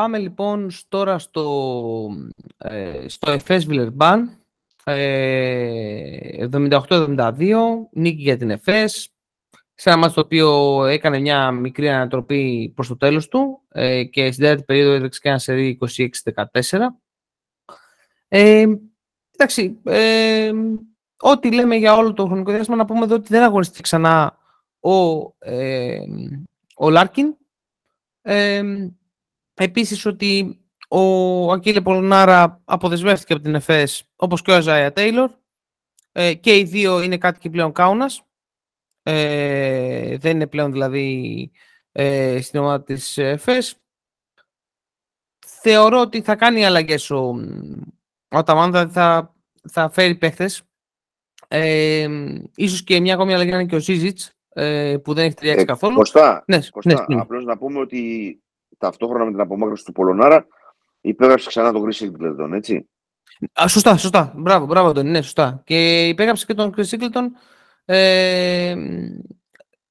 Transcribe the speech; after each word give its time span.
Πάμε 0.00 0.18
λοιπόν 0.18 0.70
τώρα 0.88 1.18
στο, 1.18 2.08
ε, 2.58 3.08
στο 3.08 3.30
Εφές 3.30 3.66
Βιλερμπάν. 3.66 4.38
78-72, 4.84 7.36
νίκη 7.92 8.22
για 8.22 8.36
την 8.36 8.50
Εφές. 8.50 9.12
Σε 9.74 9.90
ένα 9.90 9.98
μάτι 9.98 10.14
το 10.14 10.20
οποίο 10.20 10.84
έκανε 10.84 11.18
μια 11.18 11.50
μικρή 11.50 11.88
ανατροπή 11.88 12.72
προς 12.74 12.88
το 12.88 12.96
τέλος 12.96 13.28
του 13.28 13.62
ε, 13.68 14.04
και 14.04 14.32
στην 14.32 14.44
τέταρτη 14.44 14.64
περίοδο 14.64 14.92
έδειξε 14.92 15.20
και 15.22 15.28
ένα 15.28 15.38
σερί 15.38 15.78
26-14. 16.34 16.78
Ε, 18.28 18.66
εντάξει, 19.30 19.80
ε, 19.84 20.52
ό,τι 21.20 21.54
λέμε 21.54 21.76
για 21.76 21.94
όλο 21.94 22.12
το 22.12 22.26
χρονικό 22.26 22.52
διάστημα 22.52 22.76
να 22.76 22.84
πούμε 22.84 23.04
εδώ 23.04 23.14
ότι 23.14 23.28
δεν 23.28 23.42
αγωνιστεί 23.42 23.82
ξανά 23.82 24.38
ο, 24.80 25.20
ε, 25.38 26.00
ο 26.76 26.90
Λάρκιν. 26.90 27.34
Ε, 28.22 28.62
επίσης 29.62 30.06
ότι 30.06 30.60
ο 30.88 31.52
Ακίλε 31.52 31.80
Πολωνάρα 31.80 32.60
αποδεσμεύτηκε 32.64 33.32
από 33.32 33.42
την 33.42 33.54
ΕΦΕΣ 33.54 34.04
όπως 34.16 34.42
και 34.42 34.50
ο 34.50 34.54
Αζάια 34.54 34.92
Τέιλορ 34.92 35.30
ε, 36.12 36.34
και 36.34 36.56
οι 36.56 36.64
δύο 36.64 37.02
είναι 37.02 37.18
κάτοικοι 37.18 37.50
πλέον 37.50 37.72
κάουνας. 37.72 38.22
Ε, 39.02 40.16
δεν 40.16 40.34
είναι 40.34 40.46
πλέον 40.46 40.72
δηλαδή 40.72 41.50
ε, 41.92 42.40
στην 42.40 42.60
ομάδα 42.60 42.82
της 42.82 43.18
ΕΦΕΣ. 43.18 43.76
Θεωρώ 45.46 46.00
ότι 46.00 46.22
θα 46.22 46.36
κάνει 46.36 46.64
αλλαγές 46.64 47.10
ο, 47.10 47.34
ο 48.28 48.42
Ταμάντα, 48.42 48.88
θα, 48.88 49.34
θα 49.68 49.90
φέρει 49.90 50.14
παίχτες. 50.14 50.62
Ε, 51.48 52.08
ίσως 52.54 52.84
και 52.84 53.00
μια 53.00 53.14
ακόμη 53.14 53.34
αλλαγή 53.34 53.50
να 53.50 53.56
είναι 53.56 53.68
και 53.68 53.76
ο 53.76 53.80
Σίζιτς, 53.80 54.32
ε, 54.48 54.96
που 55.04 55.14
δεν 55.14 55.24
έχει 55.24 55.34
ταιριάξει 55.34 55.62
ε, 55.62 55.66
καθόλου. 55.66 55.94
Κωστά, 55.94 56.44
ναι, 56.46 56.60
Κωστά 56.70 57.06
ναι, 57.08 57.20
απλώς 57.20 57.44
να 57.44 57.58
πούμε 57.58 57.80
ότι 57.80 58.42
ταυτόχρονα 58.80 59.24
με 59.24 59.30
την 59.30 59.40
απομάκρυνση 59.40 59.84
του 59.84 59.92
Πολωνάρα 59.92 60.46
υπέγραψε 61.00 61.48
ξανά 61.48 61.72
τον 61.72 61.84
Chris 61.84 62.04
Singleton, 62.04 62.52
έτσι. 62.52 62.88
Α, 63.62 63.68
σωστά, 63.68 63.96
σωστά. 63.96 64.32
Μπράβο, 64.36 64.66
μπράβο 64.66 64.92
τον, 64.92 65.10
ναι, 65.10 65.22
σωστά. 65.22 65.62
Και 65.64 66.08
υπέγραψε 66.08 66.46
και 66.46 66.54
τον 66.54 66.74
Chris 66.76 66.84
Singleton 66.84 67.24
ε, 67.84 68.76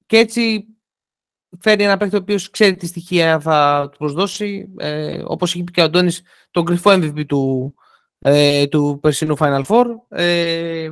και 0.06 0.18
έτσι 0.18 0.66
φέρει 1.60 1.84
ένα 1.84 1.98
παίκτη 1.98 2.16
ο 2.16 2.20
οποίος 2.20 2.50
ξέρει 2.50 2.76
τι 2.76 2.86
στοιχεία 2.88 3.40
θα 3.40 3.90
του 3.92 3.98
προσδώσει. 3.98 4.74
Ε, 4.78 5.22
Όπως 5.26 5.54
είχε 5.54 5.64
πει 5.64 5.72
και 5.72 5.82
ο 5.82 5.84
Αντώνης, 5.84 6.22
τον 6.52 6.66
κρυφό 6.66 6.92
MVP 6.92 7.26
του, 7.26 7.74
ε, 8.20 8.68
του 8.68 9.00
περσινού 9.02 9.38
Final 9.40 9.64
Four. 9.64 9.86
Ε, 10.10 10.90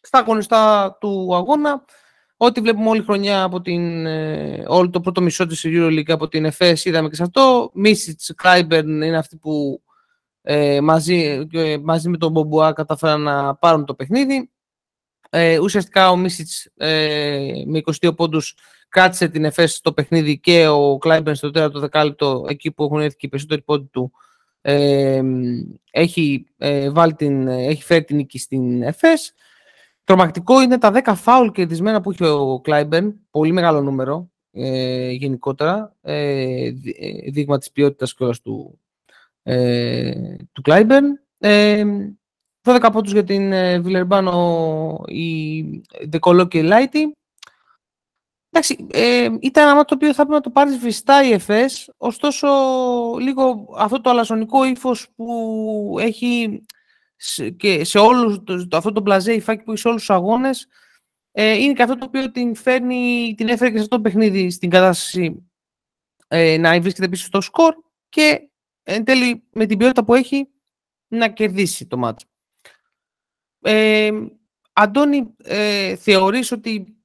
στα 0.00 0.18
αγωνιστά 0.18 0.96
του 1.00 1.34
αγώνα, 1.34 1.84
ό,τι 2.36 2.60
βλέπουμε 2.60 2.88
όλη 2.88 3.02
χρονιά 3.02 3.42
από 3.42 3.60
την, 3.60 4.06
ε, 4.06 4.64
όλο 4.66 4.90
το 4.90 5.00
πρώτο 5.00 5.20
μισό 5.20 5.46
της 5.46 5.64
EuroLeague 5.66 6.10
από 6.10 6.28
την 6.28 6.44
ΕΦΕΣ 6.44 6.84
είδαμε 6.84 7.08
και 7.08 7.14
σε 7.14 7.22
αυτό. 7.22 7.70
Μίσιτς, 7.74 8.32
Κράιμπερν 8.36 9.02
είναι 9.02 9.16
αυτοί 9.16 9.36
που 9.36 9.82
ε, 10.42 10.80
μαζί, 10.80 11.46
ε, 11.52 11.76
μαζί 11.82 12.08
με 12.08 12.16
τον 12.16 12.30
Μπομπουά 12.32 12.72
καταφέραν 12.72 13.20
να 13.20 13.54
πάρουν 13.54 13.84
το 13.84 13.94
παιχνίδι. 13.94 14.50
Ε, 15.30 15.58
ουσιαστικά 15.58 16.10
ο 16.10 16.16
Μίσιτς 16.16 16.70
ε, 16.76 17.52
με 17.66 17.80
22 18.02 18.16
πόντους 18.16 18.54
κράτησε 18.88 19.28
την 19.28 19.44
ΕΦΕΣ 19.44 19.74
στο 19.74 19.92
παιχνίδι 19.92 20.38
και 20.38 20.66
ο 20.66 20.98
Κλάιμπερν 20.98 21.36
στο 21.36 21.50
τέταρτο 21.50 21.80
δεκάλεπτο 21.80 22.44
εκεί 22.48 22.72
που 22.72 22.84
έχουν 22.84 23.00
έρθει 23.00 23.16
και 23.16 23.26
οι 23.26 23.28
περισσότεροι 23.28 23.62
πόντοι 23.62 23.88
του 23.92 24.12
ε, 24.60 25.22
έχει, 25.90 26.46
ε, 26.58 26.90
βάλει 26.90 27.14
την, 27.14 27.48
έχει 27.48 27.82
φέρει 27.82 28.04
την 28.04 28.16
νίκη 28.16 28.38
στην 28.38 28.82
ΕΦΕΣ. 28.82 29.32
Τρομακτικό 30.06 30.62
είναι 30.62 30.78
τα 30.78 30.92
10 31.04 31.12
φάουλ 31.16 31.48
κερδισμένα 31.48 32.00
που 32.00 32.12
είχε 32.12 32.26
ο 32.26 32.60
Κλάιμπερν, 32.60 33.20
πολύ 33.30 33.52
μεγάλο 33.52 33.82
νούμερο 33.82 34.30
ε, 34.52 35.10
γενικότερα, 35.10 35.94
ε, 36.02 36.70
δείγμα 37.30 37.58
της 37.58 37.70
ποιότητας 37.70 38.14
κιόλας 38.14 38.40
του, 38.40 38.80
ε, 39.42 40.36
του 40.52 40.62
Κλάιμπερν. 40.62 41.20
Ε, 41.38 41.84
12 42.62 42.90
πόντους 42.92 43.12
για 43.12 43.24
την 43.24 43.50
Βιλερμπάνο 43.82 45.02
η 45.06 45.62
Δεκολό 46.08 46.46
και 46.46 46.58
η 46.58 46.62
Λάιτι. 46.62 47.12
Εντάξει, 48.50 48.86
ε, 48.90 49.28
ήταν 49.40 49.68
ένα 49.68 49.84
το 49.84 49.94
οποίο 49.94 50.08
θα 50.08 50.14
πρέπει 50.14 50.32
να 50.32 50.40
το 50.40 50.50
πάρεις 50.50 50.74
σβηστά 50.74 51.24
η 51.24 51.32
ΕΦΕΣ, 51.32 51.90
ωστόσο 51.96 52.48
λίγο 53.20 53.74
αυτό 53.76 54.00
το 54.00 54.10
αλαζονικό 54.10 54.64
ύφος 54.64 55.08
που 55.16 55.96
έχει 56.00 56.62
και 57.56 57.84
σε 57.84 57.98
όλους, 57.98 58.42
το, 58.44 58.76
αυτό 58.76 58.92
το 58.92 59.00
μπλαζέ 59.00 59.32
υφάκι 59.32 59.62
που 59.62 59.70
έχει 59.70 59.80
σε 59.80 59.88
όλους 59.88 60.00
τους 60.00 60.10
αγώνες 60.10 60.68
ε, 61.32 61.52
είναι 61.52 61.72
και 61.72 61.82
αυτό 61.82 61.98
το 61.98 62.04
οποίο 62.04 62.30
την, 62.30 62.54
φέρνει, 62.54 63.34
την 63.36 63.48
έφερε 63.48 63.70
και 63.70 63.76
σε 63.76 63.82
αυτό 63.82 63.96
το 63.96 64.02
παιχνίδι 64.02 64.50
στην 64.50 64.70
κατάσταση 64.70 65.50
ε, 66.28 66.56
να 66.56 66.80
βρίσκεται 66.80 67.08
πίσω 67.08 67.26
στο 67.26 67.40
σκορ 67.40 67.74
και 68.08 68.50
εν 68.82 69.04
τέλει 69.04 69.42
με 69.52 69.66
την 69.66 69.78
ποιότητα 69.78 70.04
που 70.04 70.14
έχει 70.14 70.48
να 71.08 71.28
κερδίσει 71.28 71.86
το 71.86 71.96
μάτσο. 71.96 72.26
Ε, 73.60 74.10
Αντώνη, 74.72 75.34
ε, 75.42 75.96
θεωρείς 75.96 76.52
ότι 76.52 76.95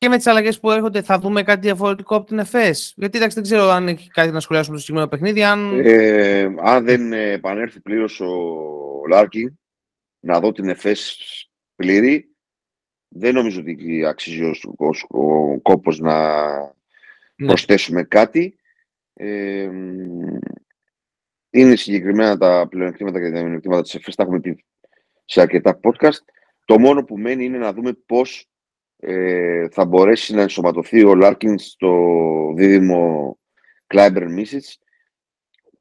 και 0.00 0.08
με 0.08 0.16
τις 0.16 0.26
αλλαγές 0.26 0.60
που 0.60 0.70
έρχονται 0.70 1.02
θα 1.02 1.18
δούμε 1.18 1.42
κάτι 1.42 1.60
διαφορετικό 1.60 2.16
από 2.16 2.26
την 2.26 2.38
ΕΦΕΣ. 2.38 2.92
Γιατί 2.96 3.16
εντάξει, 3.16 3.34
δεν 3.34 3.44
ξέρω 3.44 3.62
αν 3.62 3.88
έχει 3.88 4.10
κάτι 4.10 4.30
να 4.30 4.40
σχολιάσουμε 4.40 4.76
στο 4.76 4.86
συγκεκριμένο 4.86 5.10
παιχνίδι. 5.10 5.42
Αν, 5.42 5.80
ε, 5.86 6.54
αν 6.60 6.84
δεν 6.84 7.12
επανέλθει 7.12 7.80
πλήρως 7.80 8.20
ο 8.20 9.06
Λάρκιν, 9.08 9.58
να 10.20 10.40
δω 10.40 10.52
την 10.52 10.68
ΕΦΕΣ 10.68 11.18
πλήρη, 11.76 12.34
δεν 13.08 13.34
νομίζω 13.34 13.60
ότι 13.60 14.04
αξίζει 14.06 14.44
ο, 14.44 14.54
ο, 14.78 15.20
ο 15.20 15.58
κόπος 15.58 15.98
να 15.98 16.46
ναι. 17.36 17.46
προσθέσουμε 17.46 18.02
κάτι. 18.02 18.58
Ε, 19.14 19.70
είναι 21.50 21.76
συγκεκριμένα 21.76 22.38
τα 22.38 22.66
πλεονεκτήματα 22.70 23.20
και 23.20 23.30
τα 23.30 23.40
μειονεκτήματα 23.40 23.82
της 23.82 23.94
ΕΦΕΣ, 23.94 24.14
τα 24.14 24.22
έχουμε 24.22 24.40
πει 24.40 24.64
σε 25.24 25.40
αρκετά 25.40 25.80
podcast. 25.82 26.22
Το 26.64 26.78
μόνο 26.78 27.04
που 27.04 27.18
μένει 27.18 27.44
είναι 27.44 27.58
να 27.58 27.72
δούμε 27.72 27.92
πώς 28.06 28.50
ε, 29.00 29.68
θα 29.68 29.84
μπορέσει 29.84 30.34
να 30.34 30.42
ενσωματωθεί 30.42 31.04
ο 31.04 31.14
Λάρκιν 31.14 31.66
στο 31.66 31.92
δίδυμο 32.56 33.38
Κλάιμπερν 33.86 34.30
Μίσιτς 34.30 34.78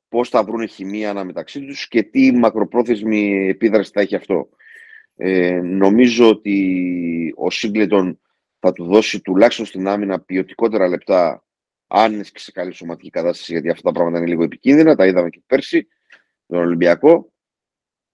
πώς 0.09 0.29
θα 0.29 0.43
βρουν 0.43 0.67
χημεία 0.67 1.09
αναμεταξύ 1.09 1.65
τους 1.65 1.87
και 1.87 2.03
τι 2.03 2.31
μακροπρόθεσμη 2.31 3.47
επίδραση 3.47 3.91
θα 3.93 4.01
έχει 4.01 4.15
αυτό. 4.15 4.49
Ε, 5.15 5.61
νομίζω 5.63 6.29
ότι 6.29 7.33
ο 7.35 7.49
Σίγκλετον 7.49 8.19
θα 8.59 8.71
του 8.71 8.85
δώσει 8.85 9.21
τουλάχιστον 9.21 9.65
στην 9.65 9.87
άμυνα 9.87 10.19
ποιοτικότερα 10.19 10.87
λεπτά 10.87 11.43
αν 11.87 12.13
είναι 12.13 12.23
και 12.23 12.39
σε 12.39 12.51
καλή 12.51 12.73
σωματική 12.73 13.09
κατάσταση, 13.09 13.51
γιατί 13.51 13.69
αυτά 13.69 13.83
τα 13.83 13.91
πράγματα 13.91 14.17
είναι 14.17 14.27
λίγο 14.27 14.43
επικίνδυνα. 14.43 14.95
Τα 14.95 15.05
είδαμε 15.05 15.29
και 15.29 15.41
πέρσι, 15.45 15.87
τον 16.47 16.59
Ολυμπιακό. 16.59 17.31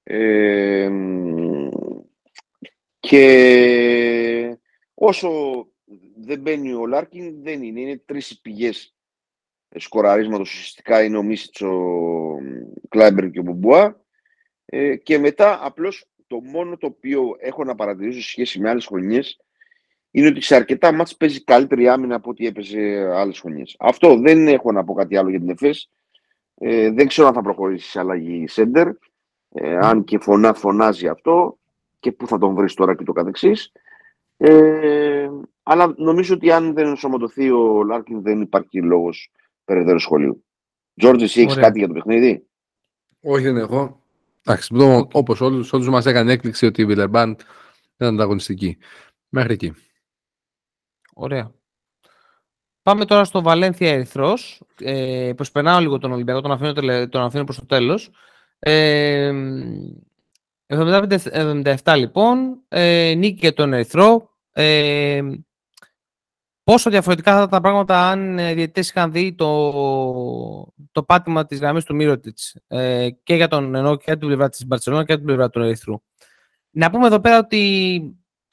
Ε, 0.03 0.89
και 2.99 3.23
Όσο 5.07 5.29
δεν 6.16 6.39
μπαίνει 6.39 6.73
ο 6.73 6.85
Λάρκιν, 6.85 7.43
δεν 7.43 7.63
είναι. 7.63 7.79
Είναι 7.79 8.01
τρεις 8.05 8.39
πηγές 8.41 8.95
σκοραρίσματος. 9.75 10.51
Ουσιαστικά 10.53 11.03
είναι 11.03 11.17
ο 11.17 11.23
Μίσιτς, 11.23 11.61
ο 11.61 11.73
Κλάιμπερν 12.89 13.29
και 13.29 13.39
ο 13.39 13.43
Μπομπουά. 13.43 14.01
Ε, 14.66 14.95
και 14.95 15.19
μετά 15.19 15.59
απλώς 15.61 16.05
το 16.27 16.41
μόνο 16.41 16.77
το 16.77 16.88
οποίο 16.88 17.35
έχω 17.39 17.63
να 17.63 17.75
παρατηρήσω 17.75 18.21
σε 18.21 18.29
σχέση 18.29 18.59
με 18.59 18.69
άλλες 18.69 18.85
χρονιές 18.85 19.39
είναι 20.11 20.27
ότι 20.27 20.41
σε 20.41 20.55
αρκετά 20.55 20.91
ματς 20.91 21.17
παίζει 21.17 21.43
καλύτερη 21.43 21.87
άμυνα 21.87 22.16
από 22.16 22.29
ό,τι 22.29 22.45
έπαιζε 22.45 23.11
άλλες 23.13 23.39
χρονιές. 23.39 23.75
Αυτό 23.79 24.17
δεν 24.17 24.47
έχω 24.47 24.72
να 24.72 24.83
πω 24.83 24.93
κάτι 24.93 25.17
άλλο 25.17 25.29
για 25.29 25.39
την 25.39 25.49
ΕΦΕΣ. 25.49 25.89
Ε, 26.55 26.91
δεν 26.91 27.07
ξέρω 27.07 27.27
αν 27.27 27.33
θα 27.33 27.41
προχωρήσει 27.41 27.89
σε 27.89 27.99
αλλαγή 27.99 28.47
σέντερ. 28.47 28.87
Ε, 29.49 29.77
αν 29.81 30.03
και 30.03 30.19
φωνά, 30.19 30.53
φωνάζει 30.53 31.07
αυτό 31.07 31.57
και 31.99 32.11
πού 32.11 32.28
θα 32.28 32.37
τον 32.37 32.53
βρεις 32.53 32.73
τώρα 32.73 32.96
και 32.96 33.03
το 33.03 33.11
καθεξής. 33.11 33.72
Ε, 34.37 35.29
αλλά 35.64 35.93
νομίζω 35.97 36.34
ότι 36.34 36.52
αν 36.52 36.73
δεν 36.73 36.87
ενσωματωθεί 36.87 37.52
ο 37.52 37.84
Λάρκιν 37.84 38.22
δεν 38.22 38.41
υπάρχει 38.41 38.82
λόγος 38.82 39.32
περαιτέρω 39.66 39.99
σχολίου. 39.99 40.46
Τζορτζ, 40.99 41.23
εσύ 41.23 41.41
έχεις 41.41 41.55
κάτι 41.55 41.79
για 41.79 41.87
το 41.87 41.93
παιχνίδι; 41.93 42.47
Όχι, 43.22 43.43
δεν 43.43 43.58
έχω. 43.58 44.03
Εντάξει, 44.46 44.76
όπως 45.11 45.41
όλους 45.41 45.73
όλους 45.73 45.90
μας 45.90 46.05
έκανε 46.05 46.32
έκπληξη 46.32 46.66
ότι 46.66 46.82
η 46.82 46.85
Βιλερμπάν 46.85 47.37
ήταν 47.96 48.14
ανταγωνιστική. 48.14 48.78
Μέχρι 49.29 49.53
εκεί. 49.53 49.73
Ωραία. 51.14 51.52
Πάμε 52.81 53.05
τώρα 53.05 53.23
στο 53.23 53.41
Βαλένθια 53.41 53.91
Ερυθρός. 53.91 54.61
Ε, 54.79 55.31
προσπερνάω 55.35 55.79
λίγο 55.79 55.97
τον 55.97 56.11
Ολυμπιακό, 56.11 56.41
τον 56.41 56.52
αφήνω, 56.52 56.73
τον 57.08 57.22
αφήνω 57.22 57.43
προς 57.43 57.58
το 57.58 57.66
τέλος. 57.66 58.09
Ε, 58.59 59.34
77 60.67 61.96
λοιπόν, 61.97 62.62
ε, 62.67 63.14
νίκη 63.17 63.38
για 63.40 63.53
τον 63.53 63.73
Ερυθρό. 63.73 64.29
Ε, 64.52 65.22
πόσο 66.64 66.90
διαφορετικά 66.90 67.32
θα 67.32 67.38
ήταν 67.38 67.50
τα 67.50 67.62
πράγματα 67.62 68.09
αν 68.09 68.38
οι 68.38 68.53
διαιτητές 68.53 68.90
είχαν 68.90 69.12
δει 69.12 69.34
το, 69.34 69.72
το 70.91 71.03
πάτημα 71.03 71.46
της 71.46 71.59
γραμμής 71.59 71.84
του 71.84 71.96
Μύρωτιτς 71.96 72.56
ε, 72.67 73.09
και 73.23 73.35
για 73.35 73.47
τον 73.47 73.76
ενώ 73.76 73.96
και 73.96 74.03
για 74.06 74.17
την 74.17 74.28
πλευρά 74.28 74.50
της 74.50 74.66
Μπαρτσελώνα 74.66 75.02
και 75.02 75.08
για 75.08 75.17
την 75.17 75.26
πλευρά 75.26 75.50
του 75.50 75.62
Ερυθρού. 75.62 76.02
Να 76.70 76.90
πούμε 76.90 77.08
εδώ 77.08 77.20
πέρα 77.20 77.38
ότι 77.38 78.02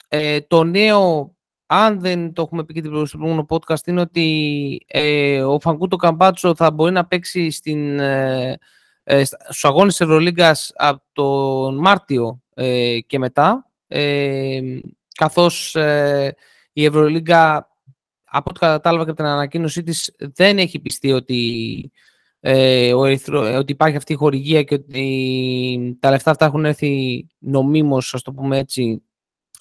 ε, 0.07 0.41
το 0.41 0.63
νέο 0.63 1.35
αν 1.65 1.99
δεν 1.99 2.33
το 2.33 2.41
έχουμε 2.41 2.63
πει 2.63 2.73
και 2.73 2.81
στο 3.05 3.17
προηγούμενο 3.17 3.45
podcast, 3.49 3.87
είναι 3.87 4.01
ότι 4.01 4.85
ε, 4.87 5.43
ο 5.43 5.59
Φαγκούτο 5.59 5.95
Καμπάτσο 5.95 6.55
θα 6.55 6.71
μπορεί 6.71 6.91
να 6.91 7.05
παίξει 7.05 7.51
στην, 7.51 7.99
ε, 7.99 8.57
ε, 9.03 9.23
στους 9.23 9.65
αγώνες 9.65 9.95
της 9.95 10.05
Ευρωλίγκας 10.05 10.71
από 10.75 11.03
τον 11.11 11.77
Μάρτιο 11.77 12.41
ε, 12.53 12.99
και 12.99 13.19
μετά, 13.19 13.69
ε, 13.87 14.61
καθώς 15.15 15.75
ε, 15.75 16.35
η 16.73 16.85
Ευρωλίγκα, 16.85 17.69
από 18.23 18.49
ό,τι 18.49 18.59
κατάλαβα 18.59 19.03
και 19.03 19.09
από 19.09 19.21
την 19.21 19.29
ανακοίνωσή 19.29 19.83
της, 19.83 20.15
δεν 20.17 20.57
έχει 20.57 20.79
πιστεί 20.79 21.11
ότι, 21.11 21.91
ε, 22.39 22.93
ο 22.93 23.05
Ερυθρό, 23.05 23.57
ότι 23.57 23.71
υπάρχει 23.71 23.97
αυτή 23.97 24.13
η 24.13 24.15
χορηγία 24.15 24.63
και 24.63 24.73
ότι 24.73 25.97
τα 25.99 26.09
λεφτά 26.09 26.31
αυτά 26.31 26.45
έχουν 26.45 26.65
έρθει 26.65 27.25
νομίμως, 27.39 28.13
ας 28.13 28.21
το 28.21 28.31
πούμε 28.31 28.57
έτσι, 28.57 29.03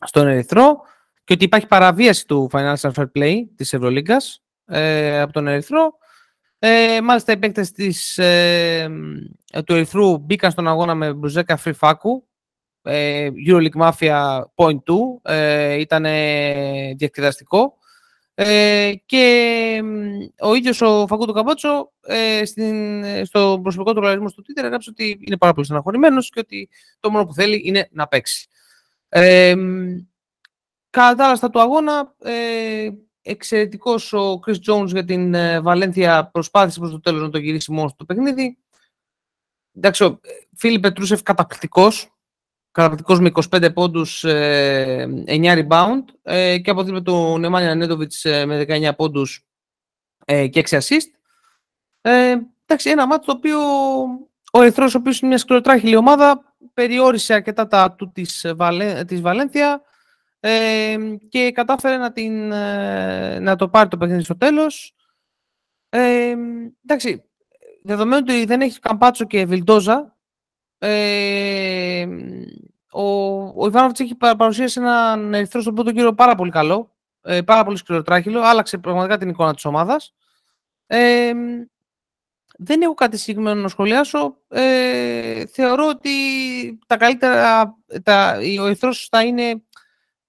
στον 0.04 0.26
Ερυθρό 0.26 0.80
και 1.24 1.32
ότι 1.32 1.44
υπάρχει 1.44 1.66
παραβίαση 1.66 2.26
του 2.26 2.50
Financial 2.52 2.90
Fair 2.94 3.06
Play 3.16 3.36
της 3.56 3.72
Ευρωλίγκας 3.72 4.42
ε, 4.66 5.20
από 5.20 5.32
τον 5.32 5.46
Ερυθρό. 5.48 5.94
Ε, 6.64 7.00
μάλιστα 7.00 7.32
οι 7.32 7.36
παίκτες 7.36 7.72
της, 7.72 8.18
ε, 8.18 8.90
του 9.66 9.74
Ερυθρού 9.74 10.18
μπήκαν 10.18 10.50
στον 10.50 10.68
αγώνα 10.68 10.94
με 10.94 11.12
μπουζέκα 11.12 11.58
free 11.64 11.74
φάκου. 11.74 12.28
Ε, 12.82 13.28
Euroleague 13.48 13.80
Mafia 13.80 14.40
Point 14.54 14.78
2. 14.86 15.20
Ε, 15.22 15.74
ήταν 15.74 16.02
διεκδιδαστικό. 16.96 17.78
Ε, 18.34 18.92
και 19.06 19.82
ο 20.40 20.54
ίδιος 20.54 20.80
ο 20.80 21.06
Φακούτο 21.06 21.32
Καμπότσο 21.32 21.92
ε, 22.00 22.44
στην, 22.44 23.04
στο 23.24 23.58
προσωπικό 23.62 23.92
του 23.92 24.00
λογαριασμό 24.00 24.28
στο 24.28 24.42
Twitter 24.42 24.64
έγραψε 24.64 24.90
ότι 24.90 25.18
είναι 25.20 25.36
πάρα 25.36 25.52
πολύ 25.52 25.66
στεναχωρημένος 25.66 26.30
και 26.30 26.40
ότι 26.40 26.68
το 27.00 27.10
μόνο 27.10 27.24
που 27.24 27.34
θέλει 27.34 27.62
είναι 27.64 27.88
να 27.90 28.08
παίξει. 28.08 28.48
Ε, 29.08 29.54
Κατά 30.92 31.38
τα 31.40 31.50
του 31.50 31.60
αγώνα, 31.60 32.14
ε, 32.22 32.88
εξαιρετικός 33.22 34.12
ο 34.12 34.40
Chris 34.46 34.56
Jones 34.66 34.86
για 34.86 35.04
την 35.04 35.34
ε, 35.34 35.60
Βαλένθια 35.60 36.26
προσπάθησε 36.32 36.78
προς 36.78 36.90
το 36.90 37.00
τέλος 37.00 37.20
να 37.20 37.30
το 37.30 37.38
γυρίσει 37.38 37.72
μόνος 37.72 37.90
στο 37.90 38.04
παιχνίδι. 38.04 38.58
Εντάξει, 39.76 40.04
ο 40.04 40.20
Φίλιπ 40.56 40.80
Πετρούσεφ 40.80 41.22
καταπληκτικός, 41.22 42.16
καταπληκτικός 42.70 43.20
με 43.20 43.30
25 43.50 43.72
πόντους, 43.74 44.24
ε, 44.24 45.24
9 45.26 45.66
rebound 45.66 46.04
ε, 46.22 46.58
και 46.58 46.70
από 46.70 46.82
δίπλα 46.82 47.02
του 47.02 47.38
Νεμάνια 47.38 47.74
Νέντοβιτς 47.74 48.24
ε, 48.24 48.46
με 48.46 48.64
19 48.68 48.90
πόντους 48.96 49.46
ε, 50.24 50.46
και 50.46 50.62
6 50.68 50.78
assist. 50.78 51.10
Ε, 52.00 52.36
εντάξει, 52.66 52.90
ένα 52.90 53.06
μάτι 53.06 53.26
το 53.26 53.32
οποίο 53.32 53.58
ο 54.52 54.62
Ερυθρός, 54.62 54.94
ο 54.94 54.98
οποίος 54.98 55.20
είναι 55.20 55.28
μια 55.28 55.38
σκληροτράχηλη 55.38 55.96
ομάδα, 55.96 56.54
περιόρισε 56.74 57.34
αρκετά 57.34 57.66
τα 57.66 57.92
του 57.92 58.12
της, 58.12 58.46
Βαλέ, 58.56 59.04
της 60.42 60.50
Βαλένθια, 60.50 61.18
και 61.28 61.52
κατάφερε 61.52 61.96
να, 61.96 62.12
την, 62.12 62.52
ε, 62.52 63.38
να 63.38 63.56
το 63.56 63.68
πάρει 63.68 63.88
το 63.88 63.96
παιχνίδι 63.96 64.22
στο 64.22 64.36
τέλος. 64.36 64.94
Ε, 65.88 66.34
εντάξει, 66.84 67.24
δεδομένου 67.82 68.24
ότι 68.28 68.44
δεν 68.44 68.60
έχει 68.60 68.80
Καμπάτσο 68.80 69.24
και 69.24 69.46
Βιλντόζα, 69.46 70.16
ε, 70.78 72.06
ο, 72.92 73.02
ο 73.62 73.66
Ιβάνοβιτς 73.66 74.00
έχει 74.00 74.14
παρουσίασει 74.14 74.80
έναν 74.80 75.34
ερυθρό 75.34 75.60
στον 75.60 75.74
πρώτο 75.74 75.92
κύριο 75.92 76.14
πάρα 76.14 76.34
πολύ 76.34 76.50
καλό, 76.50 76.96
ε, 77.22 77.42
πάρα 77.42 77.64
πολύ 77.64 77.76
σκληροτράχυλο, 77.76 78.40
άλλαξε 78.40 78.78
πραγματικά 78.78 79.18
την 79.18 79.28
εικόνα 79.28 79.54
της 79.54 79.64
ομάδας. 79.64 80.14
Ε, 80.86 81.32
δεν 82.58 82.82
έχω 82.82 82.94
κάτι 82.94 83.18
συγκεκριμένο 83.18 83.60
να 83.60 83.68
σχολιάσω. 83.68 84.36
Ε, 84.48 85.46
θεωρώ 85.46 85.88
ότι 85.88 86.10
τα 86.86 86.96
καλύτερα, 86.96 87.76
τα, 88.02 88.38
ο 88.60 88.66
ερυθρός 88.66 89.08
θα 89.10 89.22
είναι 89.22 89.62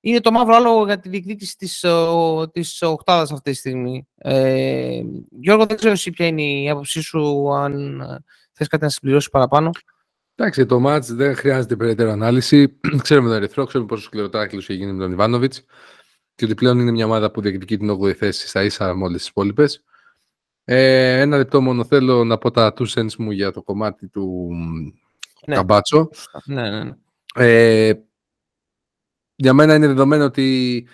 είναι 0.06 0.20
το 0.20 0.32
μαύρο 0.32 0.56
άλογο 0.56 0.86
για 0.86 1.00
τη 1.00 1.10
διεκδίκηση 1.10 1.58
της, 1.58 1.86
της 2.52 2.82
οκτάδας 2.82 3.32
αυτή 3.32 3.52
τη 3.52 3.58
στιγμή. 3.58 4.08
Ε, 4.18 5.02
Γιώργο, 5.30 5.66
δεν 5.66 5.78
ξέρω 5.78 5.92
εσύ 5.92 6.12
ποια 6.12 6.26
είναι 6.26 6.42
η 6.42 6.70
άποψή 6.70 7.02
σου, 7.02 7.54
αν 7.54 8.02
ε, 8.02 8.24
θες 8.52 8.68
κάτι 8.68 8.84
να 8.84 8.90
συμπληρώσεις 8.90 9.30
παραπάνω. 9.30 9.70
Εντάξει, 10.36 10.66
το 10.66 10.80
μάτς 10.80 11.14
δεν 11.14 11.36
χρειάζεται 11.36 11.76
περαιτέρω 11.76 12.12
ανάλυση. 12.12 12.80
ξέρουμε 13.04 13.28
τον 13.28 13.38
Ερυθρό, 13.38 13.66
ξέρουμε 13.66 13.90
πόσο 13.90 14.04
σκληροτράχυλος 14.04 14.70
έχει 14.70 14.80
γίνει 14.80 14.92
με 14.92 15.04
τον 15.04 15.12
Ιβάνοβιτς 15.12 15.66
και 16.36 16.46
ότι 16.46 16.56
πλέον 16.56 16.80
είναι 16.80 16.92
μια 16.92 17.06
ομάδα 17.06 17.32
που 17.32 17.42
διεκδικεί 17.42 17.78
την 17.78 17.98
8η 18.02 18.14
θέση 18.14 18.48
στα 18.48 18.64
ίσα 18.64 18.94
με 18.94 19.04
όλες 19.04 19.20
τις 19.20 19.30
υπόλοιπες. 19.30 19.84
Ε, 20.64 21.20
ένα 21.20 21.38
λεπτό 21.38 21.62
μόνο 21.62 21.86
θέλω 21.86 22.24
να 22.24 22.38
πω 22.38 22.52
τα 22.52 22.74
two 22.78 22.86
cents 22.94 23.16
μου 23.18 23.32
για 23.32 23.52
το 23.52 23.62
κομμάτι 23.62 24.08
του 24.08 24.50
ναι. 25.46 25.56
Καμπάτσο. 25.56 26.10
Ναι, 26.46 26.70
ναι, 26.70 26.84
ναι. 26.84 26.94
Ε, 27.36 27.94
για 29.36 29.54
μένα 29.54 29.76
είναι 29.76 29.88
δεδομένο 29.88 30.24
ότι 30.24 30.88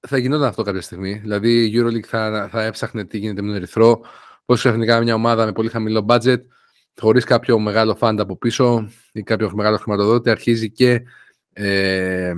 θα 0.00 0.18
γινόταν 0.18 0.48
αυτό 0.48 0.62
κάποια 0.62 0.80
στιγμή. 0.80 1.12
Δηλαδή 1.12 1.64
η 1.64 1.72
EuroLeague 1.76 2.06
θα, 2.06 2.48
θα 2.50 2.62
έψαχνε 2.62 3.04
τι 3.04 3.18
γίνεται 3.18 3.42
με 3.42 3.46
τον 3.46 3.56
Ερυθρό, 3.56 4.00
πώς 4.44 4.58
ξαφνικά 4.58 5.00
μια 5.00 5.14
ομάδα 5.14 5.44
με 5.44 5.52
πολύ 5.52 5.68
χαμηλό 5.68 6.04
budget, 6.08 6.40
χωρίς 7.00 7.24
κάποιο 7.24 7.58
μεγάλο 7.58 7.94
φαντ 7.94 8.20
από 8.20 8.36
πίσω 8.36 8.88
ή 9.12 9.22
κάποιο 9.22 9.50
μεγάλο 9.54 9.76
χρηματοδότη, 9.76 10.30
αρχίζει 10.30 10.70
και 10.70 11.02
ε, 11.52 12.34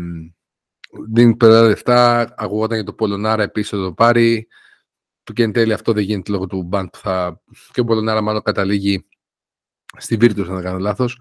δίνει 1.08 1.36
πολλά 1.36 1.62
λεφτά. 1.62 2.34
Ακουγόταν 2.36 2.76
για 2.76 2.86
το 2.86 2.92
Πολωνάρα 2.92 3.42
επίσης 3.42 3.70
το 3.70 3.92
πάρει. 3.92 4.48
Του 5.22 5.32
και 5.32 5.42
εν 5.42 5.52
τέλει 5.52 5.72
αυτό 5.72 5.92
δεν 5.92 6.02
γίνεται 6.02 6.32
λόγω 6.32 6.46
του 6.46 6.62
μπαντ 6.62 6.88
που 6.88 6.98
θα. 6.98 7.40
και 7.72 7.80
ο 7.80 7.84
Πολωνάρα 7.84 8.20
μάλλον 8.20 8.42
καταλήγει 8.42 9.06
στη 9.96 10.16
Virtus, 10.20 10.44
αν 10.48 10.54
δεν 10.54 10.62
κάνω 10.62 10.78
λάθος. 10.78 11.20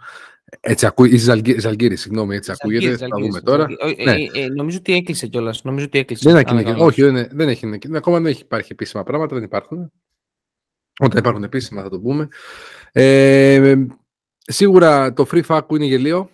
Έτσι 0.60 0.86
ακούει, 0.86 1.10
η 1.10 1.18
Ζαλγκύρη, 1.57 1.95
συγγνώμη, 1.95 2.36
έτσι 2.36 2.51
ακούγεται, 2.51 2.98
θα 2.98 3.07
δούμε 3.19 3.42
τώρα. 3.42 3.68
Ε, 3.98 4.04
ναι. 4.04 4.12
ε, 4.12 4.44
ε, 4.44 4.48
νομίζω 4.48 4.78
ότι 4.78 4.94
έκλεισε 4.94 5.28
κιόλας. 5.28 5.63
Νομίζω 5.63 5.86
ότι 5.86 6.00
έκλεισε. 6.00 6.31
Δεν 6.31 6.57
έχει 6.57 6.81
όχι, 6.81 7.01
δεν, 7.01 7.28
δεν 7.31 7.50
έχει 7.50 7.80
Ακόμα 7.94 8.19
δεν 8.19 8.25
έχει 8.25 8.42
υπάρχει 8.42 8.72
επίσημα 8.72 9.04
πράγματα, 9.04 9.36
δεν 9.36 9.44
υπάρχουν. 9.44 9.92
Όταν 11.00 11.19
υπάρχουν 11.19 11.44
επίσημα 11.44 11.81
θα 11.81 11.90
το 11.90 12.00
πούμε. 12.00 12.28
Ε, 12.92 13.86
σίγουρα 14.38 15.13
το 15.13 15.28
free 15.31 15.44
fuck 15.45 15.62
είναι 15.69 15.86
γελίο. 15.86 16.30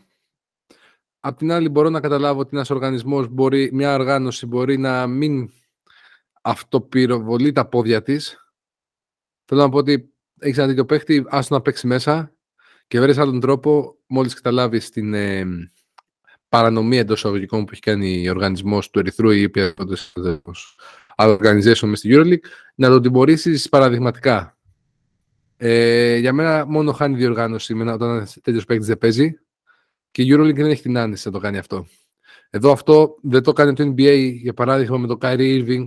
Απ' 1.20 1.38
την 1.38 1.52
άλλη 1.52 1.70
μπορώ 1.70 1.90
να 1.90 2.00
καταλάβω 2.00 2.40
ότι 2.40 2.50
ένας 2.54 2.70
οργανισμός 2.70 3.28
μπορεί, 3.28 3.70
μια 3.74 3.94
οργάνωση 3.94 4.46
μπορεί 4.46 4.78
να 4.78 5.08
μην 5.08 5.50
αυτοπυροβολεί 6.42 7.52
τα 7.52 7.68
πόδια 7.68 8.02
της. 8.02 8.52
Θέλω 9.46 9.62
να 9.62 9.70
πω 9.70 9.78
ότι 9.78 10.14
έχεις 10.40 10.58
ένα 10.58 10.68
τέτοιο 10.68 10.86
παίχτη, 10.86 11.26
άστο 11.28 11.56
να 11.56 11.62
παίξει 11.62 11.88
μέσα 11.88 12.34
και 12.90 13.00
βρει 13.00 13.20
άλλον 13.20 13.40
τρόπο, 13.40 13.98
μόλις 14.08 14.34
καταλάβεις 14.34 14.90
την 14.90 15.14
ε, 15.14 15.46
παρανομία 16.50 17.00
εντός 17.00 17.26
αγωγικών 17.26 17.66
που 17.66 17.70
έχει 17.72 17.82
κάνει 17.82 18.28
ο 18.28 18.32
οργανισμός 18.32 18.90
του 18.90 19.00
Ερυθρού 19.00 19.30
ή 19.30 19.46
οποιαδήποτε 19.46 19.96
άλλο 21.16 21.34
organization 21.42 21.88
μες 21.88 22.00
στη 22.00 22.10
EuroLeague, 22.12 22.50
να 22.76 22.90
το 22.90 23.00
τιμωρήσεις 23.00 23.70
παραδειγματικά. 23.70 24.58
Ε, 25.58 26.18
για 26.18 26.34
μένα 26.34 26.66
μόνο 26.66 26.92
χάνει 26.92 27.16
διοργάνωση 27.16 27.74
με 27.74 27.92
όταν 27.92 28.10
ένας 28.10 28.38
τέτοιος 28.42 28.66
παίκτης 28.66 28.88
δεν 28.88 28.98
παίζει 28.98 29.40
και 30.12 30.22
η 30.22 30.28
EuroLeague 30.32 30.56
δεν 30.56 30.66
έχει 30.66 30.82
την 30.82 30.98
άνεση 30.98 31.28
να 31.28 31.34
το 31.34 31.40
κάνει 31.40 31.58
αυτό. 31.58 31.88
Εδώ 32.50 32.72
αυτό 32.72 33.16
δεν 33.22 33.44
το 33.44 33.54
κάνει 33.54 33.74
το 33.74 33.94
NBA, 33.98 34.34
για 34.42 34.54
παράδειγμα 34.54 34.98
με 34.98 35.08
τον 35.08 35.18
Kyrie 35.22 35.66
Irving, 35.66 35.86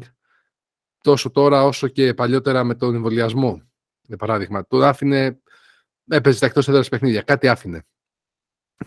τόσο 1.02 1.30
τώρα 1.30 1.64
όσο 1.64 1.88
και 1.88 2.14
παλιότερα 2.14 2.64
με 2.64 2.74
τον 2.74 2.94
εμβολιασμό. 2.94 3.62
Για 4.02 4.16
παράδειγμα, 4.16 4.66
το 4.66 4.78
άφηνε 4.78 5.41
έπαιζε 6.08 6.38
τα 6.38 6.46
εκτός 6.46 6.68
έδρας 6.68 6.88
παιχνίδια. 6.88 7.22
Κάτι 7.22 7.48
άφηνε. 7.48 7.86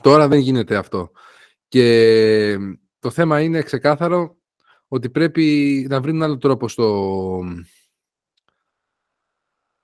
Τώρα 0.02 0.28
δεν 0.28 0.40
γίνεται 0.40 0.76
αυτό. 0.76 1.12
Και 1.68 2.58
το 3.00 3.10
θέμα 3.10 3.42
είναι 3.42 3.62
ξεκάθαρο 3.62 4.38
ότι 4.88 5.10
πρέπει 5.10 5.86
να 5.90 6.02
βρει 6.02 6.10
έναν 6.10 6.24
άλλο 6.24 6.38
τρόπο 6.38 6.68
στο, 6.68 7.44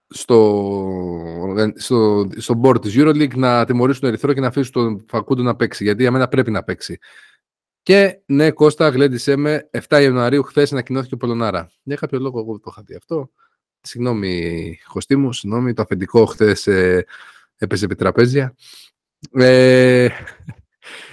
στο, 0.07 1.55
στο, 1.75 2.29
στο 2.37 2.61
board 2.63 2.81
της 2.81 2.93
EuroLeague 2.97 3.35
να 3.35 3.65
τιμωρήσουν 3.65 4.01
τον 4.01 4.09
Ερυθρό 4.09 4.33
και 4.33 4.39
να 4.39 4.47
αφήσουν 4.47 4.71
τον 4.71 5.05
Φακούντο 5.07 5.43
να 5.43 5.55
παίξει. 5.55 5.83
Γιατί 5.83 6.01
για 6.01 6.11
μένα 6.11 6.27
πρέπει 6.27 6.51
να 6.51 6.63
παίξει. 6.63 6.99
Και 7.83 8.21
ναι, 8.25 8.51
Κώστα, 8.51 8.89
γλέντισέ 8.89 9.35
με 9.35 9.69
7 9.87 10.01
Ιανουαρίου 10.01 10.43
χθες 10.43 10.71
ανακοινώθηκε 10.71 11.13
ο 11.13 11.17
Πολωνάρα. 11.17 11.71
Για 11.83 11.95
κάποιο 11.95 12.19
λόγο 12.19 12.39
εγώ 12.39 12.59
το 12.59 12.69
είχα 12.71 12.81
δει 12.85 12.95
αυτό. 12.95 13.31
Συγγνώμη, 13.81 14.79
Χωστή 14.85 15.15
μου, 15.15 15.33
συγγνώμη, 15.33 15.73
το 15.73 15.81
αφεντικό 15.81 16.25
χθες 16.25 16.67
ε, 16.67 17.05
έπαιζε 17.57 17.85
επί 17.85 17.95
τραπέζια. 17.95 18.55
Ε, 19.31 20.09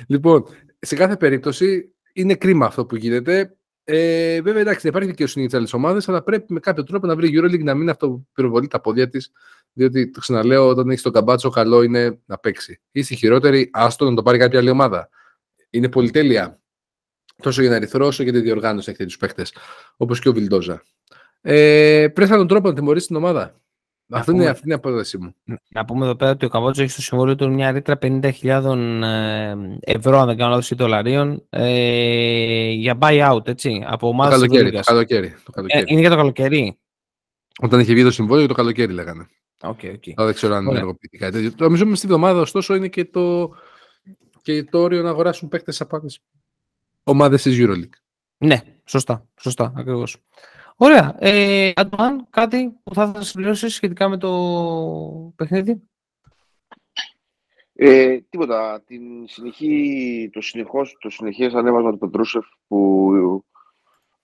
λοιπόν, 0.07 0.45
σε 0.79 0.97
κάθε 0.97 1.17
περίπτωση 1.17 1.95
είναι 2.13 2.35
κρίμα 2.35 2.67
αυτό 2.67 2.87
που 2.87 2.97
γίνεται. 2.97 3.53
Ε, 3.85 4.41
βέβαια, 4.43 4.61
εντάξει, 4.61 4.81
δεν 4.81 4.91
υπάρχει 4.91 5.09
δικαιοσύνη 5.09 5.41
για 5.41 5.51
τις 5.51 5.59
άλλες 5.59 5.73
ομάδες, 5.73 6.09
αλλά 6.09 6.23
πρέπει 6.23 6.53
με 6.53 6.61
κάποιο 6.61 6.83
τρόπο 6.83 7.07
να 7.07 7.17
βρει 7.17 7.29
η 7.29 7.33
Euroleague 7.39 7.63
να 7.63 7.75
μην 7.75 7.91
αυτοπυροβολεί 7.91 8.67
τα 8.69 8.81
πόδια 8.81 9.09
της. 9.09 9.31
Διότι 9.73 10.11
το 10.11 10.21
ξαναλέω, 10.21 10.69
όταν 10.69 10.91
έχεις 10.91 11.03
τον 11.03 11.13
καμπάτσο, 11.13 11.51
καλό 11.51 11.83
είναι 11.83 12.19
να 12.25 12.39
παίξει. 12.39 12.81
Είσαι 12.91 13.15
χειρότερη, 13.15 13.71
άστο 13.73 14.11
να 14.11 14.17
το 14.17 14.23
πάρει 14.23 14.39
κάποια 14.39 14.59
άλλη 14.59 14.71
ομάδα. 14.71 15.09
Είναι 15.71 15.89
πολυτέλεια. 15.89 16.61
Τόσο 17.43 17.61
για 17.61 17.71
να 17.71 17.77
ερυθρό, 17.77 18.07
όσο 18.07 18.23
για 18.23 18.33
τη 18.33 18.41
διοργάνωση 18.41 18.91
έχει 18.91 19.05
τους 19.05 19.17
παίχτε. 19.17 19.47
Όπως 19.97 20.21
και 20.21 20.29
ο 20.29 20.33
Βιλντόζα. 20.33 20.83
Ε, 21.51 22.09
πρέπει 22.09 22.31
να 22.31 22.37
τον 22.37 22.47
τρόπο 22.47 22.69
να 22.69 22.75
τιμωρήσει 22.75 23.07
την 23.07 23.17
ομάδα. 23.17 23.55
Αυτό 24.11 24.33
είναι, 24.33 24.47
αυτή 24.47 24.63
είναι 24.65 24.75
η 24.75 24.77
απόδοση 24.77 25.19
μου. 25.19 25.35
Να 25.69 25.85
πούμε 25.85 26.05
εδώ 26.05 26.15
πέρα 26.15 26.31
ότι 26.31 26.45
ο 26.45 26.49
Καμπότζο 26.49 26.83
έχει 26.83 26.91
στο 26.91 27.03
συμβόλαιο 27.03 27.35
του 27.35 27.53
μια 27.53 27.71
ρήτρα 27.71 27.99
50.000 28.03 28.43
ε, 28.43 29.55
ευρώ, 29.81 30.19
αν 30.19 30.27
δεν 30.27 30.37
κάνω 30.37 30.51
λάθος, 30.51 30.73
δολαρίων, 30.75 31.47
ε, 31.51 32.71
για 32.71 32.99
buyout, 33.01 33.49
έτσι, 33.49 33.85
από 33.87 34.09
ομάδα 34.09 34.35
το 34.35 34.41
καλοκαίρι, 34.41 34.71
το 34.71 34.81
καλοκαίρι, 34.81 35.35
το 35.45 35.51
καλοκαίρι. 35.51 35.83
Ε, 35.83 35.85
είναι 35.87 36.01
για 36.01 36.11
το 36.11 36.17
καλοκαίρι. 36.17 36.79
Όταν 37.61 37.81
είχε 37.81 37.93
βγει 37.93 38.03
το 38.03 38.11
συμβόλαιο, 38.11 38.47
το 38.47 38.55
καλοκαίρι 38.55 38.93
λέγανε. 38.93 39.29
Okay, 39.61 39.93
okay. 39.93 40.13
δεν 40.17 40.35
ξέρω 40.35 40.55
αν 40.55 40.67
είναι 40.67 40.97
κάτι 41.19 41.33
τέτοιο. 41.33 41.53
Νομίζω 41.59 41.95
στη 41.95 42.07
εβδομάδα, 42.07 42.41
ωστόσο, 42.41 42.75
είναι 42.75 42.89
και 42.89 43.05
το, 43.05 43.51
και 44.43 44.65
το 44.65 44.79
όριο 44.79 45.03
να 45.03 45.11
αγοράσουν 45.11 45.49
παίκτες 45.49 45.81
από 45.81 45.97
άλλε 45.97 46.07
ομάδες 47.03 47.43
της 47.43 47.57
Euroleague. 47.61 47.99
Ναι, 48.39 48.61
σωστά, 48.85 49.27
σωστά, 49.41 49.73
ακριβώς. 49.77 50.17
Ωραία. 50.81 51.17
Ε, 51.19 51.73
Αντουάν, 51.75 52.27
κάτι 52.31 52.79
που 52.83 52.95
θα 52.95 53.03
ήθελα 53.03 53.19
να 53.19 53.25
συμπληρώσει 53.25 53.69
σχετικά 53.69 54.09
με 54.09 54.17
το 54.17 55.33
παιχνίδι; 55.37 55.83
Ε, 57.73 58.19
τίποτα. 58.29 58.83
Την 58.87 59.29
συνεχή, 59.29 60.31
το, 60.33 60.41
συνεχώς, 60.41 60.97
το 61.01 61.11
συνεχές 61.11 61.55
ανέβασμα 61.55 61.91
του 61.91 61.99
Πετρούσεφ 61.99 62.47
που 62.67 63.45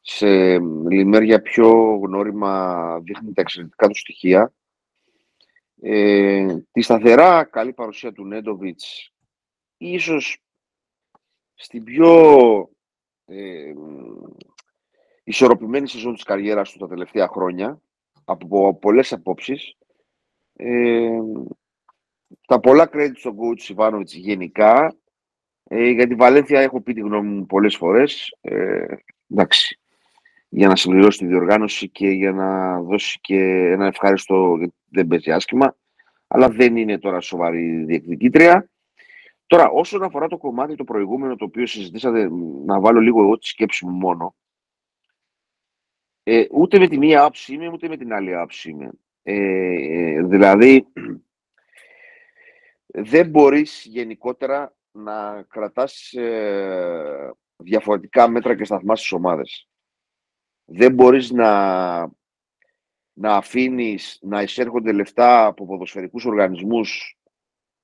σε 0.00 0.58
λιμέρια 0.88 1.42
πιο 1.42 2.00
γνώριμα 2.02 2.98
δείχνει 3.00 3.32
τα 3.32 3.40
εξαιρετικά 3.40 3.88
του 3.88 3.98
στοιχεία. 3.98 4.52
Ε, 5.80 6.56
τη 6.72 6.82
σταθερά 6.82 7.44
καλή 7.44 7.72
παρουσία 7.72 8.12
του 8.12 8.24
Νέντοβιτς 8.24 9.12
ίσως 9.76 10.38
στην 11.54 11.84
πιο 11.84 12.68
ε, 13.26 13.72
ισορροπημένη 15.24 15.88
σεζόν 15.88 16.14
της 16.14 16.22
καριέρας 16.22 16.72
του 16.72 16.78
τα 16.78 16.88
τελευταία 16.88 17.28
χρόνια, 17.28 17.80
από 18.24 18.74
πολλές 18.74 19.12
απόψεις. 19.12 19.76
Ε, 20.56 21.18
τα 22.46 22.60
πολλά 22.60 22.88
credit 22.92 23.12
στον 23.14 23.36
coach 23.36 23.68
Ιβάνοβιτς 23.68 24.14
γενικά. 24.14 24.96
Ε, 25.64 25.88
για 25.88 26.06
τη 26.06 26.14
Βαλένθια 26.14 26.60
έχω 26.60 26.80
πει 26.80 26.92
τη 26.92 27.00
γνώμη 27.00 27.28
μου 27.28 27.46
πολλές 27.46 27.76
φορές. 27.76 28.36
Ε, 28.40 28.84
εντάξει, 29.30 29.80
για 30.48 30.68
να 30.68 30.76
συμπληρώσει 30.76 31.18
τη 31.18 31.26
διοργάνωση 31.26 31.88
και 31.88 32.08
για 32.08 32.32
να 32.32 32.80
δώσει 32.82 33.18
και 33.20 33.38
ένα 33.70 33.86
ευχάριστο, 33.86 34.56
γιατί 34.58 34.74
δεν 34.88 35.06
παίζει 35.06 35.32
άσχημα, 35.32 35.76
αλλά 36.26 36.48
δεν 36.48 36.76
είναι 36.76 36.98
τώρα 36.98 37.20
σοβαρή 37.20 37.84
διεκδικήτρια. 37.84 38.68
Τώρα, 39.46 39.68
όσον 39.68 40.02
αφορά 40.02 40.28
το 40.28 40.36
κομμάτι 40.36 40.74
το 40.74 40.84
προηγούμενο 40.84 41.36
το 41.36 41.44
οποίο 41.44 41.66
συζητήσατε, 41.66 42.28
να 42.66 42.80
βάλω 42.80 43.00
λίγο 43.00 43.22
εγώ 43.22 43.38
τη 43.38 43.46
σκέψη 43.46 43.86
μου 43.86 43.92
μόνο, 43.92 44.34
ε, 46.26 46.44
ούτε 46.50 46.78
με 46.78 46.88
τη 46.88 46.98
μία 46.98 47.20
άποψη 47.20 47.54
είμαι, 47.54 47.68
ούτε 47.68 47.88
με 47.88 47.96
την 47.96 48.12
άλλη 48.12 48.34
άποψη 48.34 48.70
είμαι. 48.70 48.90
Ε, 49.22 50.22
δηλαδή, 50.22 50.86
δεν 52.86 53.28
μπορείς 53.28 53.84
γενικότερα 53.84 54.74
να 54.90 55.42
κρατάς 55.48 56.12
ε, 56.12 57.34
διαφορετικά 57.56 58.28
μέτρα 58.28 58.56
και 58.56 58.64
σταθμά 58.64 58.96
στις 58.96 59.12
ομάδες. 59.12 59.68
Δεν 60.64 60.94
μπορείς 60.94 61.30
να, 61.30 62.00
να 63.12 63.36
αφήνεις 63.36 64.18
να 64.22 64.42
εισέρχονται 64.42 64.92
λεφτά 64.92 65.46
από 65.46 65.66
ποδοσφαιρικούς 65.66 66.24
οργανισμούς 66.24 67.18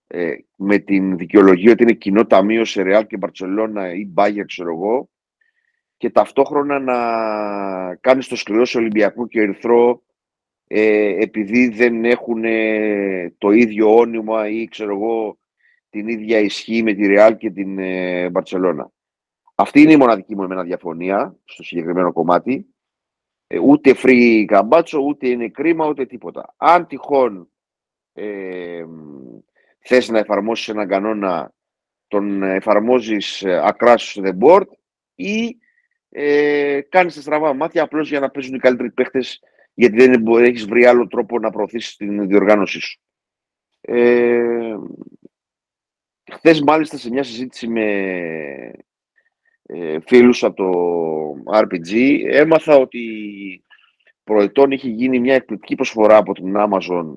ε, 0.06 0.34
με 0.56 0.78
την 0.78 1.16
δικαιολογία 1.16 1.72
ότι 1.72 1.82
είναι 1.82 1.92
κοινό 1.92 2.26
ταμείο 2.26 2.64
σε 2.64 2.82
Ρεάλ 2.82 3.06
και 3.06 3.16
Μπαρτσελώνα 3.16 3.94
ή 3.94 4.06
Μπάγια, 4.06 4.44
ξέρω 4.44 4.70
εγώ, 4.70 5.10
και 6.00 6.10
ταυτόχρονα 6.10 6.78
να 6.78 6.96
κάνεις 7.94 8.28
το 8.28 8.36
σκληρό 8.36 8.64
σε 8.64 8.78
Ολυμπιακό 8.78 9.26
και 9.26 9.40
Ερυθρό 9.40 10.02
ε, 10.66 11.22
επειδή 11.22 11.68
δεν 11.68 12.04
έχουν 12.04 12.42
το 13.38 13.50
ίδιο 13.50 13.96
όνειμα 13.96 14.48
ή 14.48 14.64
ξέρω 14.64 14.94
εγώ 14.94 15.38
την 15.90 16.08
ίδια 16.08 16.38
ισχύ 16.38 16.82
με 16.82 16.92
τη 16.92 17.06
Ρεάλ 17.06 17.36
και 17.36 17.50
την 17.50 17.78
ε, 17.78 18.30
Μπαρτσελώνα. 18.30 18.90
Αυτή 19.54 19.80
είναι 19.80 19.92
η 19.92 19.96
μοναδική 19.96 20.36
μου 20.36 20.42
εμένα 20.42 20.62
διαφωνία 20.62 21.36
στο 21.44 21.62
συγκεκριμένο 21.62 22.12
κομμάτι. 22.12 22.66
Ε, 23.46 23.58
ούτε 23.58 23.94
free 24.02 24.44
καμπάτσο, 24.46 24.98
ούτε 24.98 25.28
είναι 25.28 25.48
κρίμα, 25.48 25.88
ούτε 25.88 26.06
τίποτα. 26.06 26.54
Αν 26.56 26.86
τυχόν 26.86 27.50
ε, 28.12 28.84
θες 29.78 30.08
να 30.08 30.18
εφαρμόσεις 30.18 30.68
έναν 30.68 30.88
κανόνα, 30.88 31.52
τον 32.08 32.42
εφαρμόζεις 32.42 33.42
ε, 33.42 33.62
across 33.64 34.24
the 34.24 34.32
board 34.38 34.66
ή 35.14 35.59
ε, 36.10 36.80
κάνεις 36.88 37.14
τα 37.14 37.20
στραβά 37.20 37.54
μάτια 37.54 37.82
απλώς 37.82 38.08
για 38.08 38.20
να 38.20 38.30
παίζουν 38.30 38.54
οι 38.54 38.58
καλύτεροι 38.58 38.90
παίχτες 38.90 39.40
γιατί 39.74 39.96
δεν 39.96 40.26
έχεις 40.26 40.64
βρει 40.64 40.84
άλλο 40.84 41.06
τρόπο 41.06 41.38
να 41.38 41.50
προωθήσεις 41.50 41.96
την 41.96 42.28
διοργάνωσή 42.28 42.80
σου. 42.80 43.00
Ε, 43.80 44.74
χθες 46.32 46.60
μάλιστα 46.60 46.96
σε 46.96 47.10
μια 47.10 47.22
συζήτηση 47.22 47.68
με 47.68 47.84
ε, 49.62 49.98
φίλους 50.06 50.44
από 50.44 50.56
το 50.56 51.52
RPG 51.60 52.20
έμαθα 52.26 52.76
ότι 52.76 53.04
προετών 54.24 54.70
είχε 54.70 54.88
γίνει 54.88 55.18
μια 55.18 55.34
εκπληκτική 55.34 55.74
προσφορά 55.74 56.16
από 56.16 56.32
την 56.32 56.54
Amazon 56.56 57.16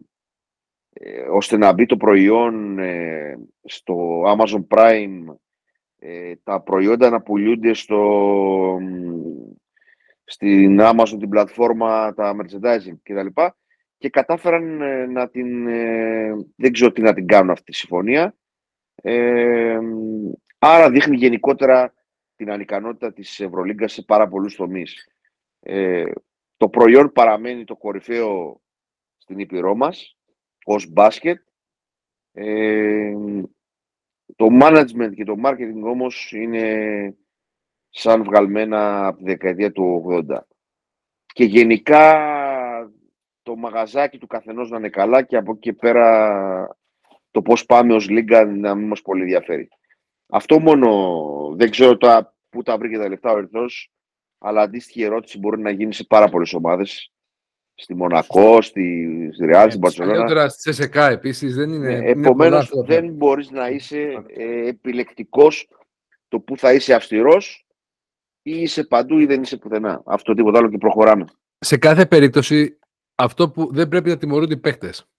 ε, 0.94 1.22
ώστε 1.22 1.58
να 1.58 1.74
μπει 1.74 1.86
το 1.86 1.98
προϊόν 1.98 2.80
ε, 2.80 3.40
στο 3.64 4.22
Amazon 4.38 4.68
Prime 4.68 5.36
ε, 6.06 6.36
τα 6.44 6.62
προϊόντα 6.62 7.10
να 7.10 7.22
πουλούνται 7.22 7.74
στο, 7.74 8.78
στην 10.24 10.78
Amazon 10.82 11.18
την 11.20 11.30
πλατφόρμα, 11.30 12.14
τα 12.14 12.36
merchandising 12.36 12.98
κτλ. 13.04 13.26
Και, 13.26 13.54
και 13.98 14.10
κατάφεραν 14.10 14.78
να 15.12 15.30
την, 15.30 15.66
δεν 16.56 16.72
ξέρω 16.72 16.92
τι 16.92 17.02
να 17.02 17.14
την 17.14 17.28
κάνουν 17.28 17.50
αυτή 17.50 17.72
τη 17.72 17.78
συμφωνία. 17.78 18.36
άρα 20.58 20.90
δείχνει 20.90 21.16
γενικότερα 21.16 21.94
την 22.36 22.52
ανικανότητα 22.52 23.14
της 23.14 23.40
Ευρωλίγκας 23.40 23.94
σε 23.94 24.02
πάρα 24.02 24.28
πολλούς 24.28 24.56
τομείς. 24.56 25.08
το 26.58 26.70
προϊόν 26.70 27.12
παραμένει 27.12 27.64
το 27.64 27.76
κορυφαίο 27.76 28.62
στην 29.18 29.40
Ήπειρό 29.40 29.76
μας 29.76 30.18
ως 30.66 30.88
μπάσκετ. 30.92 31.42
Ε, 34.36 34.44
το 34.44 34.48
management 34.62 35.14
και 35.16 35.24
το 35.24 35.36
marketing 35.46 35.82
όμως 35.84 36.32
είναι 36.32 37.18
σαν 37.90 38.24
βγαλμένα 38.24 39.08
από 39.08 39.18
τη 39.18 39.24
δεκαετία 39.24 39.72
του 39.72 40.04
80. 40.30 40.38
Και 41.26 41.44
γενικά 41.44 42.28
το 43.42 43.56
μαγαζάκι 43.56 44.18
του 44.18 44.28
καθενός 44.28 44.70
να 44.70 44.78
είναι 44.78 44.90
καλά 44.90 45.22
και 45.22 45.38
από 45.38 45.52
εκεί 45.52 45.74
πέρα 45.74 46.78
το 47.32 47.42
πώς 47.42 47.66
πάμε 47.66 47.94
ως 47.94 48.10
λίγκα 48.10 48.46
να 48.46 48.76
μην 48.76 48.88
μας 48.88 49.02
πολύ 49.02 49.22
ενδιαφέρει. 49.22 49.68
Αυτό 50.28 50.60
μόνο 50.60 51.20
δεν 51.56 51.70
ξέρω 51.70 51.98
τώρα 51.98 52.36
πού 52.50 52.64
τα 52.64 52.78
βρήκε 52.78 52.98
τα 52.98 53.10
λεφτά 53.10 53.32
ο 53.32 53.38
Ερθρός, 53.38 53.92
αλλά 54.38 54.62
αντίστοιχη 54.62 55.04
ερώτηση 55.04 55.40
μπορεί 55.40 55.62
να 55.62 55.70
γίνει 55.70 55.94
σε 55.94 56.04
πάρα 56.04 56.30
πολλές 56.30 56.54
ομάδες 56.54 57.13
στη 57.84 57.96
Μονακό, 57.96 58.62
στη, 58.62 59.08
στη 59.34 59.46
Ρεάλ, 59.46 59.70
στην 59.70 59.82
Παρσελόνα. 59.82 60.26
Τώρα 60.26 60.50
στη 60.50 60.62
ΣΕΣΕΚΑ 60.62 61.10
επίσης 61.10 61.56
δεν 61.56 61.70
είναι... 61.70 61.94
Ε, 61.94 62.10
Επομένως, 62.10 62.72
δεν 62.86 63.14
μπορείς 63.14 63.52
να 63.52 63.70
είσαι 63.70 64.24
ε, 64.28 64.68
επιλεκτικός 64.68 65.68
το 66.28 66.40
που 66.40 66.58
θα 66.58 66.74
είσαι 66.74 66.94
αυστηρός 66.94 67.68
ή 68.42 68.62
είσαι 68.62 68.84
παντού 68.84 69.20
ή 69.20 69.26
δεν 69.26 69.42
είσαι 69.42 69.58
πουθενά. 69.58 70.02
Αυτό 70.06 70.34
τίποτα 70.34 70.58
άλλο 70.58 70.70
και 70.70 70.78
προχωράμε. 70.78 71.26
Σε 71.60 71.78
κάθε 71.78 72.06
περίπτωση 72.06 72.80
αυτό 73.16 73.50
που 73.50 73.74
δεν 73.74 73.88
πρέπει 73.88 74.10
να 74.10 74.18
τιμωρούνται 74.18 74.54
οι 74.54 74.58
παίκτες. 74.58 75.10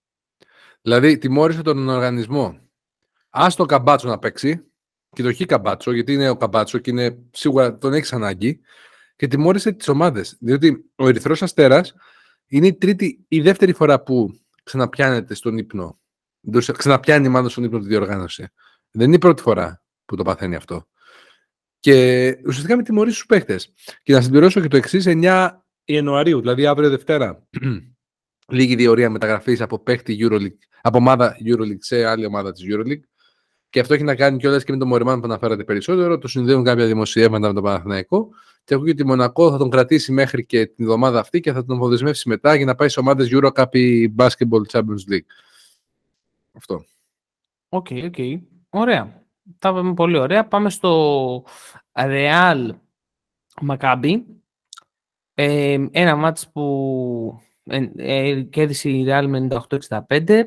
Δηλαδή 0.83 1.19
τιμώρησε 1.19 1.63
τον 1.63 1.89
οργανισμό. 1.89 2.59
Α 3.31 3.47
το 3.57 3.65
καμπάτσο 3.65 4.09
να 4.09 4.19
παίξει 4.19 4.65
και 5.11 5.23
το 5.23 5.33
χει 5.33 5.47
καμπάτσο, 5.47 5.93
γιατί 5.93 6.13
είναι 6.13 6.29
ο 6.29 6.37
καμπάτσο 6.37 6.79
και 6.79 6.91
είναι, 6.91 7.19
σίγουρα 7.31 7.79
τον 7.79 7.93
έχεις 7.93 8.13
ανάγκη, 8.13 8.61
και 9.17 9.27
τιμώρησε 9.27 9.73
τις 9.73 9.89
ομάδες. 9.89 10.37
Διότι 10.41 10.91
ο 10.97 11.09
Ερυθρός 11.09 11.43
Αστέρας 11.43 11.95
είναι 12.47 12.67
η, 12.67 12.75
τρίτη, 12.75 13.25
η 13.29 13.41
δεύτερη 13.41 13.73
φορά 13.73 14.03
που 14.03 14.41
ξαναπιάνεται 14.63 15.35
στον 15.35 15.59
ύπνο. 15.59 15.99
Ξαναπιάνει 16.77 17.29
μάλλον 17.29 17.49
στον 17.49 17.65
ύπνο 17.65 17.79
τη 17.79 17.87
διοργάνωση. 17.87 18.49
Δεν 18.91 19.07
είναι 19.07 19.17
η 19.17 19.19
πρώτη 19.19 19.43
φορά 19.43 19.83
που 20.05 20.17
το 20.17 20.23
παθαίνει 20.23 20.55
αυτό. 20.55 20.89
Και 21.79 22.27
ουσιαστικά 22.47 22.77
με 22.77 22.83
τιμωρείς 22.83 23.17
στου 23.17 23.27
παίχτε. 23.27 23.61
Και 24.03 24.13
να 24.13 24.21
συμπληρώσω 24.21 24.61
και 24.61 24.69
το 24.69 24.77
εξής: 24.77 25.05
9 25.07 25.51
Ιανουαρίου, 25.85 26.41
δηλαδή 26.41 26.67
αύριο 26.67 26.91
Δευτέρα, 26.91 27.47
λίγη 28.53 28.75
διορία 28.75 29.11
μεταγραφής 29.11 29.61
από 29.61 29.79
παίχτη 29.79 30.19
Euroleague, 30.21 30.59
από 30.81 30.99
ομάδα 30.99 31.37
Euroleague 31.45 31.79
σε 31.79 32.05
άλλη 32.05 32.27
ομάδα 32.27 32.53
της 32.53 32.65
Euroleague. 32.69 33.03
Και 33.71 33.81
αυτό 33.81 33.95
έχει 33.95 34.03
να 34.03 34.15
κάνει 34.15 34.39
κιόλας 34.39 34.65
και 34.65 34.73
με 34.73 34.79
τον 34.79 34.89
Μωριμάν 34.89 35.19
που 35.21 35.25
αναφέρατε 35.25 35.65
περισσότερο. 35.65 36.19
Το 36.19 36.29
συνδέουν 36.29 36.65
κάποια 36.65 36.87
δημοσιεύματα 36.87 37.49
με 37.49 37.55
τον 37.55 37.63
Παναθηναϊκό. 37.63 38.29
Και 38.65 38.75
ακούγεται 38.75 39.03
ότι 39.03 39.11
Μονακό 39.11 39.51
θα 39.51 39.59
τον 39.59 39.71
κρατήσει 39.71 40.13
μέχρι 40.13 40.47
και 40.47 40.67
την 40.67 40.85
εβδομάδα 40.85 41.21
αυτή 41.21 41.41
και 41.41 41.53
θα 41.53 41.65
τον 41.65 41.77
αποδεσμεύσει 41.77 42.29
μετά 42.29 42.55
για 42.55 42.67
να 42.67 42.75
πάει 42.75 42.89
σε 42.89 43.01
ομάδες 43.01 43.29
Eurocup 43.33 43.75
ή 43.75 44.15
Basketball 44.19 44.63
Champions 44.73 45.13
League. 45.13 45.27
Αυτό. 46.53 46.85
OK, 47.69 47.87
okay, 47.91 48.05
OK. 48.05 48.15
Okay. 48.17 48.41
Ωραία. 48.69 49.23
Τα 49.59 49.69
είπαμε 49.69 49.95
πολύ 49.95 50.19
ωραία. 50.19 50.47
Πάμε 50.47 50.71
στο 50.71 51.45
Real 51.93 52.71
Maccabi. 53.69 54.23
Ε, 55.35 55.87
ένα 55.91 56.17
ματς 56.17 56.49
που 56.53 57.41
ε, 57.65 57.89
ε, 57.97 58.43
κέρδισε 58.43 58.91
η 58.91 59.05
Real 59.09 59.27
με 59.29 59.49
98-65. 60.09 60.43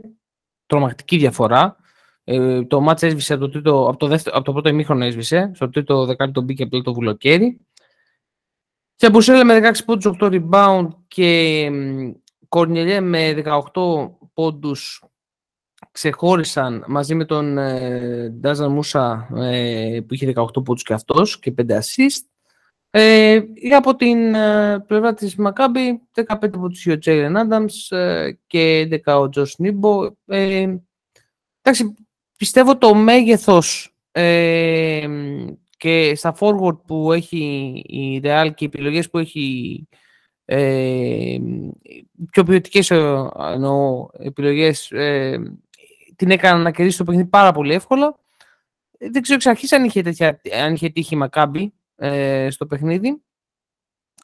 Τρομακτική 0.66 1.18
διαφορά. 1.18 1.76
Ε, 2.24 2.64
το 2.64 2.82
μάτς 2.82 3.04
έσβησε 3.04 3.34
από 3.34 3.42
το, 3.46 3.50
τρίτο, 3.50 3.88
από, 3.88 3.98
το 3.98 4.08
δεύτερο, 4.08 4.36
από 4.36 4.46
το 4.46 4.52
πρώτο 4.52 4.70
ημίχρονο 4.70 5.06
έσβησε. 5.06 5.52
Στο 5.54 5.70
τρίτο 5.70 6.06
δεκάλεπτο 6.06 6.42
μπήκε 6.42 6.64
απλά 6.64 6.82
το 6.82 6.94
βουλοκέρι. 6.94 7.67
Και 8.98 9.10
Μπουσέλε 9.10 9.44
με 9.44 9.60
16 9.60 9.86
πόντους, 9.86 10.18
8 10.20 10.26
rebound 10.32 10.88
και 11.08 11.72
Κορνιελιέ 12.50 13.00
με 13.02 13.44
18 13.74 14.12
πόντους 14.34 15.04
ξεχώρισαν 15.92 16.84
μαζί 16.88 17.16
με 17.16 17.26
τον 17.26 17.58
ε, 17.58 18.30
Ντάζαν 18.30 18.72
Μούσα 18.72 19.30
ε, 19.36 20.00
που 20.08 20.14
είχε 20.14 20.34
18 20.36 20.46
πόντους 20.54 20.84
και 20.84 20.94
αυτός 20.94 21.40
και 21.40 21.54
5 21.58 21.72
assist. 21.72 22.26
Ε, 22.90 23.42
από 23.76 23.96
την 23.96 24.34
ε, 24.34 24.80
πλευρά 24.88 25.14
της 25.14 25.36
Μακάμπη, 25.36 26.02
15 26.14 26.52
πόντους 26.52 26.80
είχε 26.80 26.92
ο 26.92 26.98
Τζέιλεν 26.98 27.38
Άνταμς 27.38 27.92
ε, 27.92 28.40
και 28.48 28.88
11 29.06 29.20
ο 29.20 29.30
Τζος 29.30 29.58
Νίμπο. 29.58 30.06
Ε, 30.26 30.76
εντάξει, 31.62 31.94
πιστεύω 32.38 32.78
το 32.78 32.94
μέγεθος 32.94 33.96
ε, 34.12 35.08
και 35.78 36.16
στα 36.16 36.36
forward 36.40 36.78
που 36.88 37.12
έχει 37.12 37.38
η 37.88 38.22
Real 38.24 38.52
και 38.56 38.64
οι 38.64 38.70
επιλογές 38.74 39.10
που 39.10 39.18
έχει 39.18 39.88
ε, 40.46 41.38
πιο 42.32 42.44
ποιοτικές 42.44 42.92
εννοώ, 42.92 44.08
επιλογές 44.18 44.92
ε, 44.92 45.58
την 46.16 46.32
έκαναν 46.32 46.62
να 46.62 46.72
κερδίσει 46.72 46.98
το 46.98 47.04
παιχνίδι 47.04 47.28
πάρα 47.28 47.52
πολύ 47.52 47.74
εύκολα. 47.74 48.20
Δεν 49.00 49.22
ξέρω 49.22 49.36
εξ 49.36 49.46
αρχής 49.46 49.72
αν 49.72 49.84
είχε, 49.84 50.02
τέτοια, 50.02 50.42
αν 50.64 50.74
είχε 50.74 50.90
τύχει 50.90 51.16
Μακάμπι 51.16 51.74
ε, 51.96 52.48
στο 52.50 52.66
παιχνίδι. 52.66 53.22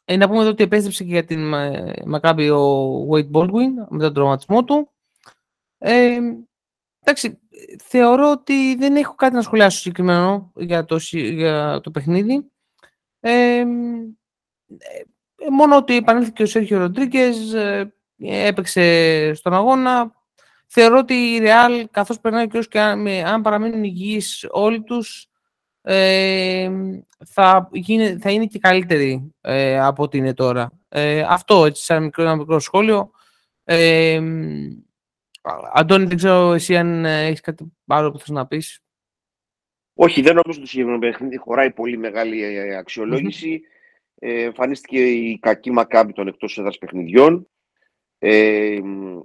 Ε, 0.04 0.16
να 0.16 0.28
πούμε 0.28 0.40
εδώ 0.40 0.48
ότι 0.48 0.62
επέστρεψε 0.62 1.04
και 1.04 1.10
για 1.10 1.24
την 1.24 1.54
Μακάμπι 2.06 2.50
ο 2.50 3.08
Wade 3.10 3.30
Baldwin 3.30 3.70
μετά 3.88 4.04
τον 4.04 4.14
τραυματισμό 4.14 4.64
του. 4.64 4.90
Ε, 5.78 6.18
εντάξει, 7.04 7.38
θεωρώ 7.82 8.30
ότι 8.30 8.76
δεν 8.76 8.96
έχω 8.96 9.14
κάτι 9.14 9.34
να 9.34 9.42
σχολιάσω 9.42 9.78
συγκεκριμένο 9.78 10.52
για 10.56 10.84
το, 10.84 10.96
για 11.10 11.80
το 11.82 11.90
παιχνίδι. 11.90 12.50
Ε, 13.20 13.64
μόνο 15.50 15.76
ότι 15.76 15.96
επανέλθηκε 15.96 16.42
ο 16.42 16.46
Σέρχιο 16.46 16.78
Ροντρίγκες, 16.78 17.54
έπαιξε 18.18 19.34
στον 19.34 19.54
αγώνα, 19.54 20.12
θεωρώ 20.66 20.98
ότι 20.98 21.14
η 21.14 21.40
Real, 21.42 21.84
καθώς 21.90 22.20
περνάει 22.20 22.44
ο 22.44 22.60
και 22.60 22.80
αν, 22.80 23.06
αν 23.06 23.42
παραμείνουν 23.42 23.84
υγιείς 23.84 24.46
όλοι 24.50 24.82
τους, 24.82 25.28
ε, 25.86 26.70
θα, 27.26 27.68
γίνει, 27.72 28.18
θα 28.18 28.30
είναι 28.30 28.46
και 28.46 28.58
καλύτερη 28.58 29.32
ε, 29.40 29.80
από 29.80 30.02
ό,τι 30.02 30.18
είναι 30.18 30.34
τώρα. 30.34 30.70
Ε, 30.88 31.24
αυτό, 31.28 31.64
έτσι, 31.64 31.84
σαν 31.84 32.02
μικρό, 32.02 32.22
ένα 32.22 32.36
μικρό 32.36 32.58
σχόλιο. 32.58 33.10
Ε, 33.64 34.20
Αντώνη, 35.72 36.04
δεν 36.04 36.16
ξέρω 36.16 36.52
εσύ 36.52 36.76
αν 36.76 37.04
έχεις 37.04 37.40
κάτι 37.40 37.72
άλλο 37.86 38.10
που 38.10 38.18
θες 38.18 38.28
να 38.28 38.46
πεις. 38.46 38.82
Όχι, 39.94 40.22
δεν 40.22 40.34
νομίζω 40.34 40.50
ότι 40.50 40.60
το 40.60 40.66
συγκεκριμένο 40.66 41.00
παιχνίδι 41.00 41.36
χωράει 41.36 41.72
πολύ 41.72 41.96
μεγάλη 41.96 42.74
αξιολόγηση. 42.76 43.62
Ε, 44.18 44.42
εμφανίστηκε 44.42 45.10
η 45.10 45.38
κακή 45.38 45.70
μακάμπη 45.70 46.12
των 46.12 46.28
εκτός 46.28 46.58
έδρας 46.58 46.78
παιχνιδιών. 46.78 47.48
Ε, 48.18 48.78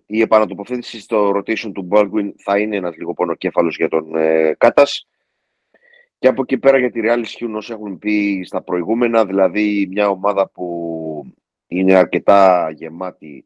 η 0.05 0.21
επανατοποθέτηση 0.21 0.99
στο 0.99 1.29
rotation 1.29 1.71
του 1.73 1.87
Baldwin 1.91 2.31
θα 2.43 2.59
είναι 2.59 2.75
ένας 2.75 2.97
λίγο 2.97 3.13
πονοκέφαλος 3.13 3.75
για 3.75 3.87
τον 3.87 4.15
ε, 4.15 4.55
Κάτας. 4.57 5.07
Και 6.19 6.27
από 6.27 6.41
εκεί 6.41 6.57
πέρα 6.57 6.77
για 6.77 6.91
τη 6.91 6.99
Real 7.03 7.19
ισχύουν 7.21 7.55
όσο 7.55 7.73
έχουν 7.73 7.99
πει 7.99 8.43
στα 8.45 8.61
προηγούμενα, 8.61 9.25
δηλαδή 9.25 9.87
μια 9.91 10.09
ομάδα 10.09 10.49
που 10.49 11.35
είναι 11.67 11.93
αρκετά 11.93 12.69
γεμάτη 12.71 13.45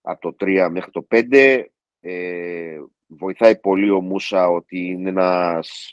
από 0.00 0.20
το 0.20 0.46
3 0.46 0.68
μέχρι 0.70 0.90
το 0.90 1.06
5. 1.10 1.64
Ε, 2.06 2.78
βοηθάει 3.06 3.56
πολύ 3.56 3.90
ο 3.90 4.00
Μούσα 4.00 4.48
ότι 4.48 4.78
είναι 4.78 5.08
ένας, 5.08 5.90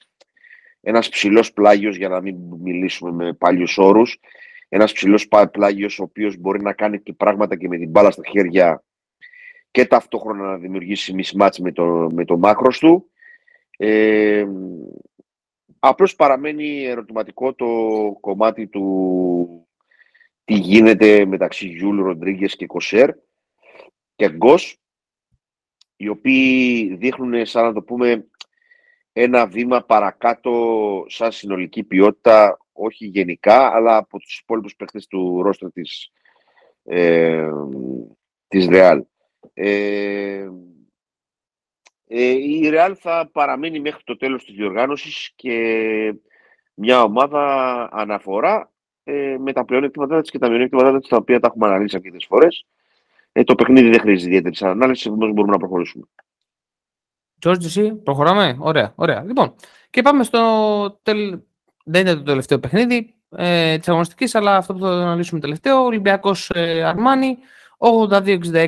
ένας 0.81 1.09
ψηλός 1.09 1.53
πλάγιος 1.53 1.95
για 1.95 2.09
να 2.09 2.21
μην 2.21 2.35
μιλήσουμε 2.59 3.11
με 3.11 3.33
παλιούς 3.33 3.77
όρους 3.77 4.19
ένας 4.73 4.93
ψηλός 4.93 5.27
πλάγιος, 5.51 5.99
ο 5.99 6.03
οποίος 6.03 6.37
μπορεί 6.37 6.61
να 6.61 6.73
κάνει 6.73 7.01
και 7.01 7.13
πράγματα 7.13 7.55
και 7.55 7.67
με 7.67 7.77
την 7.77 7.89
μπάλα 7.89 8.11
στα 8.11 8.21
χέρια 8.29 8.83
και 9.71 9.85
ταυτόχρονα 9.85 10.45
να 10.45 10.57
δημιουργήσει 10.57 11.15
mismatch 11.17 11.57
με 11.59 11.71
το, 11.71 12.09
με 12.13 12.25
το 12.25 12.37
μάκρος 12.37 12.79
του. 12.79 13.11
Ε, 13.77 14.45
απλώς 15.79 16.15
παραμένει 16.15 16.83
ερωτηματικό 16.83 17.53
το 17.53 17.67
κομμάτι 18.19 18.67
του 18.67 19.67
τι 20.43 20.53
γίνεται 20.53 21.25
μεταξύ 21.25 21.67
Γιούλ, 21.67 22.01
Ροντρίγκες 22.01 22.55
και 22.55 22.65
Κοσέρ 22.65 23.09
και 24.15 24.29
Γκος, 24.29 24.80
οι 26.01 26.07
οποίοι 26.07 26.95
δείχνουν, 26.95 27.45
σαν 27.45 27.63
να 27.63 27.73
το 27.73 27.81
πούμε, 27.81 28.25
ένα 29.13 29.47
βήμα 29.47 29.83
παρακάτω 29.83 31.05
σαν 31.07 31.31
συνολική 31.31 31.83
ποιότητα 31.83 32.57
όχι 32.71 33.05
γενικά, 33.05 33.75
αλλά 33.75 33.97
από 33.97 34.19
τους 34.19 34.39
υπόλοιπους 34.39 34.75
παίχτες 34.75 35.07
του 35.07 35.41
ρόστρα 35.41 35.71
της, 35.71 36.11
ε, 36.83 37.49
της 38.47 38.67
Real. 38.69 39.01
Ε, 39.53 40.47
ε, 42.07 42.31
η 42.31 42.69
Real 42.73 42.93
θα 42.99 43.29
παραμείνει 43.31 43.79
μέχρι 43.79 44.03
το 44.03 44.17
τέλος 44.17 44.45
της 44.45 44.55
διοργάνωσης 44.55 45.31
και 45.35 46.13
μια 46.73 47.03
ομάδα 47.03 47.89
αναφορά 47.91 48.71
ε, 49.03 49.37
με 49.39 49.53
τα 49.53 49.65
πλεονέκτηματά 49.65 50.21
της 50.21 50.31
και 50.31 50.39
τα 50.39 50.49
μειονέκτηματά 50.49 50.99
της, 50.99 51.09
τα 51.09 51.17
οποία 51.17 51.39
τα 51.39 51.47
έχουμε 51.47 51.67
αναλύσει 51.67 51.95
αρκετές 51.95 52.25
φορές. 52.25 52.65
Ε, 53.31 53.43
το 53.43 53.55
παιχνίδι 53.55 53.89
δεν 53.89 53.99
χρήζει 53.99 54.25
ιδιαίτερη 54.25 54.55
ανάλυση, 54.59 55.07
επομένως 55.07 55.33
μπορούμε 55.33 55.53
να 55.53 55.59
προχωρήσουμε. 55.59 56.05
Τζόρτζ, 57.39 57.65
εσύ, 57.65 57.93
προχωράμε; 57.95 58.57
Ωραία, 58.59 58.93
ωραία. 58.95 59.23
Λοιπόν, 59.23 59.55
και 59.89 60.01
πάμε 60.01 60.23
στο 60.23 60.99
τελ 61.03 61.39
δεν 61.83 62.01
είναι 62.01 62.15
το 62.15 62.23
τελευταίο 62.23 62.59
παιχνίδι 62.59 63.15
ε, 63.29 63.77
της 63.77 63.89
αγωνιστικής, 63.89 64.35
αλλά 64.35 64.55
αυτό 64.55 64.73
που 64.73 64.79
θα 64.79 64.87
αναλύσουμε 64.87 65.39
τελευταίο. 65.39 65.83
Ολυμπιακός 65.83 66.49
ε, 66.49 66.83
Αρμάνι, 66.83 67.37
82-66 67.77 68.67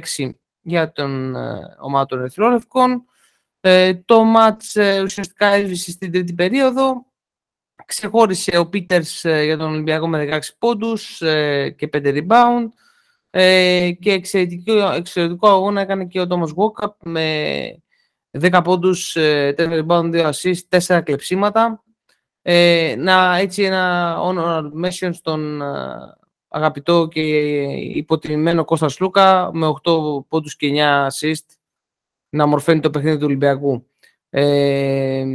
για 0.61 0.91
τον 0.91 1.35
ε, 1.35 1.59
ομάδα 1.79 2.05
των 2.05 2.19
Ερυθρόλευκων. 2.19 3.05
Ε, 3.59 3.93
το 3.93 4.23
μάτς 4.23 4.75
ε, 4.75 5.01
ουσιαστικά 5.01 5.47
έσβησε 5.47 5.91
στην 5.91 6.11
τρίτη 6.11 6.33
περίοδο. 6.33 7.05
Ξεχώρισε 7.85 8.57
ο 8.57 8.67
Πίτερς 8.67 9.25
ε, 9.25 9.43
για 9.43 9.57
τον 9.57 9.71
Ολυμπιακό 9.71 10.07
με 10.07 10.27
16 10.31 10.39
πόντους 10.59 11.21
ε, 11.21 11.69
και 11.69 11.89
5 11.93 11.97
rebound. 11.97 12.67
Και 13.99 14.11
εξαιρετικό, 14.11 14.91
εξαιρετικό 14.91 15.47
αγώνα 15.47 15.81
έκανε 15.81 16.05
και 16.05 16.19
ο 16.19 16.27
Τόμος 16.27 16.51
Γουόκαπ 16.51 16.95
με 17.03 17.83
10 18.31 18.61
πόντους, 18.63 19.15
4 19.17 19.53
rebound, 19.57 20.11
2 20.11 20.31
assist, 20.31 20.79
4 20.79 21.01
κλεψίματα. 21.03 21.83
Ε, 22.45 22.95
να 22.97 23.37
έτσι 23.37 23.63
ένα 23.63 24.15
honor 24.21 24.63
mention 24.83 25.09
στον 25.13 25.61
uh, 25.61 26.23
αγαπητό 26.47 27.07
και 27.11 27.21
υποτιμημένο 27.73 28.65
Κώστας 28.65 28.99
Λούκα 28.99 29.49
με 29.53 29.73
8 29.83 30.27
πόντους 30.27 30.55
και 30.55 30.71
9 30.75 31.07
assist 31.07 31.57
να 32.29 32.45
μορφαίνει 32.45 32.79
το 32.79 32.89
παιχνίδι 32.89 33.17
του 33.17 33.25
Ολυμπιακού. 33.25 33.87
Ε, 34.29 35.25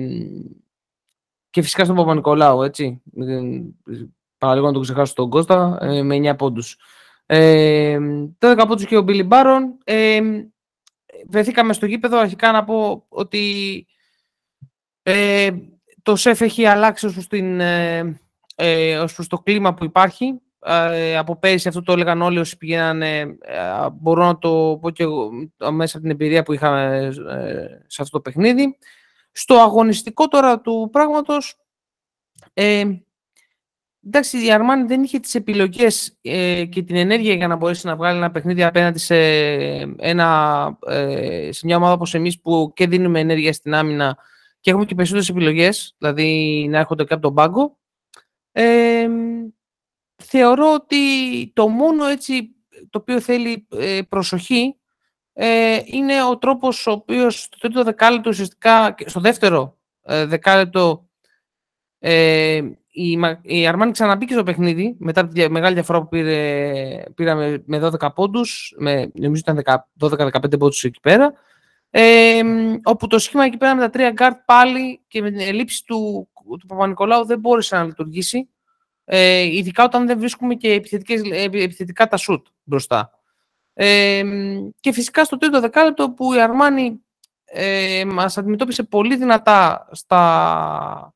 και 1.50 1.62
φυσικά 1.62 1.84
στον 1.84 1.96
Παπα-Νικολάου, 1.96 2.62
έτσι. 2.62 3.02
Παραλίγο 4.38 4.66
να 4.66 4.72
το 4.72 4.80
ξεχάσω 4.80 5.14
τον 5.14 5.30
Κώστα, 5.30 5.78
ε, 5.80 6.02
με 6.02 6.16
9 6.16 6.36
πόντους. 6.36 6.76
Ε, 7.30 7.98
το 8.38 8.50
10 8.50 8.64
πόντους 8.68 8.86
και 8.86 8.96
ο 8.96 9.02
Μπίλι 9.02 9.22
Μπάρον. 9.22 9.78
Ε, 9.84 10.20
βρεθήκαμε 11.28 11.72
στο 11.72 11.86
γήπεδο, 11.86 12.18
αρχικά 12.18 12.52
να 12.52 12.64
πω 12.64 13.04
ότι 13.08 13.86
ε, 15.02 15.50
το 16.02 16.16
ΣΕΦ 16.16 16.40
έχει 16.40 16.66
αλλάξει 16.66 17.06
ως 17.06 17.12
προς, 17.12 17.26
την, 17.26 17.60
ε, 17.60 18.20
ε 18.54 19.04
το 19.28 19.38
κλίμα 19.38 19.74
που 19.74 19.84
υπάρχει. 19.84 20.40
Ε, 20.60 21.16
από 21.16 21.36
πέρυσι 21.36 21.68
αυτό 21.68 21.82
το 21.82 21.92
έλεγαν 21.92 22.22
όλοι 22.22 22.38
όσοι 22.38 22.56
πηγαίνανε, 22.56 23.18
ε, 23.40 23.90
μπορώ 23.92 24.24
να 24.24 24.38
το 24.38 24.78
πω 24.80 24.90
και 24.90 25.02
εγώ 25.02 25.30
μέσα 25.70 25.96
από 25.96 26.06
την 26.06 26.10
εμπειρία 26.10 26.42
που 26.42 26.52
είχαμε 26.52 27.10
σε 27.86 28.02
αυτό 28.02 28.16
το 28.16 28.20
παιχνίδι. 28.20 28.78
Στο 29.32 29.54
αγωνιστικό 29.54 30.28
τώρα 30.28 30.60
του 30.60 30.88
πράγματος, 30.92 31.56
ε, 32.52 32.84
εντάξει, 34.08 34.44
η 34.44 34.52
Αρμάνη 34.52 34.86
δεν 34.86 35.02
είχε 35.02 35.18
τις 35.18 35.34
επιλογές 35.34 36.18
και 36.70 36.82
την 36.86 36.96
ενέργεια 36.96 37.34
για 37.34 37.48
να 37.48 37.56
μπορέσει 37.56 37.86
να 37.86 37.96
βγάλει 37.96 38.16
ένα 38.16 38.30
παιχνίδι 38.30 38.62
απέναντι 38.62 38.98
σε, 38.98 39.16
ένα, 39.96 40.78
σε 41.50 41.66
μια 41.66 41.76
ομάδα 41.76 41.92
όπως 41.92 42.14
εμείς 42.14 42.40
που 42.40 42.72
και 42.74 42.86
δίνουμε 42.86 43.20
ενέργεια 43.20 43.52
στην 43.52 43.74
άμυνα 43.74 44.18
και 44.60 44.70
έχουμε 44.70 44.86
και 44.86 44.94
περισσότερες 44.94 45.28
επιλογές, 45.28 45.94
δηλαδή 45.98 46.66
να 46.70 46.78
έρχονται 46.78 47.04
και 47.04 47.12
από 47.12 47.22
τον 47.22 47.34
πάγκο. 47.34 47.78
Ε, 48.52 49.08
θεωρώ 50.16 50.72
ότι 50.72 50.96
το 51.52 51.68
μόνο 51.68 52.04
έτσι 52.04 52.50
το 52.90 52.98
οποίο 52.98 53.20
θέλει 53.20 53.66
ε, 53.70 54.00
προσοχή 54.08 54.76
ε, 55.32 55.80
είναι 55.84 56.24
ο 56.24 56.38
τρόπος 56.38 56.86
ο 56.86 56.90
οποίος 56.90 57.42
στο 57.42 57.58
τρίτο 57.58 57.84
δεκάλεπτο 57.84 58.30
ουσιαστικά, 58.30 58.94
στο 59.06 59.20
δεύτερο 59.20 59.78
ε, 60.02 60.24
δεκάλεπτο 60.26 61.08
ε, 61.98 62.60
η, 62.98 63.18
η 63.42 63.66
Αρμάνη 63.66 63.92
ξαναμπήκε 63.92 64.32
στο 64.32 64.42
παιχνίδι 64.42 64.96
μετά 64.98 65.28
τη 65.28 65.50
μεγάλη 65.50 65.74
διαφορά 65.74 66.00
που 66.00 66.08
πήρε, 66.08 67.02
πήραμε 67.14 67.62
με 67.66 67.90
12 68.00 68.08
πόντους, 68.14 68.74
με, 68.78 69.10
νομίζω 69.14 69.42
ήταν 69.46 69.62
12-15 70.00 70.58
πόντους 70.58 70.84
εκεί 70.84 71.00
πέρα, 71.00 71.32
ε, 71.90 72.40
όπου 72.82 73.06
το 73.06 73.18
σχήμα 73.18 73.44
εκεί 73.44 73.56
πέρα 73.56 73.74
με 73.74 73.80
τα 73.80 73.90
τρία 73.90 74.10
γκαρντ 74.10 74.36
πάλι 74.44 75.00
και 75.08 75.22
με 75.22 75.30
την 75.30 75.40
έλλειψη 75.40 75.84
του, 75.84 76.28
του 76.58 76.66
Παπα-Νικολάου 76.66 77.24
δεν 77.24 77.38
μπόρεσε 77.38 77.76
να 77.76 77.84
λειτουργήσει, 77.84 78.48
ε, 79.04 79.42
ειδικά 79.42 79.84
όταν 79.84 80.06
δεν 80.06 80.18
βρίσκουμε 80.18 80.54
και 80.54 80.82
επιθετικά 81.42 82.08
τα 82.08 82.16
σουτ 82.16 82.46
μπροστά. 82.62 83.10
Ε, 83.74 84.22
και 84.80 84.92
φυσικά 84.92 85.24
στο 85.24 85.36
τρίτο 85.36 85.60
δεκάλεπτο 85.60 86.10
που 86.10 86.34
η 86.34 86.40
Αρμάνη 86.40 87.00
ε, 87.44 88.04
μας 88.04 88.38
αντιμετώπισε 88.38 88.82
πολύ 88.82 89.16
δυνατά 89.16 89.88
στα, 89.92 91.14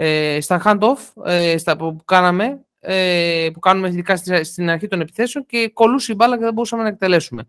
ε, 0.00 0.40
στα 0.40 0.62
hand-off 0.64 1.24
ε, 1.24 1.58
στα, 1.58 1.76
που, 1.76 1.96
κάναμε, 2.04 2.64
ε, 2.78 3.48
που 3.52 3.58
κάνουμε 3.58 3.88
ειδικά 3.88 4.16
στην 4.42 4.70
αρχή 4.70 4.86
των 4.88 5.00
επιθέσεων 5.00 5.46
και 5.46 5.68
κολούσε 5.68 6.12
η 6.12 6.14
μπάλα 6.18 6.36
και 6.38 6.44
δεν 6.44 6.52
μπορούσαμε 6.52 6.82
να 6.82 6.88
εκτελέσουμε. 6.88 7.48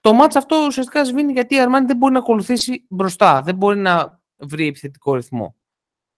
Το 0.00 0.12
μάτς 0.12 0.36
αυτό 0.36 0.64
ουσιαστικά 0.66 1.04
σβήνει 1.04 1.32
γιατί 1.32 1.54
η 1.54 1.60
Αρμάνη 1.60 1.86
δεν 1.86 1.96
μπορεί 1.96 2.12
να 2.12 2.18
ακολουθήσει 2.18 2.86
μπροστά, 2.88 3.42
δεν 3.42 3.54
μπορεί 3.54 3.78
να 3.78 4.20
βρει 4.36 4.66
επιθετικό 4.66 5.14
ρυθμό. 5.14 5.56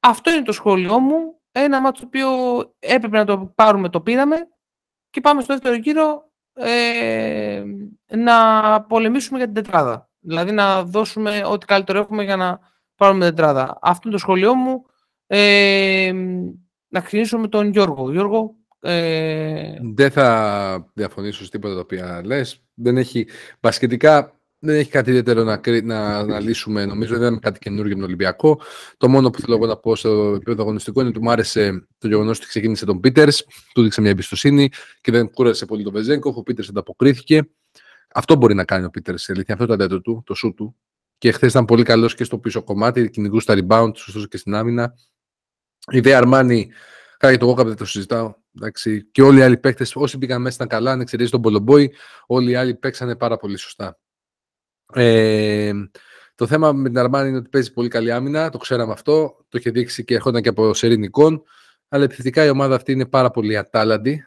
Αυτό 0.01 0.31
είναι 0.31 0.43
το 0.43 0.53
σχόλιο 0.53 0.99
μου. 0.99 1.41
Ένα 1.53 1.81
μάτς 1.81 2.01
το 2.01 2.07
οποίο 2.07 2.29
έπρεπε 2.79 3.17
να 3.17 3.25
το 3.25 3.53
πάρουμε, 3.55 3.89
το 3.89 4.01
πήραμε 4.01 4.49
και 5.11 5.21
πάμε 5.21 5.43
στο 5.43 5.53
δεύτερο 5.53 5.75
γύρο 5.75 6.31
ε, 6.53 7.63
να 8.07 8.83
πολεμήσουμε 8.83 9.39
για 9.39 9.47
την 9.47 9.55
τετράδα. 9.55 10.11
Δηλαδή 10.21 10.53
να 10.53 10.85
δώσουμε 10.85 11.43
ό,τι 11.47 11.67
καλύτερο 11.67 11.99
έχουμε 11.99 12.23
για 12.23 12.37
να 12.37 12.59
πάρουμε 12.97 13.25
τετράδα. 13.25 13.79
Αυτό 13.83 14.01
είναι 14.05 14.17
το 14.17 14.23
σχολείο 14.23 14.55
μου. 14.55 14.87
Ε, 15.37 16.13
να 16.89 17.01
ξεκινήσουμε 17.01 17.41
με 17.41 17.49
τον 17.49 17.71
Γιώργο. 17.71 18.13
Γιώργο, 18.13 18.55
ε... 18.81 19.77
Δεν 19.95 20.11
θα 20.11 20.91
διαφωνήσω 20.95 21.45
σε 21.45 21.51
τίποτα 21.51 21.75
το 21.75 21.81
οποίο 21.81 22.21
λες. 22.25 22.63
Δεν 22.75 22.97
έχει, 22.97 23.29
μπασκετικά 23.61 24.39
δεν 24.59 24.77
έχει 24.77 24.91
κάτι 24.91 25.11
ιδιαίτερο 25.11 25.43
να, 25.43 25.61
να 25.83 26.19
αναλύσουμε. 26.19 26.85
Νομίζω 26.85 27.19
δεν 27.19 27.29
είναι 27.29 27.39
κάτι 27.41 27.59
καινούργιο 27.59 27.89
με 27.95 27.95
τον 27.95 28.05
Ολυμπιακό. 28.05 28.61
Το 28.97 29.09
μόνο 29.09 29.31
που 29.31 29.41
θέλω 29.41 29.59
να 29.59 29.77
πω 29.77 29.97
στο 29.97 30.33
επίπεδο 30.35 30.63
αγωνιστικό 30.63 31.01
είναι 31.01 31.09
ότι 31.09 31.21
μου 31.21 31.31
άρεσε 31.31 31.87
το 31.99 32.09
γεγονός 32.09 32.39
ότι 32.39 32.47
ξεκίνησε 32.47 32.85
τον 32.85 33.01
Πίτερς, 33.01 33.47
του 33.75 33.83
δείξε 33.83 34.01
μια 34.01 34.11
εμπιστοσύνη 34.11 34.69
και 35.01 35.13
δεν 35.13 35.31
κούρασε 35.31 35.67
πολύ 35.67 35.83
τον 35.83 35.93
Βεζέγκο. 35.93 36.35
Ο 36.37 36.43
Πίτερς 36.43 36.69
ανταποκρίθηκε. 36.69 37.49
Αυτό 38.15 38.37
μπορεί 38.37 38.55
να 38.55 38.65
κάνει 38.65 38.85
ο 38.85 38.91
Πίτερς 38.91 39.23
σε 39.23 39.33
αλήθεια. 39.33 39.55
Αυτό 39.55 39.67
το 39.67 39.73
αντέτο 39.73 40.01
του, 40.01 40.23
το 40.27 40.35
σου 40.35 40.55
του. 40.55 40.77
Και 41.19 41.33
χθες 41.33 41.51
ήταν 41.51 41.65
πολύ 41.65 41.83
καλός 41.83 42.15
και 42.15 42.25
στο 42.25 42.39
πίσω 42.39 42.63
κομμάτι, 42.63 43.11
κυνηγού 43.11 43.41
στα 43.41 43.55
rebound, 43.59 43.91
σωστό 43.95 44.27
και 44.27 44.37
στην 44.37 44.55
άμυνα. 44.55 44.95
Η 45.91 46.01
Δε 46.01 46.15
Αρμάνι, 46.15 46.71
κάτι 47.19 47.37
το 47.37 47.51
Walkup 47.51 47.67
δεν 47.67 47.77
το 47.77 47.85
συζητάω. 47.85 48.35
Εντάξει. 48.57 49.05
Και 49.13 49.23
όλοι 49.23 49.39
οι 49.39 49.43
άλλοι 49.43 49.57
παίκτες, 49.57 49.97
όσοι 49.97 50.19
πήγαν 50.19 50.43
μέσα 50.43 50.55
ήταν 50.55 50.69
καλά, 50.69 50.93
αν 50.93 51.01
εξαιρέσει 51.01 51.31
τον 51.31 51.41
Πολομπόη, 51.41 51.95
όλοι 52.27 52.51
οι 52.51 52.55
άλλοι 52.55 52.75
παίξανε 52.75 53.17
πάρα 53.17 53.37
πολύ 53.37 53.57
σωστά. 53.57 53.99
Ε, 54.95 55.73
το 56.35 56.47
θέμα 56.47 56.73
με 56.73 56.89
την 56.89 56.99
Αρμάνι 56.99 57.29
είναι 57.29 57.37
ότι 57.37 57.49
παίζει 57.49 57.73
πολύ 57.73 57.89
καλή 57.89 58.13
άμυνα, 58.13 58.51
το 58.51 58.59
ξέραμε 58.59 58.93
αυτό, 58.93 59.45
το 59.49 59.59
είχε 59.59 59.71
δείξει 59.71 60.05
και 60.05 60.15
ερχόταν 60.15 60.43
και 60.43 60.49
από 60.49 60.75
σερινικών, 60.75 61.43
αλλά 61.89 62.05
επιθετικά 62.05 62.45
η 62.45 62.49
ομάδα 62.49 62.75
αυτή 62.75 62.93
είναι 62.93 63.07
πάρα 63.07 63.31
πολύ 63.31 63.57
ατάλλαντη, 63.57 64.25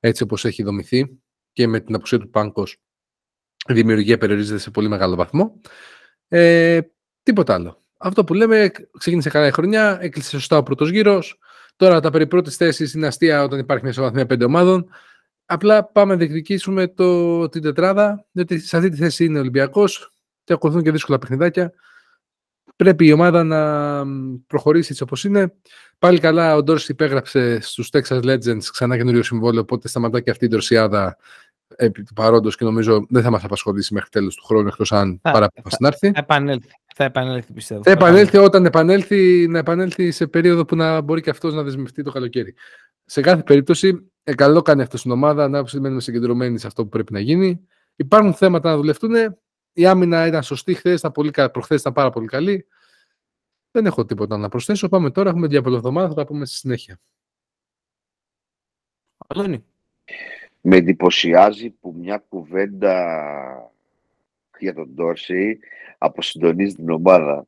έτσι 0.00 0.22
όπως 0.22 0.44
έχει 0.44 0.62
δομηθεί 0.62 1.18
και 1.52 1.66
με 1.66 1.80
την 1.80 1.94
απουσία 1.94 2.18
του 2.18 2.30
Πάνκος 2.30 2.80
η 3.68 3.72
δημιουργία 3.72 4.18
περιορίζεται 4.18 4.58
σε 4.58 4.70
πολύ 4.70 4.88
μεγάλο 4.88 5.16
βαθμό. 5.16 5.60
Ε, 6.28 6.80
τίποτα 7.22 7.54
άλλο. 7.54 7.81
Αυτό 8.04 8.24
που 8.24 8.34
λέμε, 8.34 8.70
ξεκίνησε 8.98 9.30
καλά 9.30 9.46
η 9.46 9.50
χρονιά, 9.50 9.98
έκλεισε 10.00 10.28
σωστά 10.28 10.56
ο 10.56 10.62
πρώτος 10.62 10.90
γύρος. 10.90 11.38
Τώρα 11.76 12.00
τα 12.00 12.10
περί 12.10 12.26
πρώτης 12.26 12.56
θέσης 12.56 12.94
είναι 12.94 13.06
αστεία 13.06 13.42
όταν 13.42 13.58
υπάρχει 13.58 13.82
μια 13.82 13.92
ισοβαθμία 13.92 14.26
πέντε 14.26 14.44
ομάδων. 14.44 14.88
Απλά 15.46 15.84
πάμε 15.84 16.12
να 16.12 16.18
διεκδικήσουμε 16.18 16.88
το, 16.88 17.48
την 17.48 17.62
τετράδα, 17.62 18.26
διότι 18.32 18.58
σε 18.58 18.76
αυτή 18.76 18.88
τη 18.88 18.96
θέση 18.96 19.24
είναι 19.24 19.36
ο 19.36 19.40
Ολυμπιακός 19.40 20.12
και 20.44 20.52
ακολουθούν 20.52 20.82
και 20.82 20.90
δύσκολα 20.90 21.18
παιχνιδάκια. 21.18 21.72
Πρέπει 22.76 23.06
η 23.06 23.12
ομάδα 23.12 23.44
να 23.44 24.04
προχωρήσει 24.46 24.88
έτσι 24.90 25.02
όπως 25.02 25.24
είναι. 25.24 25.54
Πάλι 25.98 26.18
καλά, 26.18 26.56
ο 26.56 26.62
Ντόρση 26.62 26.92
υπέγραψε 26.92 27.58
στους 27.60 27.88
Texas 27.92 28.22
Legends 28.22 28.64
ξανά 28.72 28.96
καινούριο 28.96 29.22
συμβόλαιο, 29.22 29.60
οπότε 29.60 29.88
σταματά 29.88 30.20
και 30.20 30.30
αυτή 30.30 30.44
η 30.44 30.48
Ντορσιάδα 30.48 31.16
επί 31.76 32.02
του 32.02 32.12
παρόντος 32.12 32.56
και 32.56 32.64
νομίζω 32.64 33.06
δεν 33.08 33.22
θα 33.22 33.30
μας 33.30 33.44
απασχολήσει 33.44 33.94
μέχρι 33.94 34.08
τέλος 34.08 34.36
του 34.36 34.44
χρόνου, 34.44 34.68
εκτός 34.68 34.92
αν 34.92 35.20
παραπάνω 35.20 35.68
να 35.78 35.88
έρθει. 35.88 36.10
Θα 36.10 36.18
επανέλθει. 36.18 36.68
Θα 36.94 37.04
επανέλθει, 37.04 37.52
πιστεύω. 37.52 37.82
Θα 37.82 37.90
επανέλθει 37.90 38.36
όταν 38.36 38.64
επανέλθει, 38.64 39.46
να 39.48 39.58
επανέλθει 39.58 40.10
σε 40.10 40.26
περίοδο 40.26 40.64
που 40.64 40.76
να 40.76 41.00
μπορεί 41.00 41.20
και 41.20 41.30
αυτός 41.30 41.54
να 41.54 41.62
δεσμευτεί 41.62 42.02
το 42.02 42.10
καλοκαίρι. 42.10 42.54
Σε 43.04 43.20
κάθε 43.20 43.42
περίπτωση, 43.42 44.10
ε, 44.22 44.34
καλό 44.34 44.62
κάνει 44.62 44.82
αυτός 44.82 45.00
στην 45.00 45.12
ομάδα, 45.12 45.48
να 45.48 45.64
μένουμε 45.80 46.00
συγκεντρωμένοι 46.00 46.58
σε 46.58 46.66
αυτό 46.66 46.82
που 46.82 46.88
πρέπει 46.88 47.12
να 47.12 47.20
γίνει. 47.20 47.66
Υπάρχουν 47.96 48.34
θέματα 48.34 48.70
να 48.70 48.76
δουλευτούν. 48.76 49.12
Η 49.72 49.86
άμυνα 49.86 50.26
ήταν 50.26 50.42
σωστή 50.42 50.74
χθες, 50.74 51.00
προχθές 51.52 51.80
ήταν 51.80 51.92
πάρα 51.92 52.10
πολύ 52.10 52.26
καλή. 52.26 52.66
Δεν 53.70 53.86
έχω 53.86 54.04
τίποτα 54.04 54.36
να 54.36 54.48
προσθέσω. 54.48 54.88
Πάμε 54.88 55.10
τώρα, 55.10 55.30
έχουμε 55.30 55.48
εβδομάδα, 55.52 56.08
θα 56.08 56.14
τα 56.14 56.24
πούμε 56.24 56.46
στη 56.46 56.56
συνέχεια. 56.56 57.00
Αλόνι. 59.26 59.64
Με 60.64 60.76
εντυπωσιάζει 60.76 61.70
που 61.70 61.94
μια 61.98 62.24
κουβέντα 62.28 63.72
για 64.58 64.74
τον 64.74 64.88
Ντόρση 64.94 65.58
αποσυντονίζει 65.98 66.74
την 66.74 66.90
ομάδα. 66.90 67.46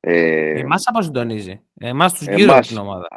Ε, 0.00 0.60
εμάς 0.60 0.86
αποσυντονίζει. 0.86 1.60
Εμάς 1.80 2.14
τους 2.14 2.26
γύρω 2.26 2.58
την 2.58 2.78
ομάδα. 2.78 3.08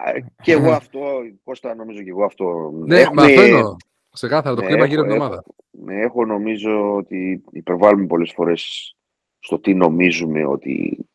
Και 0.41 0.51
εγώ 0.51 0.71
αυτό, 0.71 0.99
Κώστα, 1.43 1.75
νομίζω 1.75 2.01
και 2.03 2.09
εγώ 2.09 2.23
αυτό. 2.23 2.71
Ναι, 2.85 2.99
έχουμε, 2.99 3.21
μα 3.21 3.27
αυτό 3.27 3.41
εννοώ. 3.41 3.75
Ξεκάθαρα 4.13 4.55
το 4.55 4.61
ναι, 4.61 4.67
κλίμα 4.67 4.85
γύρω 4.85 5.01
την 5.01 5.11
ομάδα. 5.11 5.43
Ναι, 5.71 6.01
έχω 6.01 6.25
νομίζω 6.25 6.95
ότι 6.95 7.43
υπερβάλλουμε 7.51 8.07
πολλές 8.07 8.31
φορές 8.31 8.95
στο 9.39 9.59
τι 9.59 9.73
νομίζουμε 9.73 10.45
ότι 10.45 11.05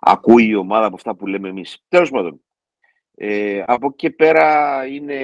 ακούει 0.00 0.46
η 0.46 0.54
ομάδα 0.54 0.86
από 0.86 0.94
αυτά 0.94 1.14
που 1.14 1.26
λέμε 1.26 1.48
εμείς. 1.48 1.84
Τέλος 1.88 2.10
πάντων, 2.10 2.40
ε, 3.14 3.62
από 3.66 3.86
εκεί 3.86 3.96
και 3.96 4.10
πέρα 4.10 4.86
είναι, 4.86 5.14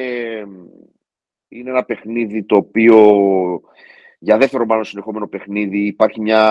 είναι 1.59 1.71
ένα 1.71 1.85
παιχνίδι 1.85 2.43
το 2.43 2.57
οποίο 2.57 2.99
για 4.19 4.38
δεύτερο 4.38 4.67
μάλλον 4.67 4.85
συνεχόμενο 4.85 5.27
παιχνίδι 5.29 5.87
υπάρχει 5.87 6.21
μια 6.21 6.43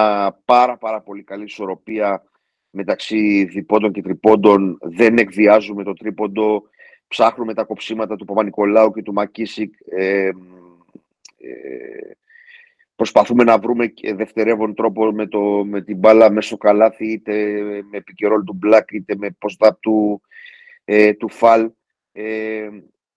πάρα 0.45 0.77
πάρα 0.77 1.01
πολύ 1.01 1.23
καλή 1.23 1.43
ισορροπία 1.43 2.23
μεταξύ 2.69 3.43
διπόντων 3.43 3.91
και 3.91 4.01
τριπώντων. 4.01 4.77
Δεν 4.81 5.17
εκβιάζουμε 5.17 5.83
το 5.83 5.93
τρίποντο, 5.93 6.63
ψάχνουμε 7.07 7.53
τα 7.53 7.63
κοψίματα 7.63 8.15
του 8.15 8.25
Παπα-Νικολάου 8.25 8.91
και 8.91 9.01
του 9.01 9.13
Μακίσικ. 9.13 9.73
Ε, 9.89 10.25
ε, 10.25 10.31
προσπαθούμε 12.95 13.43
να 13.43 13.57
βρούμε 13.57 13.93
δευτερεύον 14.15 14.73
τρόπο 14.73 15.11
με, 15.11 15.27
το, 15.27 15.39
με 15.65 15.81
την 15.81 15.97
μπάλα 15.97 16.31
μέσω 16.31 16.57
καλάθι 16.57 17.11
είτε 17.11 17.61
με 17.91 17.97
επικαιρόλ 17.97 18.43
του 18.43 18.53
Μπλακ 18.53 18.91
είτε 18.91 19.15
με 19.17 19.29
ποστά 19.39 19.77
του, 19.81 20.21
ε, 20.85 21.13
του 21.13 21.29
Φαλ. 21.29 21.71
Ε, 22.11 22.69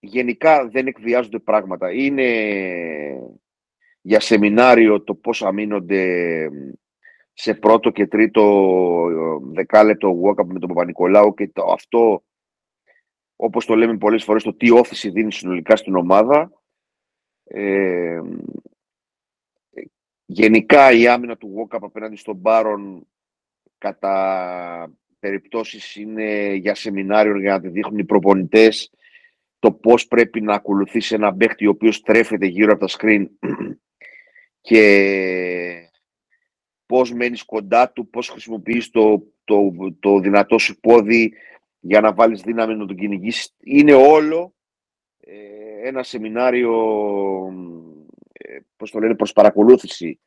γενικά 0.06 0.68
δεν 0.68 0.86
εκβιάζονται 0.86 1.38
πράγματα. 1.38 1.92
Είναι 1.92 2.26
για 4.00 4.20
σεμινάριο 4.20 5.02
το 5.02 5.14
πώς 5.14 5.42
αμήνονται 5.42 6.48
σε 7.32 7.54
πρώτο 7.54 7.90
και 7.90 8.06
τρίτο 8.06 8.42
ε, 9.10 9.52
δεκάλεπτο 9.52 10.20
walk-up 10.22 10.44
με 10.46 10.58
τον 10.58 10.68
Παπα-Νικολάου 10.68 11.34
και 11.34 11.48
το, 11.48 11.62
αυτό, 11.72 12.24
όπως 13.36 13.66
το 13.66 13.74
λέμε 13.74 13.96
πολλές 13.96 14.24
φορές, 14.24 14.42
το 14.42 14.54
τι 14.54 14.70
όθηση 14.70 15.10
δίνει 15.10 15.32
συνολικά 15.32 15.76
στην 15.76 15.96
ομάδα. 15.96 16.52
Ε, 17.44 18.20
γενικά 20.26 20.92
η 20.92 21.08
άμυνα 21.08 21.36
του 21.36 21.54
walk-up 21.56 21.78
απέναντι 21.82 22.16
στον 22.16 22.36
Μπάρον 22.36 23.06
κατά 23.78 24.92
περιπτώσεις 25.18 25.96
είναι 25.96 26.54
για 26.54 26.74
σεμινάριο 26.74 27.40
για 27.40 27.52
να 27.52 27.60
τη 27.60 27.68
δείχνουν 27.68 27.98
οι 27.98 28.04
προπονητές 28.04 28.90
το 29.66 29.72
πώς 29.72 30.06
πρέπει 30.06 30.40
να 30.40 30.54
ακολουθήσει 30.54 31.14
ένα 31.14 31.34
παίχτη 31.34 31.66
ο 31.66 31.70
οποίος 31.70 32.00
τρέφεται 32.00 32.46
γύρω 32.46 32.72
από 32.72 32.86
τα 32.86 32.98
screen 32.98 33.26
και 34.68 35.90
πώς 36.86 37.12
μένεις 37.12 37.44
κοντά 37.44 37.90
του, 37.92 38.10
πώς 38.10 38.28
χρησιμοποιείς 38.28 38.90
το, 38.90 39.22
το, 39.44 39.72
το 40.00 40.20
δυνατό 40.20 40.58
σου 40.58 40.80
πόδι 40.80 41.32
για 41.80 42.00
να 42.00 42.12
βάλεις 42.12 42.42
δύναμη 42.42 42.74
να 42.74 42.86
τον 42.86 42.96
κυνηγήσεις. 42.96 43.56
Είναι 43.62 43.94
όλο 43.94 44.54
ε, 45.20 45.88
ένα 45.88 46.02
σεμινάριο, 46.02 46.72
ε, 48.32 48.58
πώς 48.76 48.90
το 48.90 48.98
λένε, 48.98 49.14
προς 49.14 49.32
παρακολούθηση 49.32 50.20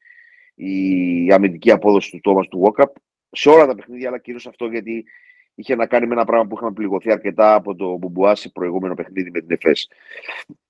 η 0.56 1.32
αμυντική 1.32 1.72
απόδοση 1.72 2.12
του 2.12 2.20
Τόμας 2.20 2.48
του 2.48 2.60
Βόκαπ 2.60 2.96
σε 3.32 3.50
όλα 3.50 3.66
τα 3.66 3.76
παιχνίδια, 3.76 4.08
αλλά 4.08 4.20
κυρίως 4.20 4.48
αυτό 4.48 4.66
γιατί 4.66 5.06
είχε 5.60 5.76
να 5.76 5.86
κάνει 5.86 6.08
με 6.08 6.14
ένα 6.14 6.26
πράγμα 6.26 6.48
που 6.48 6.56
είχαμε 6.56 6.72
πληγωθεί 6.72 7.12
αρκετά 7.12 7.54
από 7.54 7.76
το 7.76 7.98
Μπουμπουάσι 7.98 8.52
προηγούμενο 8.52 8.94
παιχνίδι 8.94 9.32
με 9.32 9.40
την 9.40 9.52
ΕΦΕΣ. 9.52 9.90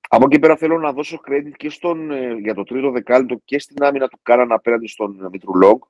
Από 0.10 0.26
εκεί 0.26 0.40
πέρα 0.40 0.56
θέλω 0.56 0.78
να 0.78 0.94
δώσω 0.94 1.20
credit 1.28 1.52
και 1.58 1.70
στον, 1.70 2.12
ε, 2.12 2.34
για 2.34 2.54
το 2.54 2.64
τρίτο 2.64 2.92
δεκάλεπτο 2.92 3.42
και 3.46 3.60
στην 3.60 3.84
άμυνα 3.84 4.08
του 4.08 4.20
Κάναν 4.24 4.52
απέναντι 4.52 4.88
στον 4.88 5.30
Μητρουλόγκ. 5.32 5.82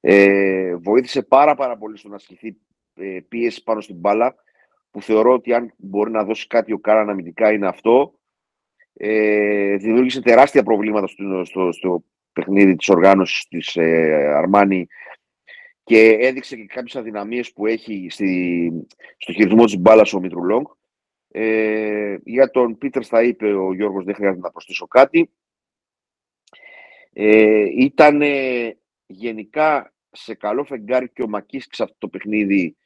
Ε, 0.00 0.74
βοήθησε 0.76 1.22
πάρα 1.22 1.54
πάρα 1.54 1.76
πολύ 1.76 1.98
στο 1.98 2.08
να 2.08 2.14
ασκηθεί 2.14 2.56
ε, 2.94 3.18
πίεση 3.28 3.62
πάνω 3.62 3.80
στην 3.80 3.96
μπάλα. 3.96 4.34
που 4.90 5.02
θεωρώ 5.02 5.32
ότι 5.32 5.54
αν 5.54 5.72
μπορεί 5.76 6.10
να 6.10 6.24
δώσει 6.24 6.46
κάτι 6.46 6.72
ο 6.72 6.78
Κάρα 6.78 7.00
αναμυντικά 7.00 7.52
είναι 7.52 7.66
αυτό. 7.66 8.14
Ε, 8.94 9.76
δημιούργησε 9.76 10.22
τεράστια 10.22 10.62
προβλήματα 10.62 11.06
στο, 11.06 11.44
στο, 11.44 11.72
στο 11.72 12.04
παιχνίδι 12.32 12.76
της 12.76 12.88
οργάνωσης 12.88 13.46
της 13.48 13.76
ε, 13.76 14.32
Αρμάνη 14.36 14.86
και 15.84 16.16
έδειξε 16.20 16.56
και 16.56 16.66
κάποιες 16.66 16.96
αδυναμίες 16.96 17.52
που 17.52 17.66
έχει 17.66 18.06
στη, 18.10 18.70
στο 19.16 19.32
χειρισμό 19.32 19.64
της 19.64 19.76
μπάλας 19.78 20.12
ο 20.12 20.20
Μητρουλόγκ. 20.20 20.64
Ε, 21.28 22.16
για 22.24 22.50
τον 22.50 22.78
Πίτερς 22.78 23.08
θα 23.08 23.22
είπε 23.22 23.52
ο 23.52 23.74
Γιώργος, 23.74 24.04
δεν 24.04 24.14
χρειάζεται 24.14 24.40
να 24.40 24.50
προσθέσω 24.50 24.86
κάτι. 24.86 25.30
Ε, 27.12 27.64
ήταν 27.76 28.22
γενικά 29.06 29.94
σε 30.10 30.34
καλό 30.34 30.64
φεγγάρι 30.64 31.10
και 31.10 31.22
ο 31.22 31.28
Μακίσκ 31.28 31.74
σε 31.74 31.82
αυτό 31.82 31.96
το 31.98 32.08
παιχνίδι 32.08 32.76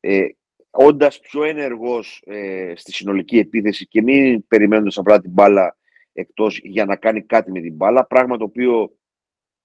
ε, 0.00 0.26
όντας 0.70 1.20
πιο 1.20 1.44
ενεργός 1.44 2.22
ε, 2.26 2.72
στη 2.76 2.92
συνολική 2.92 3.38
επίθεση 3.38 3.86
και 3.86 4.02
μην 4.02 4.46
περιμένοντας 4.46 4.98
απλά 4.98 5.20
την 5.20 5.30
μπάλα 5.30 5.76
εκτός 6.12 6.60
για 6.62 6.84
να 6.84 6.96
κάνει 6.96 7.22
κάτι 7.22 7.50
με 7.50 7.60
την 7.60 7.74
μπάλα, 7.74 8.06
πράγμα 8.06 8.36
το 8.36 8.44
οποίο 8.44 8.98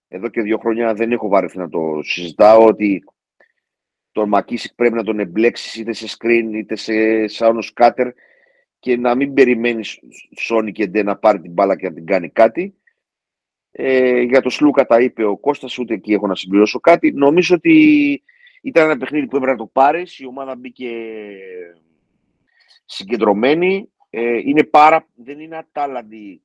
εδώ 0.08 0.28
και 0.28 0.42
δύο 0.42 0.58
χρόνια 0.58 0.94
δεν 0.94 1.12
έχω 1.12 1.28
βαρεθεί 1.28 1.58
να 1.58 1.70
το 1.70 2.00
συζητάω 2.02 2.66
ότι 2.66 3.04
τον 4.12 4.30
Μακίσικ 4.30 4.74
πρέπει 4.74 4.96
να 4.96 5.04
τον 5.04 5.20
εμπλέξεις 5.20 5.76
είτε 5.76 5.94
σε 5.94 6.18
screen 6.18 6.50
είτε 6.54 6.76
σε 6.76 7.28
σάουνο 7.28 7.62
σκάτερ 7.62 8.08
και 8.80 8.98
να 8.98 9.16
μην 9.16 9.34
περιμένεις 9.34 10.00
Σόνι 10.40 10.72
και 10.72 10.88
Ντε 10.88 11.04
να 11.04 11.18
πάρει 11.18 11.42
την 11.42 11.52
μπάλα 11.52 11.76
και 11.76 11.88
να 11.88 11.94
την 11.94 12.06
κάνει 12.06 12.30
κάτι. 12.30 12.76
Ε, 13.72 14.22
για 14.22 14.42
το 14.42 14.50
Σλούκα 14.50 14.86
τα 14.86 15.02
είπε 15.02 15.24
ο 15.24 15.38
Κώστας, 15.38 15.78
ούτε 15.78 15.94
εκεί 15.94 16.14
έχω 16.14 16.28
να 16.28 16.36
συμπληρώσω 16.36 16.80
κάτι. 16.80 17.12
Νομίζω 17.12 17.56
ότι 17.56 18.24
ήταν 18.62 18.84
ένα 18.84 18.98
παιχνίδι 18.98 19.28
που 19.28 19.36
έπρεπε 19.36 19.52
να 19.52 19.64
το 19.64 19.70
πάρεις. 19.74 20.20
Η 20.20 20.26
ομάδα 20.26 20.56
μπήκε 20.56 20.92
συγκεντρωμένη. 22.86 23.90
Ε, 24.10 24.38
είναι 24.38 24.64
πάρα, 24.64 25.08
δεν 25.16 25.40
είναι 25.40 25.58
ατάλλαντη 25.58 26.42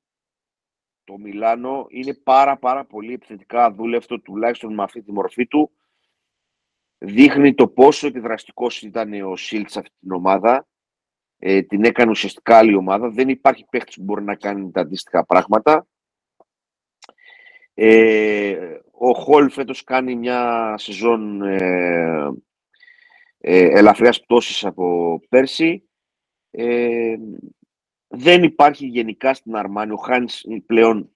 το 1.10 1.18
Μιλάνο. 1.18 1.86
Είναι 1.88 2.14
πάρα 2.14 2.58
πάρα 2.58 2.84
πολύ 2.84 3.12
επιθετικά 3.12 3.72
δούλευτο 3.72 4.20
τουλάχιστον 4.20 4.74
με 4.74 4.82
αυτή 4.82 5.02
τη 5.02 5.12
μορφή 5.12 5.46
του. 5.46 5.70
Δείχνει 6.98 7.54
το 7.54 7.68
πόσο 7.68 8.06
επιδραστικός 8.06 8.82
ήταν 8.82 9.22
ο 9.22 9.36
Σίλτς 9.36 9.72
σε 9.72 9.78
αυτή 9.78 9.94
την 10.00 10.12
ομάδα. 10.12 10.68
Ε, 11.38 11.62
την 11.62 11.84
έκανε 11.84 12.10
ουσιαστικά 12.10 12.56
άλλη 12.56 12.74
ομάδα. 12.74 13.10
Δεν 13.10 13.28
υπάρχει 13.28 13.66
παίχτη 13.70 13.92
που 13.96 14.02
μπορεί 14.02 14.24
να 14.24 14.34
κάνει 14.34 14.70
τα 14.70 14.80
αντίστοιχα 14.80 15.24
πράγματα. 15.24 15.86
Ε, 17.74 18.78
ο 18.90 19.12
Χολ 19.12 19.50
φέτος 19.50 19.84
κάνει 19.84 20.14
μια 20.14 20.74
σεζόν 20.78 21.42
ε, 21.42 22.30
ε, 23.38 23.78
ελαφριάς 23.78 24.20
πτώσης 24.20 24.64
από 24.64 25.18
πέρσι. 25.28 25.88
Ε, 26.50 27.16
δεν 28.12 28.42
υπάρχει 28.42 28.86
γενικά 28.86 29.34
στην 29.34 29.56
Αρμάνη. 29.56 29.92
Ο 29.92 29.96
Χάνης 29.96 30.46
πλέον 30.66 31.10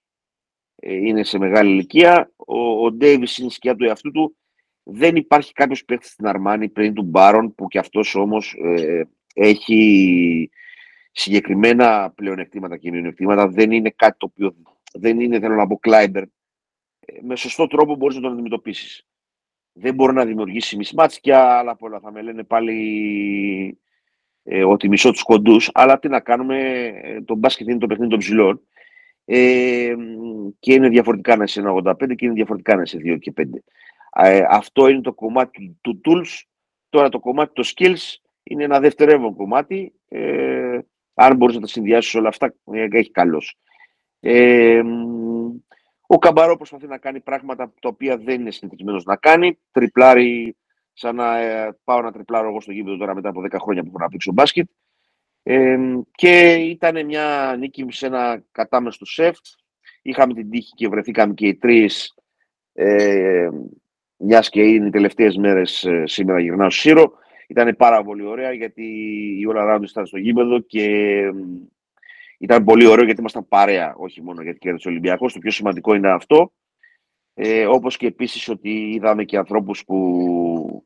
ε, 0.75 0.95
είναι 0.95 1.23
σε 1.23 1.37
μεγάλη 1.37 1.71
ηλικία. 1.71 2.31
Ο, 2.35 2.85
ο 2.85 2.91
Ντέιβις 2.91 3.37
είναι 3.37 3.49
σκιά 3.49 3.75
του 3.75 3.85
εαυτού 3.85 4.11
του. 4.11 4.37
Δεν 4.83 5.15
υπάρχει 5.15 5.53
κάποιος 5.53 5.85
παίχτης 5.85 6.09
στην 6.09 6.27
Αρμάνη 6.27 6.69
πριν 6.69 6.93
του 6.93 7.03
Μπάρον 7.03 7.55
που 7.55 7.67
και 7.67 7.79
αυτός 7.79 8.15
όμως 8.15 8.55
ε, 8.63 9.07
έχει 9.33 10.49
συγκεκριμένα 11.11 12.11
πλεονεκτήματα 12.15 12.77
και 12.77 12.91
μειονεκτήματα. 12.91 13.47
Δεν 13.47 13.71
είναι 13.71 13.89
κάτι 13.89 14.17
το 14.17 14.25
οποίο 14.31 14.55
δεν 14.93 15.19
είναι, 15.19 15.39
θέλω 15.39 15.55
να 15.55 15.67
πω, 15.67 15.77
Κλάιμπερ 15.77 16.23
με 17.21 17.35
σωστό 17.35 17.67
τρόπο 17.67 17.95
μπορείς 17.95 18.15
να 18.15 18.21
τον 18.21 18.31
αντιμετωπίσεις. 18.31 19.07
Δεν 19.73 19.93
μπορεί 19.93 20.13
να 20.13 20.25
δημιουργήσει 20.25 20.77
μισμάτς 20.77 21.19
και 21.19 21.35
άλλα 21.35 21.75
πολλά. 21.75 21.99
Θα 21.99 22.11
με 22.11 22.21
λένε 22.21 22.43
πάλι 22.43 23.79
ε, 24.47 24.63
ότι 24.63 24.87
μισώ 24.87 25.11
τους 25.11 25.23
κοντούς, 25.23 25.69
αλλά 25.73 25.99
τι 25.99 26.07
να 26.07 26.19
κάνουμε, 26.19 26.57
ε, 27.03 27.21
το 27.21 27.35
μπάσκετ 27.35 27.67
είναι 27.67 27.77
το 27.77 27.87
παιχνίδι 27.87 28.09
των 28.09 28.19
ψηλών. 28.19 28.61
Ε, 29.25 29.93
και 30.59 30.73
είναι 30.73 30.89
διαφορετικά 30.89 31.35
να 31.35 31.43
είσαι 31.43 31.61
1,85 31.61 32.15
και 32.15 32.25
είναι 32.25 32.33
διαφορετικά 32.33 32.75
να 32.75 32.81
είσαι 32.81 32.97
2 32.97 33.17
και 33.19 33.33
5. 33.37 33.43
Ε, 34.15 34.45
αυτό 34.49 34.87
είναι 34.87 35.01
το 35.01 35.13
κομμάτι 35.13 35.77
του 35.81 36.01
tools. 36.05 36.43
Τώρα 36.89 37.09
το 37.09 37.19
κομμάτι 37.19 37.53
των 37.53 37.63
skills 37.63 38.15
είναι 38.43 38.63
ένα 38.63 38.79
δευτερεύον 38.79 39.35
κομμάτι. 39.35 39.93
Ε, 40.07 40.79
αν 41.13 41.35
μπορείς 41.35 41.55
να 41.55 41.61
τα 41.61 41.67
συνδυάσεις 41.67 42.15
όλα 42.15 42.27
αυτά, 42.27 42.53
ε, 42.71 42.87
έχει 42.91 43.11
καλώ. 43.11 43.41
Ε, 44.19 44.81
ο 46.07 46.17
Καμπαρό 46.17 46.57
προσπαθεί 46.57 46.87
να 46.87 46.97
κάνει 46.97 47.19
πράγματα 47.19 47.73
τα 47.81 47.89
οποία 47.89 48.17
δεν 48.17 48.41
είναι 48.41 48.51
συνηθισμένος 48.51 49.03
να 49.03 49.15
κάνει. 49.15 49.59
Τριπλάρει, 49.71 50.57
σαν 50.97 51.15
να 51.15 51.37
ε, 51.37 51.77
πάω 51.83 52.01
να 52.01 52.11
τριπλάρω 52.11 52.47
εγώ 52.47 52.61
στο 52.61 52.71
γήπεδο 52.71 52.97
τώρα 52.97 53.15
μετά 53.15 53.29
από 53.29 53.41
10 53.41 53.55
χρόνια 53.61 53.81
που 53.81 53.87
έχω 53.87 53.99
να 53.99 54.09
παίξω 54.09 54.31
μπάσκετ. 54.31 54.69
Ε, 55.43 55.77
και 56.11 56.53
ήταν 56.53 57.05
μια 57.05 57.55
νίκη 57.59 57.85
σε 57.89 58.05
ένα 58.05 58.43
κατάμεστο 58.51 59.05
σεφ. 59.05 59.37
Είχαμε 60.01 60.33
την 60.33 60.49
τύχη 60.49 60.73
και 60.75 60.87
βρεθήκαμε 60.87 61.33
και 61.33 61.47
οι 61.47 61.55
τρεις. 61.55 62.13
Ε, 62.73 63.49
μιας 64.17 64.49
και 64.49 64.61
είναι 64.61 64.87
οι 64.87 64.89
τελευταίες 64.89 65.37
μέρες 65.37 65.83
ε, 65.83 66.03
σήμερα 66.05 66.39
γυρνάω 66.39 66.69
στο 66.69 66.79
Σύρο. 66.79 67.13
Ήταν 67.47 67.75
πάρα 67.75 68.03
πολύ 68.03 68.25
ωραία 68.25 68.51
γιατί 68.51 68.83
η 69.39 69.45
όλα 69.45 69.63
ράντα 69.63 69.85
ήταν 69.89 70.05
στο 70.05 70.17
γήπεδο 70.17 70.59
και 70.59 70.87
ήταν 72.37 72.63
πολύ 72.63 72.85
ωραίο 72.85 73.05
γιατί 73.05 73.19
ήμασταν 73.19 73.47
παρέα, 73.47 73.95
όχι 73.97 74.21
μόνο 74.21 74.41
γιατί 74.41 74.59
κέρδισε 74.59 74.87
ο 74.87 74.91
Ολυμπιακός. 74.91 75.33
Το 75.33 75.39
πιο 75.39 75.51
σημαντικό 75.51 75.93
είναι 75.93 76.09
αυτό. 76.09 76.51
Ε, 77.37 77.67
Όπως 77.67 77.97
και 77.97 78.07
επίσης 78.07 78.49
ότι 78.49 78.69
είδαμε 78.69 79.23
και 79.23 79.37
ανθρώπους 79.37 79.83
που 79.85 80.85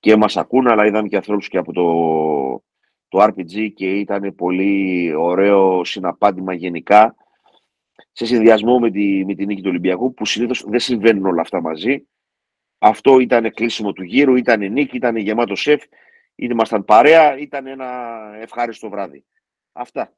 και 0.00 0.16
μας 0.16 0.36
ακούν, 0.36 0.66
αλλά 0.68 0.86
είδαμε 0.86 1.08
και 1.08 1.16
ανθρώπους 1.16 1.48
και 1.48 1.58
από 1.58 1.72
το, 1.72 1.84
το 3.08 3.24
RPG 3.24 3.72
και 3.74 3.90
ήταν 3.90 4.34
πολύ 4.34 5.14
ωραίο 5.14 5.84
συναπάντημα 5.84 6.52
γενικά 6.52 7.14
σε 8.12 8.26
συνδυασμό 8.26 8.78
με 8.78 8.90
τη, 8.90 9.24
με 9.24 9.34
τη 9.34 9.46
νίκη 9.46 9.62
του 9.62 9.68
Ολυμπιακού, 9.70 10.14
που 10.14 10.26
συνήθως 10.26 10.64
δεν 10.66 10.80
συμβαίνουν 10.80 11.26
όλα 11.26 11.40
αυτά 11.40 11.60
μαζί. 11.60 12.06
Αυτό 12.78 13.18
ήταν 13.18 13.52
κλείσιμο 13.52 13.92
του 13.92 14.02
γύρου, 14.02 14.36
ήταν 14.36 14.72
νίκη, 14.72 14.96
ήταν 14.96 15.16
γεμάτο 15.16 15.54
σεφ, 15.54 15.82
ήμασταν 16.34 16.84
παρέα, 16.84 17.38
ήταν 17.38 17.66
ένα 17.66 18.18
ευχάριστο 18.40 18.88
βράδυ. 18.88 19.24
Αυτά. 19.72 20.12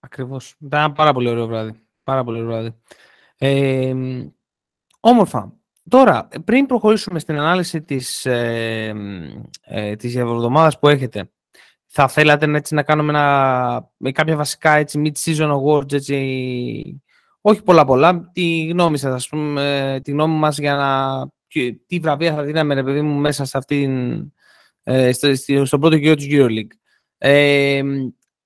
Ακριβώς. 0.00 0.56
Ήταν 0.60 0.80
ένα 0.80 0.92
πάρα 0.92 1.12
πολύ 1.12 1.28
ωραίο 1.28 1.46
βράδυ. 1.46 1.80
Πάρα 2.02 2.24
πολύ 2.24 2.38
ωραίο 2.38 2.50
βράδυ. 2.50 2.74
Ε, 3.38 3.94
όμορφα. 5.00 5.52
Τώρα, 5.88 6.28
πριν 6.44 6.66
προχωρήσουμε 6.66 7.18
στην 7.18 7.38
ανάλυση 7.38 7.82
της, 7.82 8.26
ε, 8.26 8.94
ε, 9.60 9.96
της 9.96 10.16
που 10.80 10.88
έχετε, 10.88 11.30
θα 11.86 12.08
θέλατε 12.08 12.56
έτσι, 12.56 12.74
να 12.74 12.82
κάνουμε 12.82 13.10
ένα, 13.10 13.90
με 13.96 14.12
κάποια 14.12 14.36
βασικά 14.36 14.72
έτσι, 14.72 15.02
mid-season 15.04 15.60
awards, 15.60 15.92
έτσι, 15.92 17.02
όχι 17.40 17.62
πολλά 17.62 17.84
πολλά, 17.84 18.30
τη 18.32 18.66
γνώμη 18.66 18.98
σας, 18.98 19.14
ας 19.14 19.28
πούμε, 19.28 20.00
τη 20.04 20.10
γνώμη 20.10 20.34
μας 20.34 20.58
για 20.58 20.74
να, 20.74 21.28
τι 21.86 21.98
βραβεία 21.98 22.34
θα 22.34 22.42
δίναμε, 22.42 22.74
ρε 22.74 22.82
παιδί 22.82 23.00
μου, 23.02 23.20
μέσα 23.20 23.44
σε 23.44 23.58
αυτήν, 23.58 24.20
ε, 24.82 25.12
στο, 25.12 25.34
στο 25.64 25.78
πρώτο 25.78 25.96
γύρο 25.96 26.14
της 26.14 26.26
EuroLeague. 26.30 26.76
Ε, 27.18 27.82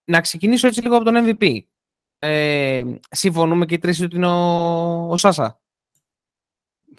να 0.05 0.21
ξεκινήσω 0.21 0.67
έτσι 0.67 0.83
λίγο 0.83 0.97
από 0.97 1.05
τον 1.05 1.37
MVP. 1.39 1.59
Ε, 2.25 2.83
συμφωνούμε 3.11 3.65
και 3.65 3.75
οι 3.75 3.79
τρεις 3.79 4.01
ότι 4.01 4.17
είναι 4.17 4.27
ο, 4.27 5.09
ο 5.11 5.17
Σάσα. 5.17 5.61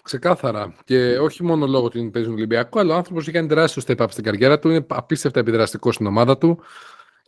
Ξεκάθαρα. 0.02 0.74
Και 0.84 1.18
όχι 1.18 1.42
μόνο 1.42 1.66
λόγω 1.66 1.84
ότι 1.84 2.10
παίζει 2.10 2.28
Ολυμπιακό, 2.28 2.78
αλλά 2.78 2.94
ο 2.94 2.96
άνθρωπος 2.96 3.22
έχει 3.22 3.32
κάνει 3.32 3.48
τεράστιο 3.48 3.82
step 3.86 3.96
up 3.96 4.06
στην 4.10 4.24
καριέρα 4.24 4.58
του. 4.58 4.68
Είναι 4.68 4.86
απίστευτα 4.88 5.40
επιδραστικό 5.40 5.92
στην 5.92 6.06
ομάδα 6.06 6.38
του 6.38 6.62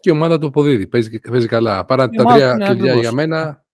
και 0.01 0.11
η 0.11 0.13
ομάδα 0.13 0.39
του 0.39 0.47
αποδίδει. 0.47 0.87
Παίζει, 0.87 1.19
παίζει 1.19 1.47
καλά. 1.47 1.85
Παρά 1.85 2.09
τα 2.09 2.25
τρία 2.25 2.57
κλειδιά 2.57 2.95
για 2.95 3.13
μένα 3.13 3.65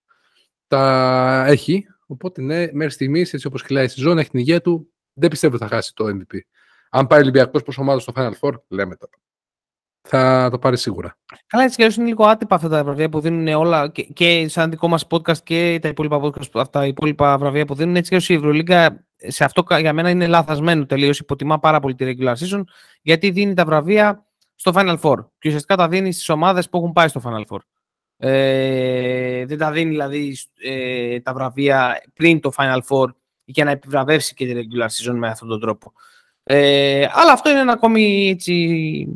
τα 0.67 1.45
έχει. 1.47 1.85
Οπότε 2.07 2.41
ναι, 2.41 2.67
μέχρι 2.71 2.93
στιγμής, 2.93 3.33
έτσι 3.33 3.47
όπως 3.47 3.63
κυλάει 3.63 3.85
η 3.85 3.87
σεζόν, 3.87 4.17
έχει 4.17 4.29
την 4.29 4.39
υγεία 4.39 4.61
του. 4.61 4.93
Δεν 5.13 5.29
πιστεύω 5.29 5.55
ότι 5.55 5.63
θα 5.63 5.75
χάσει 5.75 5.93
το 5.95 6.05
MVP. 6.05 6.37
Αν 6.89 7.07
πάει 7.07 7.21
Ολυμπιακός 7.21 7.63
προς 7.63 7.77
ομάδα 7.77 7.99
στο 7.99 8.13
Final 8.15 8.33
Four, 8.41 8.53
λέμε 8.67 8.95
τώρα 8.95 9.22
θα 10.07 10.49
το 10.51 10.59
πάρεις 10.59 10.81
σίγουρα. 10.81 11.17
Καλά, 11.47 11.63
έτσι 11.63 11.77
και 11.77 11.93
είναι 11.97 12.07
λίγο 12.07 12.25
άτυπα 12.25 12.55
αυτά 12.55 12.69
τα 12.69 12.83
βραβεία 12.83 13.09
που 13.09 13.19
δίνουν 13.19 13.47
όλα 13.47 13.89
και, 13.89 14.03
και 14.03 14.47
σαν 14.47 14.69
δικό 14.69 14.87
μας 14.87 15.07
podcast 15.09 15.37
και 15.43 15.79
τα 15.81 15.87
υπόλοιπα 15.87 16.21
podcast, 16.21 16.39
αυτά 16.53 16.69
τα 16.69 16.85
υπόλοιπα 16.85 17.37
βραβεία 17.37 17.65
που 17.65 17.75
δίνουν. 17.75 17.95
Έτσι 17.95 18.17
και 18.17 18.33
η 18.33 18.35
Ευρωλίγκα 18.35 19.05
σε 19.27 19.43
αυτό 19.43 19.63
για 19.79 19.93
μένα 19.93 20.09
είναι 20.09 20.27
λάθασμένο 20.27 20.85
τελείως. 20.85 21.19
Υποτιμά 21.19 21.59
πάρα 21.59 21.79
πολύ 21.79 21.95
τη 21.95 22.05
regular 22.07 22.33
season 22.33 22.61
γιατί 23.01 23.29
δίνει 23.29 23.53
τα 23.53 23.65
βραβεία 23.65 24.25
στο 24.55 24.71
Final 24.75 24.99
Four. 24.99 25.17
Και 25.39 25.47
ουσιαστικά 25.47 25.75
τα 25.75 25.87
δίνει 25.87 26.11
στις 26.11 26.29
ομάδες 26.29 26.69
που 26.69 26.77
έχουν 26.77 26.91
πάει 26.91 27.07
στο 27.07 27.21
Final 27.25 27.55
Four. 27.55 27.59
Ε, 28.17 29.45
δεν 29.45 29.57
τα 29.57 29.71
δίνει 29.71 29.89
δηλαδή 29.89 30.37
ε, 30.63 31.19
τα 31.19 31.33
βραβεία 31.33 32.03
πριν 32.13 32.39
το 32.39 32.51
Final 32.57 32.79
Four 32.87 33.07
για 33.43 33.63
να 33.63 33.71
επιβραβεύσει 33.71 34.33
και 34.33 34.45
τη 34.45 34.53
regular 34.53 34.87
season 34.87 35.15
με 35.15 35.27
αυτόν 35.27 35.47
τον 35.47 35.59
τρόπο. 35.59 35.93
Ε, 36.43 37.07
αλλά 37.11 37.31
αυτό 37.31 37.49
είναι 37.49 37.59
ένα 37.59 37.71
ακόμη 37.71 38.29
έτσι, 38.29 39.07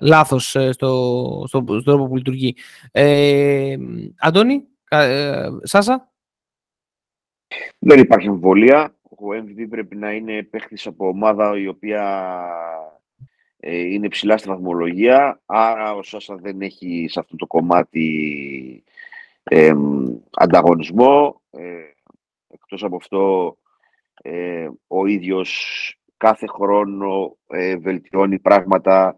λάθος 0.00 0.54
ε, 0.56 0.72
στο, 0.72 1.44
στο, 1.46 1.64
στο 1.66 1.82
τρόπο 1.82 2.06
που 2.06 2.16
λειτουργεί. 2.16 2.56
Ε, 2.92 3.76
Αντώνη, 4.18 4.64
ε, 4.88 5.48
Σάσα; 5.62 6.12
Δεν 7.78 7.98
υπάρχει 7.98 8.28
αμφιβολία. 8.28 8.94
Ο 9.02 9.26
MVP 9.30 9.66
πρέπει 9.70 9.96
να 9.96 10.12
είναι 10.12 10.42
παίχτη 10.42 10.88
από 10.88 11.08
ομάδα 11.08 11.58
η 11.58 11.66
οποία 11.66 12.34
ε, 13.56 13.78
είναι 13.78 14.08
ψηλά 14.08 14.38
στη 14.38 14.48
βαθμολογία, 14.48 15.40
άρα 15.46 15.94
ο 15.94 16.02
Σάσα 16.02 16.36
δεν 16.36 16.60
έχει 16.60 17.06
σε 17.10 17.20
αυτό 17.20 17.36
το 17.36 17.46
κομμάτι 17.46 18.84
ε, 19.42 19.72
ανταγωνισμό. 20.30 21.42
Ε, 21.50 21.62
εκτός 22.48 22.84
από 22.84 22.96
αυτό, 22.96 23.56
ε, 24.22 24.68
ο 24.86 25.06
ίδιος 25.06 25.50
κάθε 26.16 26.46
χρόνο 26.46 27.36
ε, 27.46 27.76
βελτιώνει 27.76 28.38
πράγματα, 28.38 29.16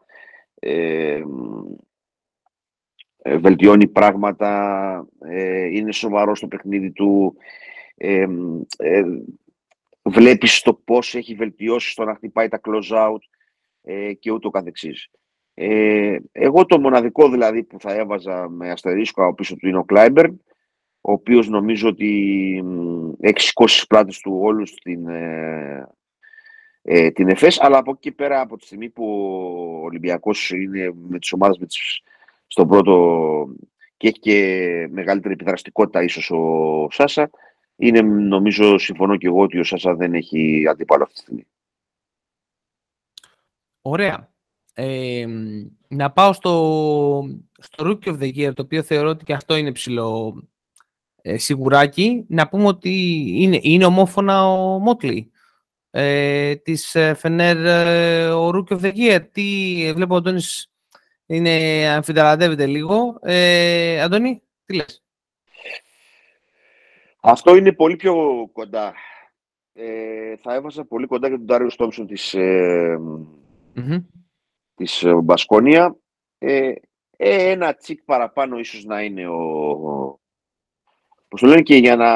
ε, 0.58 1.22
βελτιώνει 3.38 3.88
πράγματα, 3.88 5.08
είναι 5.72 5.92
σοβαρός 5.92 6.38
στο 6.38 6.48
παιχνίδι 6.48 6.92
του, 6.92 7.36
ε, 7.96 8.26
βλέπεις 10.02 10.60
το 10.60 10.74
πώς 10.74 11.14
έχει 11.14 11.34
βελτιώσει 11.34 11.90
στο 11.90 12.04
να 12.04 12.14
χτυπάει 12.14 12.48
τα 12.48 12.60
close 12.62 13.08
out 13.08 13.18
και 14.18 14.30
ούτω 14.30 14.50
καθεξής. 14.50 15.10
εγώ 16.32 16.66
το 16.66 16.80
μοναδικό 16.80 17.30
δηλαδή 17.30 17.64
που 17.64 17.80
θα 17.80 17.94
έβαζα 17.94 18.48
με 18.48 18.70
αστερίσκο 18.70 19.24
από 19.24 19.34
πίσω 19.34 19.56
του 19.56 19.68
είναι 19.68 19.78
ο 19.78 19.84
Κλάιμπερν, 19.84 20.40
ο 21.08 21.12
οποίος 21.12 21.48
νομίζω 21.48 21.88
ότι 21.88 22.64
έχει 23.20 23.40
σηκώσει 23.40 23.76
τις 23.76 23.86
πλάτες 23.86 24.18
του 24.18 24.38
όλους 24.40 24.74
την, 24.74 25.08
ε, 25.08 25.88
ε, 26.88 27.10
την 27.10 27.28
ΕΦΕΣ, 27.28 27.60
αλλά 27.60 27.78
από 27.78 27.90
εκεί 27.90 28.12
πέρα 28.12 28.40
από 28.40 28.56
τη 28.56 28.64
στιγμή 28.64 28.88
που 28.88 29.04
ο 29.80 29.84
Ολυμπιακός 29.84 30.50
είναι 30.50 30.92
με 31.08 31.18
τις 31.18 31.32
ομάδες 31.32 31.58
με 31.58 31.66
τις, 31.66 32.02
στον 32.46 32.68
πρώτο 32.68 33.48
και 33.96 34.08
έχει 34.08 34.18
και 34.18 34.88
μεγαλύτερη 34.90 35.34
επιδραστικότητα 35.34 36.02
ίσως 36.02 36.30
ο 36.30 36.88
Σάσα, 36.90 37.30
είναι 37.76 38.00
νομίζω, 38.02 38.78
συμφωνώ 38.78 39.16
και 39.16 39.26
εγώ 39.26 39.40
ότι 39.40 39.58
ο 39.58 39.64
Σάσα 39.64 39.94
δεν 39.94 40.14
έχει 40.14 40.64
αντίπαλο 40.68 41.02
αυτή 41.02 41.14
τη 41.14 41.20
στιγμή. 41.20 41.46
Ωραία. 43.80 44.34
Ε, 44.74 45.26
να 45.88 46.10
πάω 46.10 46.32
στο, 46.32 47.22
στο 47.58 47.84
Rookie 47.88 48.08
of 48.08 48.18
the 48.18 48.34
Year, 48.36 48.52
το 48.54 48.62
οποίο 48.62 48.82
θεωρώ 48.82 49.08
ότι 49.08 49.24
και 49.24 49.32
αυτό 49.32 49.56
είναι 49.56 49.72
ψηλό 49.72 50.42
ε, 51.22 51.38
σιγουράκι. 51.38 52.24
Να 52.28 52.48
πούμε 52.48 52.66
ότι 52.66 53.24
είναι, 53.36 53.58
είναι 53.62 53.84
ομόφωνα 53.84 54.52
ο 54.52 54.78
Μότλι 54.78 55.30
ε, 55.98 56.56
της 56.56 56.94
ε, 56.94 57.14
Φενέρ 57.14 57.64
ε, 57.64 58.28
ο 58.28 58.48
Rookie 58.48 58.72
of 58.72 58.80
the 58.80 58.92
Year. 58.96 59.20
Τι 59.32 59.42
βλέπω 59.94 60.14
ο 60.14 60.16
Αντώνης 60.16 60.70
είναι, 61.26 61.86
αμφιταλαντεύεται 61.88 62.66
λίγο. 62.66 63.18
Ε, 63.22 64.00
Αντώνη, 64.00 64.42
τι 64.64 64.74
λες; 64.74 65.04
Αυτό 67.22 67.56
είναι 67.56 67.72
πολύ 67.72 67.96
πιο 67.96 68.14
κοντά. 68.52 68.94
Ε, 69.72 70.36
θα 70.36 70.54
έβαζα 70.54 70.84
πολύ 70.84 71.06
κοντά 71.06 71.28
για 71.28 71.36
τον 71.36 71.46
Τάριο 71.46 71.70
Στόμψον 71.70 72.06
της, 72.06 72.34
ε, 72.34 72.98
mm-hmm. 73.76 74.04
της 74.74 75.04
Μπασκόνια. 75.22 75.96
Ε, 76.38 76.72
ένα 77.16 77.74
τσικ 77.74 78.02
παραπάνω 78.02 78.58
ίσως 78.58 78.84
να 78.84 79.02
είναι 79.02 79.28
ο, 79.28 80.20
Πώς 81.28 81.40
το 81.40 81.46
λένε 81.46 81.62
και 81.62 81.76
για 81.76 81.96
να, 81.96 82.10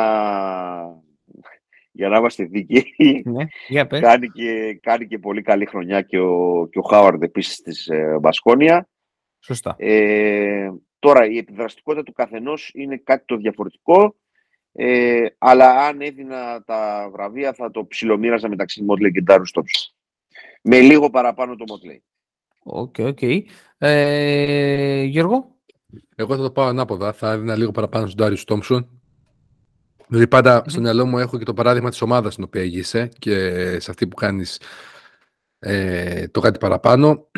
για 2.01 2.09
να 2.09 2.17
είμαστε 2.17 2.45
δίκαιοι. 2.45 3.23
Ναι, 3.25 3.45
για 3.69 3.87
πες. 3.87 4.01
κάνει, 4.01 4.29
και, 4.29 4.79
κάνει 4.83 5.07
και 5.07 5.19
πολύ 5.19 5.43
καλή 5.43 5.67
χρονιά 5.67 6.03
και 6.03 6.19
ο, 6.19 6.67
και 6.71 6.79
ο 6.79 6.83
Χάουαρντ 6.83 7.23
επίσης 7.23 7.61
της 7.61 7.87
ε, 7.89 8.19
Μπασκόνια. 8.21 8.89
Σωστά. 9.41 9.75
Ε, 9.79 10.71
τώρα 10.99 11.27
η 11.27 11.37
επιδραστικότητα 11.37 12.03
του 12.03 12.13
καθενός 12.13 12.71
είναι 12.75 12.97
κάτι 12.97 13.25
το 13.27 13.37
διαφορετικό. 13.37 14.17
Ε, 14.73 15.27
αλλά 15.39 15.87
αν 15.87 16.01
έδινα 16.01 16.63
τα 16.65 17.09
βραβεία 17.13 17.53
θα 17.53 17.71
το 17.71 17.87
ψιλομοίραζα 17.87 18.49
μεταξύ 18.49 18.83
Μότλε 18.83 19.11
και 19.11 19.21
Ντάριους 19.21 19.47
Τόμψον. 19.47 19.97
Με 20.63 20.81
λίγο 20.81 21.11
παραπάνω 21.11 21.57
το 21.57 21.65
Μότλε. 21.69 22.01
OK, 22.63 22.95
OK. 22.99 23.23
Ε, 23.79 25.03
Γιώργο; 25.03 25.57
Εγώ 26.17 26.37
θα 26.37 26.43
το 26.43 26.51
πάω 26.51 26.67
ανάποδα. 26.67 27.13
Θα 27.13 27.33
έδινα 27.33 27.57
λίγο 27.57 27.71
παραπάνω 27.71 28.07
στον 28.07 28.17
Ντάριους 28.17 28.45
Τόμψον. 28.45 29.00
Δηλαδή 30.11 30.29
πάντα 30.29 30.65
στο 30.67 30.81
μυαλό 30.81 31.07
μου 31.07 31.19
έχω 31.19 31.39
και 31.39 31.45
το 31.45 31.55
παράδειγμα 31.55 31.91
της 31.91 32.03
ομάδας 32.03 32.33
στην 32.33 32.45
οποία 32.45 32.63
είσαι 32.63 33.09
και 33.19 33.81
σε 33.81 33.91
αυτή 33.91 34.07
που 34.09 34.17
κάνεις 34.17 34.61
ε, 35.59 36.29
το 36.29 36.41
κάτι 36.41 36.59
παραπάνω. 36.59 37.31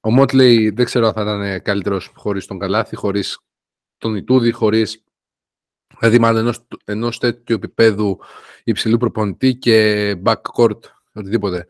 Ο 0.00 0.10
Μότλεϊ 0.10 0.70
δεν 0.70 0.84
ξέρω 0.84 1.06
αν 1.06 1.12
θα 1.12 1.22
ήταν 1.22 1.62
καλύτερος 1.62 2.12
χωρίς 2.14 2.46
τον 2.46 2.58
Καλάθι, 2.58 2.96
χωρίς 2.96 3.38
τον 3.98 4.14
Ιτούδη, 4.14 4.52
χωρίς 4.52 5.04
δηλαδή 5.98 6.18
μάλλον 6.18 6.40
ενός, 6.40 6.66
ενός 6.84 7.18
τέτοιου 7.18 7.54
επίπεδου 7.54 8.18
υψηλού 8.64 8.96
προπονητή 8.96 9.54
και 9.54 10.16
backcourt, 10.24 10.78
οτιδήποτε. 11.12 11.66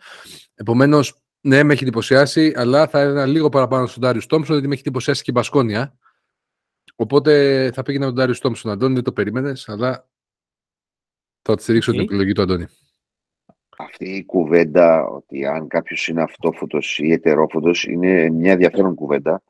Επομένως, 0.54 1.22
ναι, 1.40 1.62
με 1.62 1.72
έχει 1.72 1.82
εντυπωσιάσει, 1.82 2.52
αλλά 2.56 2.88
θα 2.88 3.00
έδινα 3.00 3.26
λίγο 3.26 3.48
παραπάνω 3.48 3.86
στον 3.86 4.02
Ντάριο 4.02 4.22
Τόμψον, 4.26 4.52
γιατί 4.52 4.68
με 4.68 4.74
έχει 4.74 4.82
εντυπωσιάσει 4.86 5.22
και 5.22 5.30
η 5.30 5.34
Μπασκόνια. 5.36 5.96
Οπότε 6.96 7.70
θα 7.74 7.82
πήγαινα 7.82 8.04
με 8.04 8.10
τον 8.12 8.20
Ντάριο 8.20 8.40
Τόμψον, 8.40 8.70
Αντώνη, 8.70 8.94
δεν 8.94 9.02
το 9.02 9.12
περίμενες, 9.12 9.68
αλλά 9.68 10.10
θα 11.42 11.56
τη 11.56 11.62
στηρίξω 11.62 11.90
την 11.90 12.00
επιλογή 12.00 12.32
του 12.32 12.42
Αντώνη. 12.42 12.66
Αυτή 13.78 14.08
η 14.08 14.24
κουβέντα 14.24 15.06
ότι 15.06 15.46
αν 15.46 15.68
κάποιος 15.68 16.08
είναι 16.08 16.22
αυτόφωτος 16.22 16.98
ή 16.98 17.12
ετερόφωτος 17.12 17.84
είναι 17.84 18.30
μια 18.30 18.52
ενδιαφέρον 18.52 18.94
κουβέντα. 18.94 19.42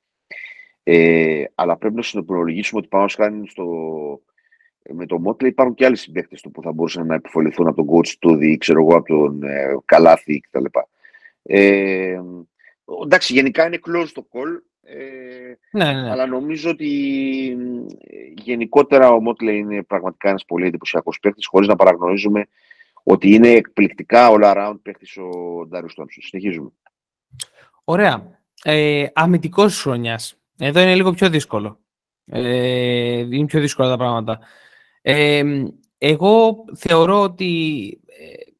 Ε, 0.82 1.44
αλλά 1.54 1.76
πρέπει 1.76 1.94
να 1.94 2.02
συνοπρολογίσουμε 2.02 2.80
ότι 2.80 2.88
πάνω 2.88 3.08
σκάνει 3.08 3.48
στο, 3.48 3.64
με 4.92 5.06
το 5.06 5.18
Μότλε 5.18 5.48
υπάρχουν 5.48 5.74
και 5.74 5.84
άλλοι 5.84 5.96
συμπαίκτες 5.96 6.40
του 6.40 6.50
που 6.50 6.62
θα 6.62 6.72
μπορούσαν 6.72 7.06
να 7.06 7.14
επιφοληθούν 7.14 7.66
από 7.66 7.84
τον 7.84 7.96
coach 7.96 8.08
του 8.18 8.40
ή 8.40 8.56
ξέρω 8.56 8.80
εγώ 8.80 8.96
από 8.96 9.06
τον 9.06 9.42
ε, 9.42 9.76
Καλάθι 9.84 10.40
κτλ. 10.40 10.64
Ε, 11.42 12.20
εντάξει, 13.02 13.32
γενικά 13.32 13.66
είναι 13.66 13.78
close 13.86 14.08
το 14.12 14.26
call. 14.32 14.71
Ε, 14.84 15.58
ναι, 15.70 15.84
ναι, 15.84 16.00
ναι. 16.00 16.10
Αλλά 16.10 16.26
νομίζω 16.26 16.70
ότι 16.70 16.88
γενικότερα 18.34 19.10
ο 19.10 19.20
Μότλε 19.20 19.52
είναι 19.52 19.82
πραγματικά 19.82 20.28
ένας 20.28 20.44
πολύ 20.44 20.66
εντυπωσιακός 20.66 21.18
παίκτης, 21.20 21.46
χωρίς 21.46 21.68
να 21.68 21.76
παραγνωρίζουμε 21.76 22.46
ότι 23.02 23.34
είναι 23.34 23.48
εκπληκτικά 23.48 24.28
all 24.30 24.42
around 24.42 24.76
παίκτης 24.82 25.16
ο 25.16 25.30
Ντάριο 25.68 25.88
Τόμψον. 25.94 26.22
Συνεχίζουμε. 26.22 26.70
Ωραία. 27.84 28.40
Ε, 28.62 29.06
Αμυντικός 29.12 29.72
της 29.72 29.80
χρονιάς. 29.80 30.36
Εδώ 30.58 30.80
είναι 30.80 30.94
λίγο 30.94 31.10
πιο 31.10 31.30
δύσκολο. 31.30 31.80
Ε, 32.24 33.18
είναι 33.18 33.46
πιο 33.46 33.60
δύσκολα 33.60 33.88
τα 33.88 33.96
πράγματα. 33.96 34.38
Ε, 35.02 35.42
εγώ 35.98 36.64
θεωρώ 36.76 37.22
ότι 37.22 38.00
ε, 38.06 38.50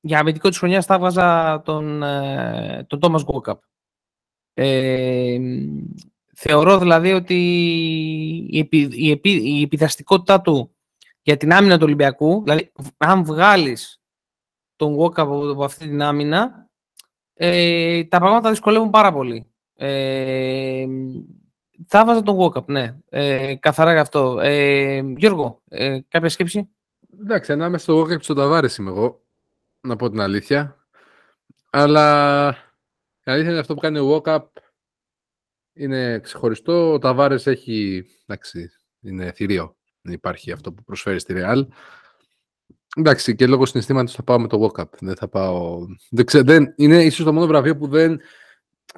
για 0.00 0.18
αμυντικό 0.18 0.48
της 0.48 0.58
χρονιάς 0.58 0.86
θα 0.86 0.98
βάζα 0.98 1.62
τον, 1.64 2.02
ε, 2.02 2.86
τον 2.88 2.98
Thomas 3.02 3.24
ε, 4.54 5.38
θεωρώ 6.34 6.78
δηλαδή 6.78 7.12
ότι 7.12 7.34
η, 8.50 8.58
επι, 8.58 8.88
η, 8.92 9.10
επι, 9.10 9.30
η 9.30 9.62
επιδραστικότητά 9.62 10.40
του 10.40 10.74
για 11.22 11.36
την 11.36 11.52
άμυνα 11.52 11.76
του 11.76 11.84
Ολυμπιακού, 11.84 12.42
δηλαδή 12.42 12.72
αν 12.96 13.24
βγάλεις 13.24 14.00
τον 14.76 14.96
Walk 14.98 15.18
από, 15.18 15.50
από 15.50 15.64
αυτή 15.64 15.88
την 15.88 16.02
άμυνα, 16.02 16.68
ε, 17.34 18.04
τα 18.04 18.18
πράγματα 18.18 18.50
δυσκολεύουν 18.50 18.90
πάρα 18.90 19.12
πολύ. 19.12 19.46
Ε, 19.76 20.86
θα 21.86 22.04
βάζα 22.04 22.22
τον 22.22 22.36
Walkup, 22.38 22.64
ναι. 22.64 22.96
Ε, 23.08 23.54
καθαρά 23.54 23.92
γι' 23.92 23.98
αυτό. 23.98 24.38
Ε, 24.40 25.02
Γιώργο, 25.16 25.62
ε, 25.68 25.98
κάποια 26.08 26.28
σκέψη; 26.28 26.68
Εντάξει, 27.20 27.52
ανάμεσα 27.52 27.82
στο 27.82 28.00
Walkup 28.00 28.16
και 28.16 28.22
στον 28.22 28.36
Ταβάρες 28.36 28.76
είμαι 28.76 28.90
εγώ, 28.90 29.20
να 29.80 29.96
πω 29.96 30.10
την 30.10 30.20
αλήθεια. 30.20 30.86
Αλλά 31.70 32.56
η 33.24 33.30
αλήθεια 33.30 33.50
είναι 33.50 33.60
αυτό 33.60 33.74
που 33.74 33.80
κάνει 33.80 33.98
ο 33.98 34.22
Walkup 34.24 34.42
είναι 35.74 36.18
ξεχωριστό. 36.18 36.92
Ο 36.92 36.98
Ταβάρες 36.98 37.46
έχει. 37.46 38.06
Εντάξει, 38.26 38.70
είναι 39.00 39.32
θηρίο. 39.32 39.76
Δεν 40.00 40.12
υπάρχει 40.12 40.52
αυτό 40.52 40.72
που 40.72 40.82
προσφέρει 40.84 41.18
στη 41.18 41.34
Real. 41.36 41.66
Εντάξει, 42.96 43.34
και 43.34 43.46
λόγω 43.46 43.66
συναισθήματος 43.66 44.14
θα 44.14 44.22
πάω 44.22 44.40
με 44.40 44.48
το 44.48 44.60
Walkup. 44.62 44.88
Δεν 45.00 45.16
θα 45.16 45.28
πάω. 45.28 45.86
Δεν 46.10 46.24
ξέ, 46.24 46.42
δεν... 46.42 46.74
Είναι 46.76 47.04
ίσως 47.04 47.24
το 47.24 47.32
μόνο 47.32 47.46
βραβείο 47.46 47.76
που 47.76 47.88
δεν 47.88 48.20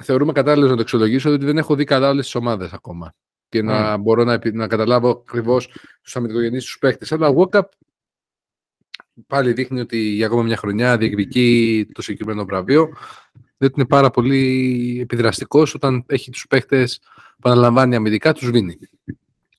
θεωρούμε 0.03 0.33
κατάλληλο 0.33 0.69
να 0.69 0.75
το 0.75 0.81
εξολογήσω, 0.81 1.29
διότι 1.29 1.45
δεν 1.45 1.59
έχω 1.59 1.75
δει 1.75 1.85
καλά 1.85 2.09
όλες 2.09 2.25
τις 2.25 2.35
ομάδες 2.35 2.73
ακόμα. 2.73 3.15
Και 3.49 3.63
να 3.63 3.95
mm. 3.95 4.01
μπορώ 4.01 4.25
να, 4.25 4.39
να 4.53 4.67
καταλάβω 4.67 5.11
ακριβώς 5.11 5.67
τους 6.03 6.17
αμυντικογενείς 6.17 6.65
τους 6.65 6.79
παίχτε. 6.79 7.07
Αλλά 7.11 7.29
ο 7.29 7.35
Walkup 7.43 7.69
πάλι 9.27 9.53
δείχνει 9.53 9.81
ότι 9.81 9.99
για 9.99 10.27
ακόμα 10.27 10.43
μια 10.43 10.57
χρονιά 10.57 10.97
διεκδικεί 10.97 11.89
το 11.93 12.03
συγκεκριμένο 12.03 12.45
βραβείο 12.45 12.89
διότι 13.59 13.75
είναι 13.77 13.89
πάρα 13.89 14.11
πολύ 14.11 14.99
επιδραστικός 15.01 15.75
όταν 15.75 16.05
έχει 16.07 16.31
τους 16.31 16.47
παίχτε 16.47 16.89
που 17.41 17.51
αναλαμβάνει 17.51 17.95
αμυντικά, 17.95 18.33
τους 18.33 18.51
βίνει. 18.51 18.79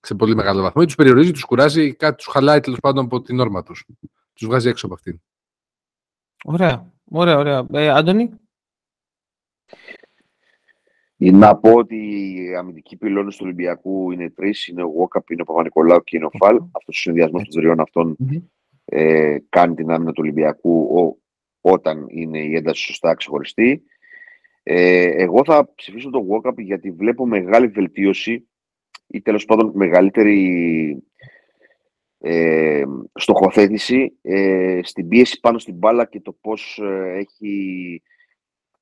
Σε 0.01 0.15
πολύ 0.15 0.35
μεγάλο 0.35 0.61
βαθμό. 0.61 0.81
Ή 0.81 0.85
τους 0.85 0.95
περιορίζει, 0.95 1.31
τους 1.31 1.43
κουράζει, 1.43 1.93
κάτι 1.93 2.15
τους 2.15 2.25
χαλάει 2.25 2.59
τέλος 2.59 2.79
πάντων 2.79 3.05
από 3.05 3.21
την 3.21 3.39
όρμα 3.39 3.63
τους. 3.63 3.85
Τους 4.33 4.47
βγάζει 4.47 4.69
έξω 4.69 4.85
από 4.85 4.95
αυτήν. 4.95 5.21
Ωραία. 6.43 6.91
Ωραία, 7.09 7.37
ωραία. 7.37 7.67
Ε, 7.71 7.89
Άντωνη; 7.89 8.29
Να 11.17 11.55
πω 11.55 11.73
ότι 11.73 11.95
οι 11.95 12.55
αμυντικοί 12.55 12.97
πυλώνε 12.97 13.29
του 13.29 13.37
Ολυμπιακού 13.41 14.11
είναι 14.11 14.29
τρεις. 14.29 14.67
Είναι 14.67 14.83
ο 14.83 14.89
Βόκαπ, 14.89 15.29
είναι 15.29 15.41
ο 15.41 15.45
Παπα-Νικολάου 15.45 16.03
και 16.03 16.17
είναι 16.17 16.25
ο 16.25 16.29
Φαλ. 16.37 16.55
Αυτός 16.55 16.97
ο 16.97 17.01
συνδυασμός 17.01 17.43
των 17.43 17.61
τριών 17.61 17.79
αυτών 17.79 18.17
ε, 18.85 19.37
κάνει 19.49 19.75
την 19.75 19.91
άμυνα 19.91 20.11
του 20.11 20.21
Ολυμπιακού 20.23 20.89
όταν 21.72 22.05
είναι 22.09 22.39
η 22.39 22.55
ένταση 22.55 22.82
σωστά 22.82 23.13
ξεχωριστή. 23.13 23.84
Ε, 24.63 25.24
εγώ 25.24 25.43
θα 25.43 25.74
ψηφίσω 25.76 26.09
το 26.09 26.26
walk 26.30 26.57
γιατί 26.57 26.91
βλέπω 26.91 27.26
μεγάλη 27.26 27.68
βελτίωση 27.68 28.47
ή 29.07 29.22
τέλος 29.22 29.45
πάντων 29.45 29.72
μεγαλύτερη 29.74 31.03
ε, 32.20 32.84
στοχοθέτηση 33.13 34.18
ε, 34.22 34.80
στην 34.84 35.07
πίεση 35.07 35.39
πάνω 35.39 35.59
στην 35.59 35.76
μπάλα 35.76 36.05
και 36.05 36.20
το 36.20 36.38
πώς 36.41 36.80
ε, 36.84 37.18
έχει 37.18 38.01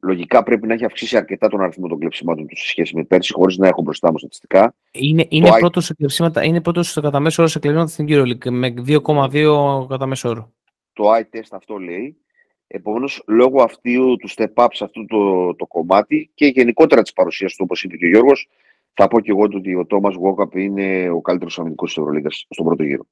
λογικά 0.06 0.44
πρέπει 0.44 0.68
να 0.68 0.74
έχει 0.74 0.86
αυξήσει 0.86 1.18
αρκετά 1.18 1.48
τον 1.48 1.62
αριθμό 1.62 1.88
των 1.88 2.00
κλεψιμάτων 2.00 2.48
του 2.48 2.58
σε 2.58 2.68
σχέση 2.68 2.96
με 2.96 3.04
πέρσι, 3.04 3.34
χωρίς 3.34 3.58
να 3.58 3.68
έχω 3.68 3.82
μπροστά 3.82 4.12
μου 4.12 4.18
στατιστικά. 4.18 4.76
Είναι, 4.92 5.26
είναι 5.30 5.50
πρώτος 5.60 5.86
σε 5.86 5.94
κλεψίματα, 5.94 6.44
είναι 6.44 6.62
πρώτος 6.62 6.94
κατά 7.02 7.20
μέσο 7.20 7.42
όρο 7.42 7.52
σε 7.52 7.60
κλεψίματα 7.60 7.92
στην 7.92 8.08
EuroLeague 8.10 8.50
με 8.50 8.74
2,2 8.88 9.86
κατά 9.90 10.06
μέσο 10.06 10.30
όρο. 10.30 10.54
Το 10.94 11.04
iTest 11.16 11.48
αυτό 11.52 11.78
λέει. 11.78 12.25
Επομένως, 12.68 13.24
λόγω 13.28 13.64
αυτού 13.64 14.18
του 14.18 14.30
step 14.30 14.54
up 14.54 14.68
σε 14.72 14.84
αυτό 14.84 15.06
το, 15.06 15.56
το 15.56 15.66
κομμάτι 15.66 16.32
και 16.34 16.46
γενικότερα 16.46 17.02
της 17.02 17.14
παρουσίας 17.14 17.52
του, 17.56 17.62
όπως 17.64 17.84
είπε 17.84 17.98
και 17.98 18.06
ο 18.06 18.10
Γιώργος, 18.10 18.50
θα 18.94 19.08
πω 19.08 19.20
και 19.20 19.32
εγώ 19.32 19.42
ότι 19.42 19.76
ο 19.76 19.86
Τόμας 19.86 20.16
Γουόκαπ 20.16 20.56
είναι 20.56 21.10
ο 21.10 21.22
καλύτερος 21.22 21.60
αμυντικός 21.60 21.94
της 21.94 21.98
Ευρωλίγα 21.98 22.30
στον 22.30 22.66
πρώτο 22.66 22.84
γύρο. 22.84 23.06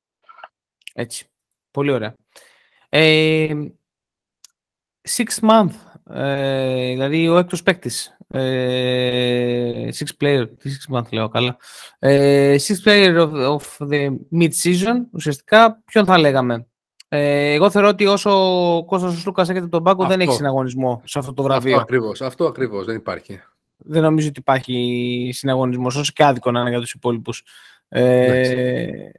Έτσι. 0.94 1.28
Πολύ 1.72 1.92
ωραία. 1.92 2.16
Ε, 2.90 3.54
six 5.10 5.50
month, 5.50 5.74
ε, 6.10 6.92
δηλαδή 6.92 7.28
ο 7.28 7.38
έκτος 7.38 7.64
παίκτης. 7.64 8.18
Ε, 8.28 9.88
six 9.92 10.24
player, 10.24 10.50
τι 10.58 10.70
six 10.70 10.96
month 10.96 11.10
λέω 11.12 11.30
καλά. 11.30 11.58
Ε, 12.00 12.56
six 12.60 12.88
player 12.88 13.18
of, 13.18 13.58
of 13.58 13.88
the 13.90 14.16
mid-season, 14.40 15.06
ουσιαστικά, 15.12 15.82
ποιον 15.86 16.06
θα 16.06 16.18
λέγαμε; 16.18 16.68
Ε, 17.16 17.54
εγώ 17.54 17.70
θεωρώ 17.70 17.88
ότι 17.88 18.06
όσο 18.06 18.30
ο 18.78 18.86
Κώστας 18.86 19.26
Λούκας 19.26 19.50
έχετε 19.50 19.68
τον 19.68 19.84
πάγκο 19.84 20.08
δεν 20.08 20.22
έχει 20.22 20.32
συναγωνισμό 20.32 21.02
σε 21.06 21.20
αυτό 21.20 21.34
το 21.34 21.44
βραβείο. 21.44 21.72
Αυτό 21.72 21.82
ακριβώς, 21.82 22.22
αυτό 22.22 22.46
ακριβώς 22.46 22.86
δεν 22.86 22.96
υπάρχει. 22.96 23.42
Δεν 23.78 24.02
νομίζω 24.02 24.28
ότι 24.28 24.40
υπάρχει 24.40 25.30
συναγωνισμός, 25.34 25.96
όσο 25.96 26.12
και 26.16 26.24
άδικο 26.24 26.52
να 26.52 26.60
είναι 26.60 26.70
για 26.70 26.80
τους 26.80 26.94
υπόλοιπους. 26.94 27.44
Ε, 27.88 29.10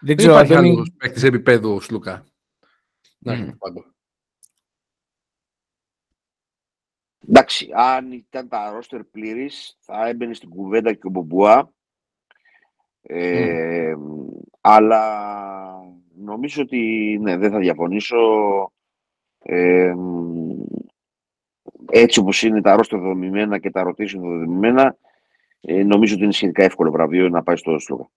δεν 0.00 0.16
ξέρω, 0.16 0.32
υπάρχει 0.32 0.52
Αντώνη... 0.52 0.70
άλλος 0.70 0.92
παίκτης 0.96 1.22
επίπεδου 1.22 1.80
Σλούκα. 1.80 2.24
Mm. 3.24 3.52
Εντάξει, 7.28 7.68
αν 7.72 8.12
ήταν 8.12 8.48
τα 8.48 8.70
ρόστερ 8.70 9.04
πλήρης, 9.04 9.76
θα 9.80 10.08
έμπαινε 10.08 10.34
στην 10.34 10.48
κουβέντα 10.48 10.92
και 10.92 11.06
ο 11.06 11.10
Μπομπουά. 11.10 11.72
Ε, 13.02 13.94
Αλλά 14.60 15.02
νομίζω 16.24 16.62
ότι 16.62 16.78
ναι, 17.20 17.36
δεν 17.36 17.50
θα 17.50 17.58
διαφωνήσω. 17.58 18.18
Ε, 19.38 19.94
έτσι 21.90 22.18
όπως 22.18 22.42
είναι 22.42 22.60
τα 22.60 22.76
ρόστερ 22.76 22.98
δομημένα 22.98 23.58
και 23.58 23.70
τα 23.70 23.82
ρωτήσεων 23.82 24.22
δομημένα, 24.22 24.96
ε, 25.60 25.82
νομίζω 25.82 26.14
ότι 26.14 26.22
είναι 26.22 26.32
σχετικά 26.32 26.62
εύκολο 26.62 26.90
βραβείο 26.90 27.28
να 27.28 27.42
πάει 27.42 27.56
στο 27.56 27.78
Σλούκα. 27.78 28.10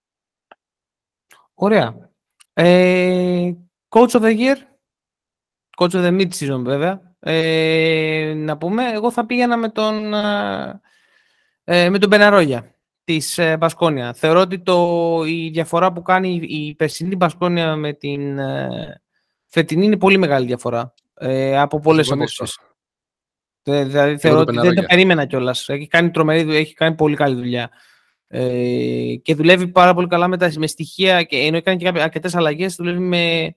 Ωραία. 1.53 2.09
Ε, 2.53 3.51
coach 3.89 4.09
of 4.09 4.21
the 4.21 4.37
year. 4.37 4.55
Coach 5.77 5.91
of 5.91 6.05
the 6.05 6.19
mid-season 6.19 6.61
βέβαια. 6.63 7.15
Ε, 7.19 8.33
να 8.35 8.57
πούμε, 8.57 8.91
εγώ 8.91 9.11
θα 9.11 9.25
πήγαινα 9.25 9.57
με 9.57 9.69
τον, 9.69 10.13
ε, 11.63 11.89
με 11.89 11.99
τον 11.99 12.09
Μπεναρόγια 12.09 12.72
της 13.03 13.37
ε, 13.37 13.57
Μπασκόνια. 13.57 14.13
Θεωρώ 14.13 14.39
ότι 14.39 14.59
το, 14.59 15.19
η 15.25 15.49
διαφορά 15.49 15.93
που 15.93 16.01
κάνει 16.01 16.35
η 16.35 16.75
περσινή 16.75 17.15
Μπασκόνια 17.15 17.75
με 17.75 17.93
την 17.93 18.39
ε, 18.39 19.01
φετινή 19.47 19.85
είναι 19.85 19.97
πολύ 19.97 20.17
μεγάλη 20.17 20.45
διαφορά. 20.45 20.93
Ε, 21.13 21.59
από 21.59 21.79
πολλές 21.79 22.11
απόψεις. 22.11 22.59
Δηλαδή 23.63 24.17
θεωρώ 24.17 24.39
ότι 24.39 24.59
δεν 24.59 24.75
τα 24.75 24.85
περίμενα 24.85 25.25
κιόλας. 25.25 25.69
Έχει 25.69 25.87
κάνει 25.87 26.11
τρομερή 26.11 26.55
έχει 26.55 26.73
κάνει 26.73 26.95
πολύ 26.95 27.15
καλή 27.15 27.35
δουλειά. 27.35 27.69
Ε, 28.27 29.15
και 29.21 29.35
δουλεύει 29.35 29.67
πάρα 29.67 29.93
πολύ 29.93 30.07
καλά 30.07 30.27
με, 30.27 30.37
τα, 30.37 30.51
με 30.57 30.67
στοιχεία 30.67 31.23
και 31.23 31.37
ενώ 31.37 31.57
έκανε 31.57 31.77
και 31.77 31.87
αρκετές 31.87 32.35
αλλαγές, 32.35 32.75
δουλεύει 32.75 32.99
με. 32.99 33.55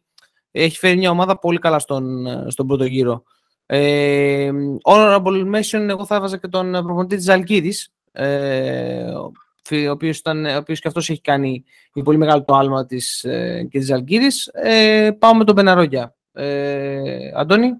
Έχει 0.50 0.78
φέρει 0.78 0.96
μια 0.96 1.10
ομάδα 1.10 1.38
πολύ 1.38 1.58
καλά 1.58 1.78
στον, 1.78 2.26
στον 2.50 2.66
πρώτο 2.66 2.84
γύρο. 2.84 3.22
Ε, 3.66 4.50
honorable 4.84 5.54
mention, 5.54 5.88
εγώ 5.88 6.06
θα 6.06 6.14
έβαζα 6.14 6.36
και 6.38 6.48
τον 6.48 6.70
προπονητή 6.70 7.16
της 7.16 7.28
Αλκίδης, 7.28 7.95
ε, 8.18 9.10
ο 9.10 9.90
οποίος, 9.90 10.18
ήταν, 10.18 10.44
ο 10.44 10.56
οποίος 10.56 10.80
και 10.80 10.88
αυτός 10.88 11.10
έχει 11.10 11.20
κάνει 11.20 11.64
πολύ 12.04 12.18
μεγάλο 12.18 12.44
το 12.44 12.54
άλμα 12.54 12.86
της, 12.86 13.24
ε, 13.24 13.66
και 13.70 13.78
της 13.78 13.90
Αλκίδης. 13.90 14.46
Ε, 14.52 15.10
πάω 15.18 15.34
με 15.34 15.44
τον 15.44 15.54
Πεναρόγια. 15.54 16.16
Ε, 16.32 17.30
Αντώνη; 17.34 17.72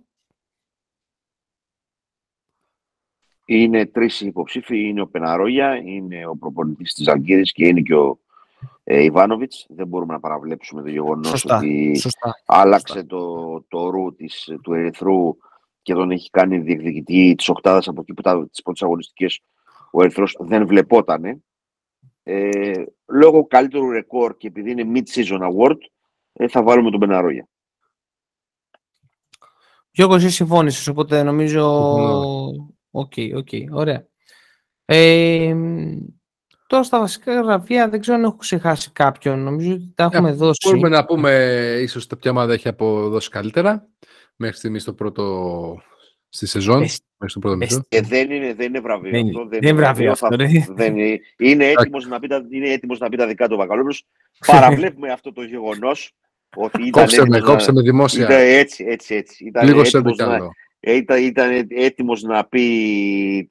Είναι 3.45 3.87
τρεις 3.87 4.21
υποψήφοι. 4.21 4.89
Είναι 4.89 5.01
ο 5.01 5.07
Πεναρόγια, 5.07 5.77
είναι 5.77 6.27
ο 6.27 6.37
προπονητής 6.37 6.95
της 6.95 7.09
Αλγύρης 7.09 7.53
και 7.53 7.67
είναι 7.67 7.81
και 7.81 7.95
ο 7.95 8.19
ε, 8.85 9.03
Ιβάνοβιτς. 9.03 9.67
Δεν 9.69 9.87
μπορούμε 9.87 10.13
να 10.13 10.21
παραβλέψουμε 10.21 10.83
το 10.83 10.89
γεγονός 10.89 11.45
ότι 11.45 11.99
σωστά, 11.99 12.35
άλλαξε 12.47 13.05
Το, 13.05 13.65
το 13.69 13.91
ρου 13.91 14.15
της, 14.15 14.51
του 14.63 14.73
Ερυθρού 14.73 15.37
και 15.83 15.95
τον 15.95 16.11
έχει 16.11 16.31
κάνει 16.31 16.59
διεκδικητή 16.59 17.35
της 17.37 17.49
οκτάδας 17.49 17.89
από 17.89 18.01
εκεί 18.01 18.15
που 18.15 18.49
τις 18.49 18.63
πρώτες 18.63 18.83
αγωνιστικές 18.83 19.41
ο 19.97 20.03
Ερυθρός 20.03 20.37
δεν 20.41 20.67
βλεπόταν. 20.67 21.43
Ε, 22.23 22.85
λόγω 23.07 23.47
καλύτερου 23.47 23.91
ρεκόρ 23.91 24.37
και 24.37 24.47
επειδή 24.47 24.71
είναι 24.71 24.85
mid-season 24.95 25.41
award, 25.41 25.79
ε, 26.33 26.49
θα 26.49 26.63
βάλουμε 26.63 26.91
τον 26.91 27.01
Πεναρόγια. 27.01 27.49
Γιώργος, 29.91 30.25
εσύ 30.25 30.35
συμφώνησες, 30.35 30.87
οπότε 30.87 31.23
νομίζω 31.23 31.65
OK, 32.91 33.13
okay, 33.17 33.31
OK, 33.35 33.49
okay, 33.51 33.65
ωραία. 33.71 34.07
Ε, 34.85 35.55
τώρα 36.67 36.83
στα 36.83 36.99
βασικά 36.99 37.41
βραβεία 37.41 37.89
δεν 37.89 38.01
ξέρω 38.01 38.17
αν 38.17 38.25
έχω 38.25 38.37
ξεχάσει 38.37 38.91
κάποιον. 38.93 39.39
Νομίζω 39.39 39.73
ότι 39.73 39.93
τα 39.95 40.05
έχουμε 40.05 40.31
yeah, 40.31 40.37
δώσει. 40.37 40.69
Μπορούμε 40.69 40.89
να 40.89 41.05
πούμε 41.05 41.31
ίσως 41.81 42.07
τα 42.07 42.17
ποια 42.17 42.31
ομάδα 42.31 42.53
έχει 42.53 42.69
αποδώσει 42.69 43.31
καλύτερα 43.31 43.89
μέχρι 44.37 44.57
στιγμής 44.57 44.83
στο 44.83 44.95
πρώτο 44.95 45.23
στη 46.29 46.47
σεζόν. 46.47 46.79
Μέχρι 46.79 47.31
στο 47.31 47.39
πρώτο 47.39 47.57
μισό. 47.57 47.85
Ε, 47.89 48.01
δεν, 48.01 48.31
είναι, 48.31 48.55
δεν 48.55 48.67
είναι 48.67 48.81
βραβείο. 48.81 49.11
Δεν, 49.11 49.27
αυτό, 49.27 49.47
δεν 49.49 49.63
είναι 49.63 49.73
βραβείο 49.73 50.11
αυτό. 50.11 50.29
Θα, 50.31 50.37
δεν 50.75 50.97
είναι, 50.97 51.21
είναι, 51.39 51.67
έτοιμος 51.67 52.07
να 52.07 52.19
πει 52.21 52.27
τα, 52.27 52.47
είναι 52.51 52.69
έτοιμος 52.69 52.99
να 52.99 53.09
πει 53.09 53.17
τα 53.17 53.27
δικά 53.27 53.49
του 53.49 53.57
Βακαλόπουλος. 53.57 54.07
Παραβλέπουμε 54.47 55.13
αυτό 55.13 55.33
το 55.33 55.43
γεγονός 55.43 56.13
ότι 56.57 56.87
ήταν 56.87 57.03
κόψε 57.03 57.27
με, 57.27 57.41
κόψε 57.41 57.73
με 57.73 57.83
δημόσια. 57.83 58.25
Ήταν 58.25 58.41
έτσι, 58.41 58.85
έτσι, 58.89 59.15
έτσι. 59.15 59.45
Ήταν 59.45 59.67
Λίγο 59.67 59.85
σε 59.85 60.01
να, 60.01 60.39
ήταν, 60.81 61.23
ήταν 61.25 61.67
έτοιμος 61.69 62.23
να 62.23 62.45
πει 62.45 62.61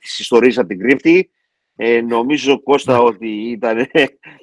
τις 0.01 0.19
ιστορίες 0.19 0.57
από 0.57 0.67
την 0.67 0.80
κρύπτη. 0.80 1.30
Ε, 1.78 2.01
νομίζω 2.01 2.61
Κώστα 2.63 2.93
ναι. 2.93 2.99
ότι 2.99 3.28
ήταν. 3.28 3.76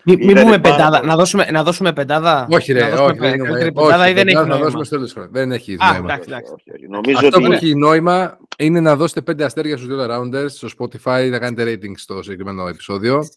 Μην 0.04 0.24
μη 0.24 0.40
πούμε 0.40 0.58
πεντάδα. 0.58 1.04
Να 1.04 1.16
δώσουμε, 1.16 1.46
να 1.50 1.62
δώσουμε 1.62 1.92
πεντάδα. 1.92 2.46
Όχι, 2.50 2.72
ρε, 2.72 2.92
όχι. 2.92 3.18
Δεν, 3.18 3.72
πεντάδα 3.72 4.08
ή 4.08 4.12
δεν 4.12 4.28
έχει 4.28 4.36
νόημα. 4.36 4.56
δώσουμε 4.56 4.84
στο 4.84 4.94
τέλος 4.94 5.14
Δεν 5.30 5.52
έχει 5.52 5.76
Α, 5.78 5.92
νόημα. 5.92 6.12
Εντάξει, 6.12 6.28
εντάξει. 6.28 6.52
Νομίζω 6.88 7.16
Αυτό 7.16 7.36
ότι... 7.36 7.46
που 7.46 7.52
έχει 7.52 7.74
νόημα 7.74 8.38
είναι 8.58 8.80
να 8.80 8.96
δώσετε 8.96 9.20
πέντε 9.20 9.44
αστέρια 9.44 9.76
στους 9.76 9.88
δύο 9.88 10.06
rounders 10.10 10.46
στο 10.48 10.68
Spotify, 10.78 11.28
να 11.30 11.38
κάνετε 11.38 11.72
rating 11.72 11.92
στο 11.94 12.22
συγκεκριμένο 12.22 12.68
επεισόδιο. 12.68 13.28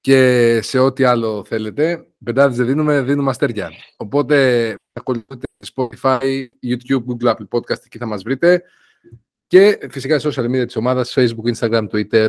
Και 0.00 0.60
σε 0.62 0.78
ό,τι 0.78 1.04
άλλο 1.04 1.44
θέλετε. 1.44 2.06
Πεντάδες 2.24 2.56
δεν 2.56 2.66
δίνουμε, 2.66 3.00
δίνουμε 3.02 3.30
αστέρια. 3.30 3.70
Οπότε 3.96 4.74
ακολουθείτε 4.92 5.46
Spotify, 5.74 6.46
YouTube, 6.66 7.02
Google, 7.08 7.28
Apple 7.28 7.48
Podcast, 7.50 7.84
εκεί 7.84 7.98
θα 7.98 8.06
μας 8.06 8.22
βρείτε. 8.22 8.62
Και 9.46 9.78
φυσικά 9.90 10.18
σε 10.18 10.28
social 10.28 10.44
media 10.44 10.66
της 10.66 10.76
ομάδας, 10.76 11.14
Facebook, 11.16 11.54
Instagram, 11.54 11.86
Twitter 11.92 12.28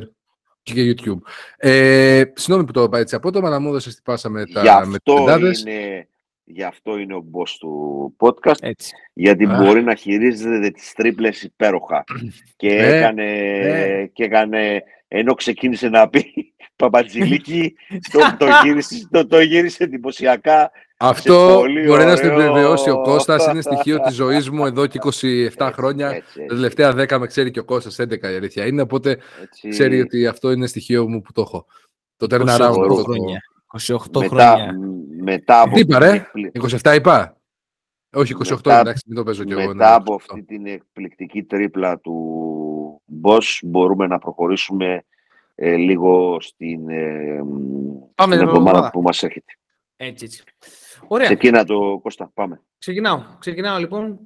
και 0.73 0.95
YouTube. 0.95 1.17
Ε, 1.57 2.23
συγγνώμη 2.33 2.65
που 2.65 2.71
το 2.71 2.83
είπα 2.83 2.99
έτσι 2.99 3.15
απότομα, 3.15 3.47
αλλά 3.47 3.59
μου 3.59 3.67
έδωσες 3.67 3.93
την 3.95 4.03
πάσα 4.03 4.29
με 4.29 4.45
τα 4.45 4.61
γι 4.61 4.67
αυτό 4.69 5.39
είναι, 5.67 6.07
Γι' 6.51 6.63
αυτό 6.63 6.97
είναι 6.97 7.15
ο 7.15 7.23
boss 7.31 7.49
του 7.59 8.15
podcast, 8.19 8.61
έτσι. 8.61 8.91
γιατί 9.13 9.45
Α. 9.45 9.57
μπορεί 9.57 9.83
να 9.83 9.95
χειρίζεται 9.95 10.69
τις 10.69 10.93
τρίπλες 10.93 11.43
υπέροχα. 11.43 12.03
και, 12.55 12.67
ε, 12.67 12.97
έκανε, 12.97 13.23
ε. 13.59 14.05
και 14.05 14.23
έκανε, 14.23 14.83
ενώ 15.07 15.33
ξεκίνησε 15.33 15.89
να 15.89 16.09
πει 16.09 16.53
Παπατζηλίκη, 16.75 17.75
το, 18.11 18.19
το, 18.37 18.47
γύρισε, 18.63 19.07
το, 19.11 19.27
το 19.27 19.41
γύρισε 19.41 19.83
εντυπωσιακά 19.83 20.71
αυτό 21.01 21.63
μπορεί 21.87 22.05
να 22.05 22.15
το 22.15 22.27
επιβεβαιώσει 22.27 22.89
ο 22.89 23.01
Κώστας, 23.01 23.45
είναι 23.45 23.61
στοιχείο 23.61 23.99
της 23.99 24.15
ζωής 24.15 24.49
μου 24.49 24.65
εδώ 24.65 24.87
και 24.87 24.99
27 25.57 25.69
χρόνια. 25.73 26.09
Έτσι, 26.09 26.45
Τα 26.47 26.55
τελευταία 26.55 26.91
10 26.91 27.17
με 27.19 27.27
ξέρει 27.27 27.51
και 27.51 27.59
ο 27.59 27.63
Κώστας, 27.63 27.99
11 27.99 28.23
η 28.23 28.35
αλήθεια 28.35 28.65
είναι, 28.65 28.81
οπότε 28.81 29.17
έτσι. 29.43 29.69
ξέρει 29.69 30.01
ότι 30.01 30.27
αυτό 30.27 30.51
είναι 30.51 30.67
στοιχείο 30.67 31.07
μου 31.07 31.21
που 31.21 31.31
το 31.31 31.41
έχω. 31.41 31.65
Το 32.17 32.27
turn 32.29 32.47
around. 32.47 32.75
28 33.77 34.27
χρόνια. 34.27 34.27
28 34.27 34.27
μετά, 34.27 34.27
χρόνια. 34.27 34.73
Μετά 35.21 35.61
από 35.61 35.73
Τι 35.73 35.79
είπα 35.79 35.99
ρε, 35.99 36.31
27 36.81 36.95
είπα; 36.95 37.37
Όχι, 38.13 38.35
28, 38.35 38.49
μετά, 38.49 38.79
εντάξει, 38.79 39.03
μην 39.07 39.15
το 39.15 39.23
παίζω 39.23 39.43
κι 39.43 39.51
εγώ. 39.51 39.61
Ναι, 39.61 39.67
μετά 39.67 39.95
από 39.95 40.13
αυτή 40.13 40.43
την 40.43 40.65
εκπληκτική 40.65 41.43
τρίπλα 41.43 41.99
του 41.99 43.01
Boss 43.23 43.59
μπορούμε 43.63 44.07
να 44.07 44.19
προχωρήσουμε 44.19 45.05
ε, 45.55 45.75
λίγο 45.75 46.37
στην, 46.41 46.89
ε, 46.89 47.43
στην 48.21 48.31
εβδομάδα 48.31 48.89
που 48.89 49.01
μας 49.01 49.23
έρχεται. 49.23 49.53
Έτσι, 49.95 50.25
έτσι. 50.25 50.43
Ωραία. 51.07 51.25
Ξεκίνα 51.25 51.63
το 51.63 51.99
Κώστα, 52.01 52.31
πάμε. 52.33 52.61
Ξεκινάω. 52.77 53.23
Ξεκινάω 53.39 53.79
λοιπόν. 53.79 54.19